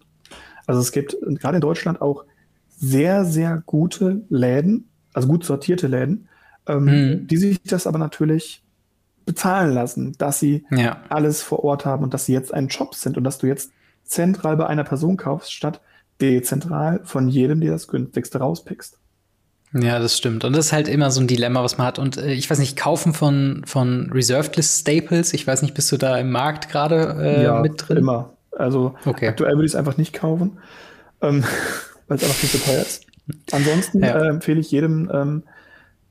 Also 0.66 0.80
es 0.80 0.92
gibt 0.92 1.16
gerade 1.22 1.56
in 1.56 1.60
Deutschland 1.60 2.00
auch 2.00 2.24
sehr, 2.68 3.24
sehr 3.24 3.62
gute 3.66 4.22
Läden, 4.28 4.88
also 5.12 5.28
gut 5.28 5.44
sortierte 5.44 5.86
Läden, 5.86 6.28
ähm, 6.66 6.84
mhm. 6.84 7.26
die 7.26 7.36
sich 7.36 7.62
das 7.62 7.86
aber 7.86 7.98
natürlich 7.98 8.62
bezahlen 9.26 9.72
lassen, 9.72 10.14
dass 10.18 10.38
sie 10.38 10.64
Ja. 10.70 11.02
alles 11.08 11.42
vor 11.42 11.64
Ort 11.64 11.86
haben 11.86 12.04
und 12.04 12.14
dass 12.14 12.26
sie 12.26 12.32
jetzt 12.32 12.52
ein 12.52 12.70
Shop 12.70 12.94
sind 12.94 13.16
und 13.16 13.24
dass 13.24 13.38
du 13.38 13.46
jetzt 13.46 13.72
zentral 14.04 14.56
bei 14.56 14.66
einer 14.66 14.84
Person 14.84 15.16
kaufst, 15.16 15.52
statt 15.52 15.80
dezentral 16.20 17.00
von 17.04 17.28
jedem 17.28 17.60
dir 17.60 17.72
das 17.72 17.88
günstigste 17.88 18.38
rauspickst. 18.38 18.98
Ja, 19.76 19.98
das 19.98 20.16
stimmt. 20.16 20.44
Und 20.44 20.54
das 20.54 20.66
ist 20.66 20.72
halt 20.72 20.86
immer 20.86 21.10
so 21.10 21.20
ein 21.20 21.26
Dilemma, 21.26 21.64
was 21.64 21.78
man 21.78 21.86
hat. 21.86 21.98
Und 21.98 22.16
äh, 22.16 22.32
ich 22.32 22.48
weiß 22.48 22.58
nicht, 22.60 22.76
kaufen 22.76 23.12
von, 23.12 23.62
von 23.66 24.08
Reserved 24.12 24.56
List 24.56 24.80
Staples, 24.82 25.32
ich 25.34 25.46
weiß 25.46 25.62
nicht, 25.62 25.74
bist 25.74 25.90
du 25.90 25.96
da 25.96 26.16
im 26.16 26.30
Markt 26.30 26.68
gerade 26.68 27.56
äh, 27.58 27.60
mit 27.60 27.88
drin? 27.88 27.96
immer. 27.98 28.34
Also 28.52 28.94
Okay. 29.04 29.28
aktuell 29.28 29.54
würde 29.54 29.64
ich 29.66 29.72
es 29.72 29.76
einfach 29.76 29.96
nicht 29.96 30.12
kaufen, 30.12 30.58
ähm, 31.22 31.42
weil 32.06 32.16
es 32.18 32.22
einfach 32.22 32.36
viel 32.36 32.50
zu 32.50 32.58
teuer 32.58 32.82
ist. 32.82 33.04
Ansonsten 33.50 34.02
Ja. 34.04 34.14
äh, 34.14 34.28
empfehle 34.28 34.60
ich 34.60 34.70
jedem, 34.70 35.10
ähm, 35.12 35.42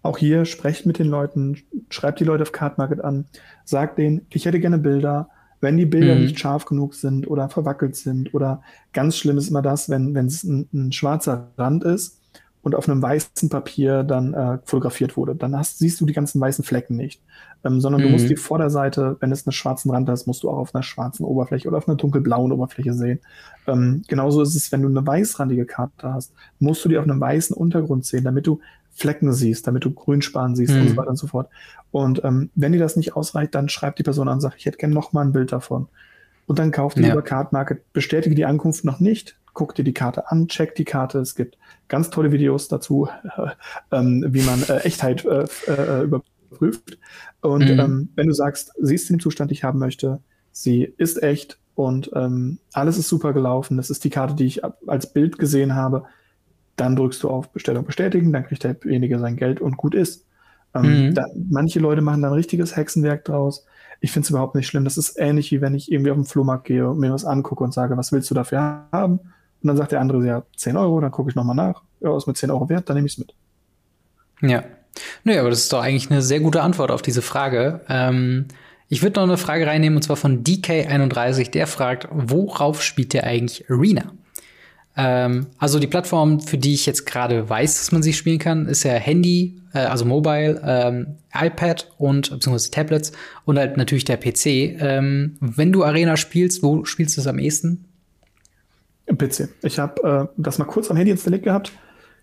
auch 0.02 0.18
hier, 0.18 0.44
sprecht 0.44 0.86
mit 0.86 1.00
den 1.00 1.08
Leuten, 1.08 1.58
schreibt 1.90 2.20
die 2.20 2.26
Leute 2.26 2.44
auf 2.44 2.52
Card 2.52 2.78
Market 2.78 3.02
an, 3.02 3.26
sagt 3.64 3.98
denen, 3.98 4.26
ich 4.30 4.46
hätte 4.46 4.60
gerne 4.60 4.78
Bilder. 4.78 5.30
Wenn 5.62 5.78
die 5.78 5.86
Bilder 5.86 6.16
Mhm. 6.16 6.22
nicht 6.22 6.38
scharf 6.40 6.66
genug 6.66 6.94
sind 6.96 7.26
oder 7.28 7.48
verwackelt 7.48 7.96
sind 7.96 8.34
oder 8.34 8.62
ganz 8.92 9.18
schlimm 9.18 9.38
ist 9.38 9.48
immer 9.50 9.62
das, 9.62 9.90
wenn 9.90 10.14
wenn 10.14 10.26
es 10.26 10.44
ein, 10.44 10.68
ein 10.74 10.92
schwarzer 10.92 11.52
Rand 11.58 11.86
ist 11.86 12.20
und 12.64 12.76
auf 12.76 12.90
einem 12.90 13.02
weißen 13.02 13.50
Papier 13.50 14.04
dann 14.04 14.34
äh, 14.34 14.60
fotografiert 14.66 15.18
wurde, 15.18 15.36
dann 15.36 15.58
hast, 15.58 15.80
siehst 15.80 16.02
du 16.02 16.06
die 16.08 16.14
ganzen 16.14 16.42
weißen 16.42 16.66
Flecken 16.66 16.96
nicht, 16.98 17.22
ähm, 17.66 17.82
sondern 17.82 18.02
du 18.02 18.10
Mhm. 18.10 18.12
musst 18.12 18.30
die 18.30 18.38
Vorderseite, 18.38 19.18
wenn 19.20 19.32
es 19.34 19.46
einen 19.46 19.54
schwarzen 19.54 19.92
Rand 19.92 20.10
hast, 20.10 20.28
musst 20.28 20.44
du 20.44 20.50
auch 20.50 20.58
auf 20.58 20.76
einer 20.76 20.84
schwarzen 20.84 21.26
Oberfläche 21.26 21.68
oder 21.68 21.78
auf 21.78 21.88
einer 21.90 21.98
dunkelblauen 21.98 22.52
Oberfläche 22.54 22.94
sehen. 22.94 23.22
Ähm, 23.68 24.04
genauso 24.08 24.42
ist 24.42 24.56
es, 24.56 24.72
wenn 24.72 24.82
du 24.82 24.90
eine 24.90 25.06
weißrandige 25.06 25.66
Karte 25.66 26.14
hast, 26.14 26.34
musst 26.60 26.84
du 26.86 26.90
die 26.90 26.98
auf 26.98 27.04
einem 27.06 27.20
weißen 27.22 27.56
Untergrund 27.56 28.06
sehen, 28.06 28.24
damit 28.24 28.48
du 28.48 28.60
Flecken 28.96 29.34
siehst, 29.34 29.68
damit 29.68 29.86
du 29.86 29.92
Grünspan 29.94 30.56
siehst 30.56 30.80
und 30.80 30.86
Mhm. 30.86 30.90
so 30.90 30.98
weiter 30.98 31.10
und 31.10 31.18
so 31.18 31.28
fort. 31.28 31.50
Und 31.92 32.24
ähm, 32.24 32.52
wenn 32.56 32.74
dir 32.74 32.80
das 32.80 32.96
nicht 32.96 33.16
ausreicht, 33.16 33.56
dann 33.56 33.70
schreibt 33.70 34.00
die 34.00 34.04
Person 34.04 34.28
an 34.28 34.36
und 34.36 34.42
sagt, 34.42 34.56
ich 34.58 34.66
hätte 34.66 34.78
gerne 34.78 34.94
noch 34.94 35.14
mal 35.14 35.22
ein 35.22 35.32
Bild 35.34 35.52
davon. 35.52 35.90
Und 36.46 36.60
dann 36.60 36.72
kauft 36.72 37.00
die 37.00 37.04
Ja. 37.04 37.10
über 37.14 37.22
Card 37.24 37.54
Market, 37.54 37.92
bestätige 37.94 38.36
die 38.36 38.46
Ankunft 38.46 38.84
noch 38.86 39.00
nicht, 39.00 39.40
guck 39.54 39.76
dir 39.76 39.84
die 39.84 39.94
Karte 39.94 40.30
an, 40.32 40.48
check 40.48 40.76
die 40.76 40.86
Karte. 40.86 41.20
Es 41.20 41.36
gibt 41.36 41.58
ganz 41.88 42.10
tolle 42.10 42.32
Videos 42.32 42.68
dazu, 42.68 43.08
ähm, 43.92 44.26
wie 44.30 44.42
man 44.44 44.64
äh, 44.64 44.80
Echtheit 44.80 45.26
äh, 45.26 45.48
äh, 45.68 46.04
überprüft. 46.04 46.98
Und 47.42 47.76
Mhm. 47.76 47.80
ähm, 47.80 48.12
wenn 48.16 48.28
du 48.28 48.34
sagst, 48.34 48.72
sie 48.80 48.96
ist 48.96 49.10
in 49.10 49.18
dem 49.18 49.22
Zustand, 49.22 49.52
den 49.52 49.56
ich 49.56 49.64
haben 49.64 49.80
möchte, 49.80 50.22
sie 50.52 50.84
ist 50.84 51.22
echt 51.24 51.60
und 51.76 52.12
ähm, 52.16 52.60
alles 52.74 52.98
ist 52.98 53.10
super 53.10 53.34
gelaufen, 53.34 53.78
das 53.78 53.90
ist 53.90 54.04
die 54.04 54.10
Karte, 54.12 54.36
die 54.36 54.46
ich 54.46 54.62
als 54.88 55.12
Bild 55.12 55.38
gesehen 55.40 55.76
habe, 55.76 56.06
dann 56.76 56.96
drückst 56.96 57.22
du 57.24 57.30
auf 57.30 57.52
Bestellung 57.52 57.86
bestätigen, 57.86 58.34
dann 58.34 58.46
kriegt 58.46 58.64
derjenige 58.64 59.20
sein 59.20 59.36
Geld 59.38 59.62
und 59.62 59.78
gut 59.78 59.94
ist. 59.96 60.28
Ähm, 60.74 61.04
Mhm. 61.04 61.14
da, 61.14 61.26
manche 61.36 61.80
Leute 61.80 62.02
machen 62.02 62.22
da 62.24 62.30
ein 62.30 62.34
richtiges 62.34 62.76
Hexenwerk 62.76 63.26
draus. 63.26 63.66
Ich 64.02 64.12
finde 64.12 64.26
es 64.26 64.30
überhaupt 64.32 64.56
nicht 64.56 64.68
schlimm. 64.68 64.84
Das 64.84 64.98
ist 64.98 65.20
ähnlich 65.20 65.52
wie 65.52 65.62
wenn 65.62 65.76
ich 65.76 65.92
irgendwie 65.92 66.12
auf 66.12 66.18
den 66.18 66.26
Flohmarkt 66.26 66.66
gehe 66.66 66.90
und 66.90 67.00
mir 67.00 67.14
was 67.14 67.26
angucke 67.26 67.64
und 67.64 67.74
sage, 67.74 67.96
was 67.98 68.12
willst 68.12 68.30
du 68.32 68.36
dafür 68.36 68.88
haben? 68.92 69.20
Und 69.64 69.70
dann 69.70 69.78
sagt 69.78 69.94
der 69.94 70.02
andere, 70.02 70.26
ja, 70.26 70.44
10 70.58 70.76
Euro, 70.76 71.00
dann 71.00 71.12
gucke 71.12 71.30
ich 71.30 71.36
nochmal 71.36 71.56
nach. 71.56 71.82
Ja, 72.02 72.16
ist 72.18 72.28
mit 72.28 72.38
10 72.38 72.52
Euro 72.52 72.68
wert, 72.68 72.90
dann 72.90 72.96
nehme 72.96 73.08
ich 73.08 73.14
es 73.14 73.18
mit. 73.18 73.34
Ja. 74.42 74.64
Nö, 75.24 75.40
aber 75.40 75.50
das 75.50 75.60
ist 75.60 75.74
doch 75.74 75.82
eigentlich 75.82 76.12
eine 76.12 76.22
sehr 76.22 76.42
gute 76.42 76.62
Antwort 76.62 76.92
auf 76.92 77.02
diese 77.02 77.22
Frage. 77.22 77.82
Ähm, 77.88 78.46
ich 78.90 79.02
würde 79.02 79.20
noch 79.20 79.28
eine 79.28 79.38
Frage 79.38 79.66
reinnehmen, 79.66 79.96
und 79.96 80.04
zwar 80.04 80.18
von 80.18 80.44
DK31, 80.44 81.50
der 81.50 81.66
fragt, 81.66 82.08
worauf 82.12 82.84
spielt 82.84 83.14
der 83.14 83.24
eigentlich 83.24 83.70
Arena? 83.70 84.12
Ähm, 84.96 85.48
also 85.58 85.80
die 85.80 85.88
Plattform, 85.88 86.42
für 86.42 86.58
die 86.58 86.74
ich 86.74 86.86
jetzt 86.86 87.06
gerade 87.06 87.50
weiß, 87.50 87.80
dass 87.80 87.92
man 87.92 88.04
sie 88.04 88.14
spielen 88.14 88.38
kann, 88.38 88.68
ist 88.68 88.84
ja 88.84 88.94
Handy, 88.94 89.62
äh, 89.74 89.80
also 89.80 90.06
Mobile, 90.06 90.62
ähm, 90.64 91.08
iPad 91.34 91.90
und 91.98 92.30
beziehungsweise 92.30 92.70
Tablets 92.70 93.12
und 93.46 93.58
halt 93.58 93.78
natürlich 93.78 94.06
der 94.06 94.18
PC. 94.18 94.46
Ähm, 94.80 95.38
wenn 95.40 95.72
du 95.72 95.84
Arena 95.84 96.18
spielst, 96.18 96.62
wo 96.62 96.86
spielst 96.86 97.18
du 97.18 97.22
es 97.22 97.28
am 97.28 97.40
ehesten? 97.40 97.86
Im 99.06 99.18
PC. 99.18 99.50
Ich 99.64 99.80
habe 99.80 100.30
äh, 100.32 100.42
das 100.42 100.58
mal 100.60 100.66
kurz 100.66 100.90
am 100.90 100.98
Handy 100.98 101.12
installiert 101.12 101.44
gehabt. 101.44 101.72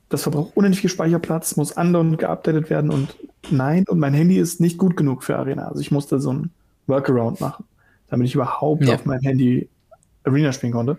Das 0.08 0.22
verbraucht 0.22 0.56
unendlich 0.56 0.80
viel 0.80 0.90
Speicherplatz, 0.90 1.56
muss 1.56 1.76
andauernd 1.76 2.18
geupdatet 2.18 2.68
werden 2.70 2.90
und 2.90 3.14
nein, 3.50 3.84
und 3.88 3.98
mein 4.00 4.12
Handy 4.14 4.38
ist 4.38 4.60
nicht 4.60 4.76
gut 4.76 4.96
genug 4.96 5.22
für 5.22 5.36
Arena. 5.36 5.68
Also 5.68 5.80
ich 5.80 5.90
musste 5.92 6.18
so 6.20 6.32
ein 6.32 6.50
Workaround 6.88 7.40
machen, 7.40 7.64
damit 8.08 8.26
ich 8.26 8.34
überhaupt 8.34 8.84
Ja. 8.84 8.94
auf 8.94 9.04
meinem 9.04 9.20
Handy 9.22 9.68
Arena 10.24 10.52
spielen 10.52 10.72
konnte. 10.72 10.98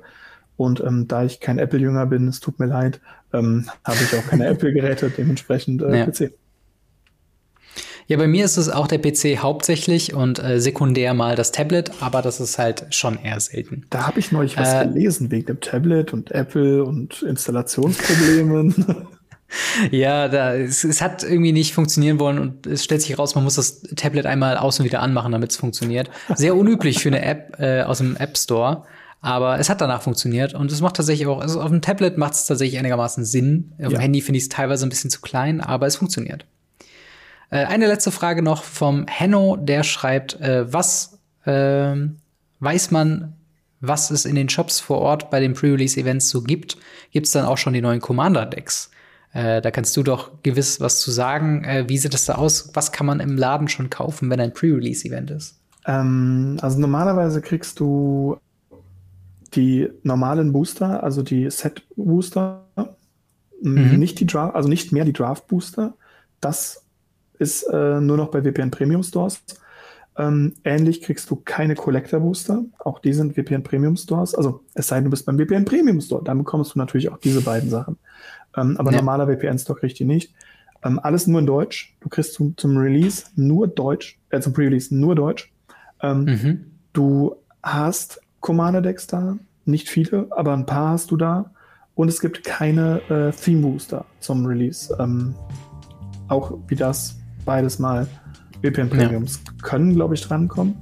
Und 0.55 0.79
ähm, 0.81 1.07
da 1.07 1.23
ich 1.25 1.39
kein 1.39 1.57
Apple-Jünger 1.59 2.05
bin, 2.05 2.27
es 2.27 2.39
tut 2.39 2.59
mir 2.59 2.67
leid, 2.67 3.01
ähm, 3.33 3.67
habe 3.83 3.97
ich 4.01 4.15
auch 4.17 4.25
keine 4.27 4.45
Apple-Geräte, 4.47 5.09
dementsprechend 5.09 5.81
äh, 5.81 5.99
Ja. 5.99 6.05
PC. 6.05 6.31
Ja, 8.11 8.17
bei 8.17 8.27
mir 8.27 8.43
ist 8.43 8.57
es 8.57 8.67
auch 8.67 8.87
der 8.87 8.97
PC 8.99 9.37
hauptsächlich 9.37 10.13
und 10.13 10.37
äh, 10.43 10.59
sekundär 10.59 11.13
mal 11.13 11.37
das 11.37 11.53
Tablet, 11.53 11.91
aber 12.01 12.21
das 12.21 12.41
ist 12.41 12.59
halt 12.59 12.87
schon 12.93 13.17
eher 13.17 13.39
selten. 13.39 13.85
Da 13.89 14.05
habe 14.05 14.19
ich 14.19 14.33
neulich 14.33 14.57
was 14.57 14.73
Äh, 14.73 14.85
gelesen 14.87 15.31
wegen 15.31 15.45
dem 15.45 15.61
Tablet 15.61 16.11
und 16.11 16.29
Apple 16.31 16.83
und 16.83 17.21
Installationsproblemen. 17.21 18.85
Ja, 19.91 20.27
da, 20.29 20.55
es, 20.55 20.83
es 20.85 21.01
hat 21.01 21.23
irgendwie 21.23 21.51
nicht 21.53 21.73
funktionieren 21.73 22.19
wollen 22.19 22.39
und 22.39 22.67
es 22.67 22.83
stellt 22.85 23.01
sich 23.01 23.17
raus, 23.19 23.35
man 23.35 23.43
muss 23.45 23.55
das 23.55 23.81
Tablet 23.97 24.25
einmal 24.25 24.55
aus 24.57 24.79
und 24.79 24.85
wieder 24.85 25.01
anmachen, 25.01 25.31
damit 25.31 25.51
es 25.51 25.57
funktioniert. 25.57 26.09
Sehr 26.35 26.55
unüblich 26.55 26.99
für 27.01 27.09
eine 27.09 27.21
App 27.23 27.57
äh, 27.59 27.81
aus 27.83 27.97
dem 27.99 28.15
App 28.17 28.37
Store, 28.37 28.83
aber 29.21 29.57
es 29.59 29.69
hat 29.69 29.79
danach 29.81 30.01
funktioniert 30.01 30.53
und 30.53 30.71
es 30.71 30.79
macht 30.81 30.95
tatsächlich 30.97 31.27
auch, 31.27 31.41
also 31.41 31.61
auf 31.61 31.69
dem 31.69 31.81
Tablet 31.81 32.17
macht 32.17 32.33
es 32.33 32.45
tatsächlich 32.45 32.77
einigermaßen 32.79 33.23
Sinn. 33.25 33.71
Auf 33.77 33.83
Ja. 33.83 33.89
dem 33.89 33.99
Handy 33.99 34.21
finde 34.21 34.37
ich 34.37 34.43
es 34.43 34.49
teilweise 34.49 34.85
ein 34.85 34.89
bisschen 34.89 35.09
zu 35.09 35.19
klein, 35.21 35.59
aber 35.61 35.85
es 35.85 35.97
funktioniert. 35.97 36.45
Äh, 37.51 37.65
eine 37.65 37.87
letzte 37.87 38.11
Frage 38.11 38.41
noch 38.41 38.63
vom 38.63 39.05
Henno, 39.07 39.55
der 39.57 39.83
schreibt, 39.83 40.39
äh, 40.41 40.71
was 40.71 41.19
ähm, 41.45 42.17
weiß 42.59 42.91
man, 42.91 43.33
was 43.79 44.09
es 44.11 44.25
in 44.25 44.35
den 44.35 44.49
Shops 44.49 44.79
vor 44.79 44.99
Ort 44.99 45.29
bei 45.29 45.39
den 45.39 45.53
Pre-Release-Events 45.53 46.29
so 46.29 46.41
gibt? 46.41 46.77
Gibt 47.11 47.27
es 47.27 47.33
dann 47.33 47.45
auch 47.45 47.57
schon 47.57 47.73
die 47.73 47.81
neuen 47.81 47.99
Commander-Decks? 47.99 48.91
Äh, 49.33 49.61
da 49.61 49.71
kannst 49.71 49.95
du 49.97 50.03
doch 50.03 50.31
gewiss 50.43 50.79
was 50.81 50.99
zu 50.99 51.09
sagen. 51.11 51.65
Wie 51.87 51.97
sieht 51.97 52.13
das 52.13 52.25
da 52.25 52.35
aus? 52.35 52.71
Was 52.73 52.91
kann 52.91 53.07
man 53.07 53.19
im 53.19 53.37
Laden 53.37 53.67
schon 53.69 53.89
kaufen, 53.89 54.29
wenn 54.29 54.39
ein 54.39 54.53
Pre-Release-Event 54.53 55.31
ist? 55.31 55.59
Ähm, 55.85 56.57
also 56.61 56.79
normalerweise 56.79 57.41
kriegst 57.41 57.79
du 57.79 58.37
die 59.55 59.89
normalen 60.03 60.53
Booster, 60.53 61.03
also 61.03 61.23
die 61.23 61.49
Set-Booster, 61.49 62.65
Mhm. 63.63 63.99
nicht 63.99 64.19
die 64.19 64.25
Draft, 64.25 64.55
also 64.55 64.67
nicht 64.67 64.91
mehr 64.91 65.05
die 65.05 65.13
Draft-Booster. 65.13 65.93
Das 66.39 66.80
ist 67.41 67.63
äh, 67.63 67.99
nur 67.99 68.17
noch 68.17 68.29
bei 68.29 68.41
VPN 68.41 68.71
Premium 68.71 69.03
Stores. 69.03 69.41
Ähm, 70.17 70.53
ähnlich 70.63 71.01
kriegst 71.01 71.29
du 71.29 71.37
keine 71.37 71.75
Collector-Booster. 71.75 72.63
Auch 72.79 72.99
die 72.99 73.13
sind 73.13 73.33
VPN 73.35 73.63
Premium 73.63 73.95
Stores. 73.95 74.35
Also 74.35 74.61
es 74.73 74.87
sei 74.87 74.95
denn, 74.97 75.05
du 75.05 75.09
bist 75.09 75.25
beim 75.25 75.37
VPN 75.39 75.65
Premium 75.65 75.99
Store. 76.01 76.23
Dann 76.23 76.37
bekommst 76.37 76.75
du 76.75 76.79
natürlich 76.79 77.09
auch 77.11 77.17
diese 77.17 77.41
beiden 77.41 77.69
Sachen. 77.69 77.97
Ähm, 78.55 78.77
aber 78.77 78.91
Ja. 78.91 78.97
normaler 78.97 79.27
VPN-Store 79.27 79.79
kriegt 79.79 79.97
die 79.99 80.05
nicht. 80.05 80.33
Ähm, 80.83 80.99
alles 81.01 81.27
nur 81.27 81.39
in 81.39 81.45
Deutsch. 81.45 81.95
Du 82.01 82.09
kriegst 82.09 82.33
zum, 82.33 82.55
zum 82.57 82.77
Release 82.77 83.25
nur 83.35 83.67
Deutsch, 83.67 84.19
äh, 84.29 84.39
zum 84.41 84.53
Pre-Release 84.53 84.93
nur 84.95 85.15
Deutsch. 85.15 85.51
Ähm, 86.01 86.25
Mhm. 86.25 86.65
Du 86.93 87.35
hast 87.63 88.19
Commander-Decks 88.41 89.07
da, 89.07 89.37
nicht 89.65 89.87
viele, 89.89 90.27
aber 90.31 90.53
ein 90.53 90.65
paar 90.65 90.89
hast 90.91 91.09
du 91.11 91.17
da. 91.17 91.51
Und 91.95 92.09
es 92.09 92.19
gibt 92.19 92.43
keine 92.43 93.01
äh, 93.09 93.31
Theme-Booster 93.31 94.05
zum 94.19 94.45
Release. 94.45 94.93
Ähm, 94.99 95.35
auch 96.27 96.57
wie 96.67 96.75
das 96.75 97.15
beides 97.45 97.79
mal 97.79 98.07
VPN 98.61 98.89
Ja. 98.89 98.95
Premiums 98.95 99.41
können, 99.61 99.95
glaube 99.95 100.15
ich, 100.15 100.21
drankommen. 100.21 100.75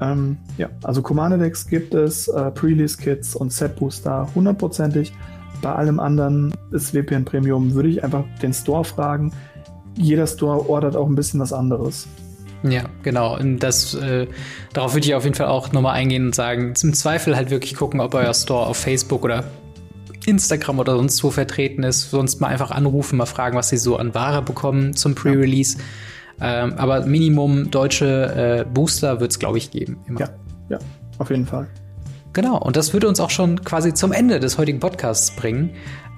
Ähm, 0.00 0.38
ja, 0.56 0.68
also 0.84 1.02
Commander-Decks 1.02 1.66
gibt 1.66 1.94
es, 1.94 2.28
äh, 2.28 2.50
Pre-Release-Kits 2.52 3.34
und 3.34 3.52
Set-Booster 3.52 4.28
hundertprozentig. 4.34 5.12
Bei 5.60 5.74
allem 5.74 5.98
anderen 5.98 6.54
ist 6.70 6.90
VPN 6.90 7.24
Premium, 7.24 7.74
würde 7.74 7.88
ich 7.88 8.04
einfach 8.04 8.24
den 8.40 8.52
Store 8.52 8.84
fragen. 8.84 9.32
Jeder 9.96 10.26
Store 10.28 10.68
ordert 10.68 10.94
auch 10.94 11.08
ein 11.08 11.16
bisschen 11.16 11.40
was 11.40 11.52
anderes. 11.52 12.06
Ja, 12.62 12.84
genau. 13.02 13.36
Und 13.38 13.58
das, 13.60 13.94
äh, 13.94 14.26
darauf 14.72 14.94
würde 14.94 15.06
ich 15.06 15.14
auf 15.14 15.24
jeden 15.24 15.34
Fall 15.34 15.46
auch 15.46 15.72
nochmal 15.72 15.94
eingehen 15.94 16.26
und 16.26 16.34
sagen, 16.34 16.74
im 16.82 16.92
Zweifel 16.94 17.36
halt 17.36 17.50
wirklich 17.50 17.74
gucken, 17.74 18.00
ob 18.00 18.14
euer 18.14 18.34
Store 18.34 18.66
auf 18.66 18.76
Facebook 18.76 19.24
oder 19.24 19.44
Instagram 20.28 20.78
oder 20.78 20.96
sonst 20.96 21.22
wo 21.24 21.30
vertreten 21.30 21.82
ist. 21.82 22.10
Sonst 22.10 22.40
mal 22.40 22.48
einfach 22.48 22.70
anrufen, 22.70 23.16
mal 23.16 23.26
fragen, 23.26 23.56
was 23.56 23.68
sie 23.70 23.78
so 23.78 23.96
an 23.96 24.14
Ware 24.14 24.42
bekommen 24.42 24.94
zum 24.94 25.14
Pre-Release. 25.14 25.78
Ähm, 26.40 26.74
aber 26.76 27.04
Minimum 27.06 27.70
deutsche 27.70 28.64
äh, 28.66 28.70
Booster 28.70 29.20
wird 29.20 29.32
es, 29.32 29.38
glaube 29.38 29.58
ich, 29.58 29.70
geben. 29.70 29.98
Immer. 30.06 30.20
Ja, 30.20 30.28
ja, 30.68 30.78
auf 31.18 31.30
jeden 31.30 31.46
Fall. 31.46 31.66
Genau, 32.32 32.58
und 32.58 32.76
das 32.76 32.92
würde 32.92 33.08
uns 33.08 33.20
auch 33.20 33.30
schon 33.30 33.64
quasi 33.64 33.94
zum 33.94 34.12
Ende 34.12 34.38
des 34.38 34.58
heutigen 34.58 34.78
Podcasts 34.78 35.34
bringen. 35.34 35.70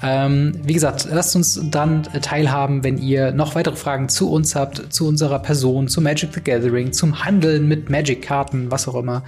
Ähm, 0.03 0.53
wie 0.65 0.73
gesagt, 0.73 1.07
lasst 1.11 1.37
uns 1.37 1.61
dann 1.71 2.03
teilhaben, 2.03 2.83
wenn 2.85 2.99
ihr 2.99 3.33
noch 3.33 3.55
weitere 3.55 3.77
Fragen 3.77 4.09
zu 4.09 4.31
uns 4.31 4.57
habt, 4.57 4.93
zu 4.93 5.07
unserer 5.07 5.39
Person, 5.39 5.89
zu 5.89 6.01
Magic 6.01 6.35
the 6.35 6.41
Gathering, 6.43 6.93
zum 6.93 7.25
Handeln 7.25 7.69
mit 7.69 7.91
Magic-Karten, 7.91 8.71
was 8.71 8.89
auch 8.89 8.95
immer. 8.97 9.23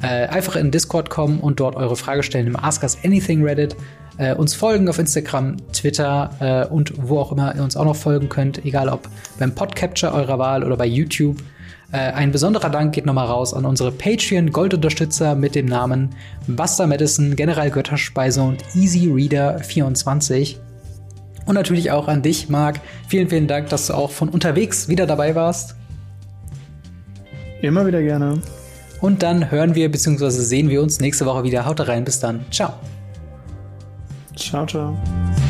Äh, 0.00 0.26
einfach 0.26 0.56
in 0.56 0.70
Discord 0.70 1.10
kommen 1.10 1.38
und 1.40 1.60
dort 1.60 1.76
eure 1.76 1.96
Frage 1.96 2.22
stellen 2.22 2.46
im 2.46 2.56
Ask 2.56 2.82
Us 2.82 2.98
Anything 3.04 3.44
Reddit. 3.44 3.76
Äh, 4.18 4.34
uns 4.34 4.54
folgen 4.54 4.88
auf 4.88 4.98
Instagram, 4.98 5.56
Twitter 5.72 6.30
äh, 6.68 6.72
und 6.72 6.92
wo 6.96 7.18
auch 7.18 7.32
immer 7.32 7.54
ihr 7.54 7.62
uns 7.62 7.76
auch 7.76 7.84
noch 7.84 7.96
folgen 7.96 8.28
könnt, 8.28 8.64
egal 8.64 8.88
ob 8.88 9.08
beim 9.38 9.54
Podcapture 9.54 10.12
eurer 10.12 10.38
Wahl 10.38 10.64
oder 10.64 10.76
bei 10.76 10.86
YouTube. 10.86 11.38
Äh, 11.92 11.98
ein 11.98 12.32
besonderer 12.32 12.70
Dank 12.70 12.94
geht 12.94 13.06
nochmal 13.06 13.26
raus 13.26 13.54
an 13.54 13.64
unsere 13.64 13.92
Patreon-Goldunterstützer 13.92 15.34
mit 15.34 15.54
dem 15.54 15.66
Namen 15.66 16.10
Buster 16.46 16.86
Madison, 16.86 17.36
General 17.36 17.70
Götterspeise 17.70 18.42
und 18.42 18.62
Easy 18.74 19.10
Reader 19.10 19.58
24. 19.58 20.58
Und 21.46 21.54
natürlich 21.54 21.90
auch 21.90 22.08
an 22.08 22.22
dich, 22.22 22.48
Marc. 22.48 22.80
Vielen, 23.08 23.28
vielen 23.28 23.46
Dank, 23.46 23.68
dass 23.68 23.88
du 23.88 23.94
auch 23.94 24.10
von 24.10 24.28
unterwegs 24.28 24.88
wieder 24.88 25.06
dabei 25.06 25.34
warst. 25.34 25.74
Immer 27.60 27.86
wieder 27.86 28.02
gerne. 28.02 28.40
Und 29.00 29.22
dann 29.22 29.50
hören 29.50 29.74
wir 29.74 29.90
bzw. 29.90 30.30
sehen 30.30 30.68
wir 30.68 30.82
uns 30.82 31.00
nächste 31.00 31.26
Woche 31.26 31.42
wieder. 31.42 31.66
Haut 31.66 31.86
rein, 31.86 32.04
bis 32.04 32.20
dann. 32.20 32.44
Ciao. 32.50 32.74
Ciao, 34.36 34.66
ciao. 34.66 35.41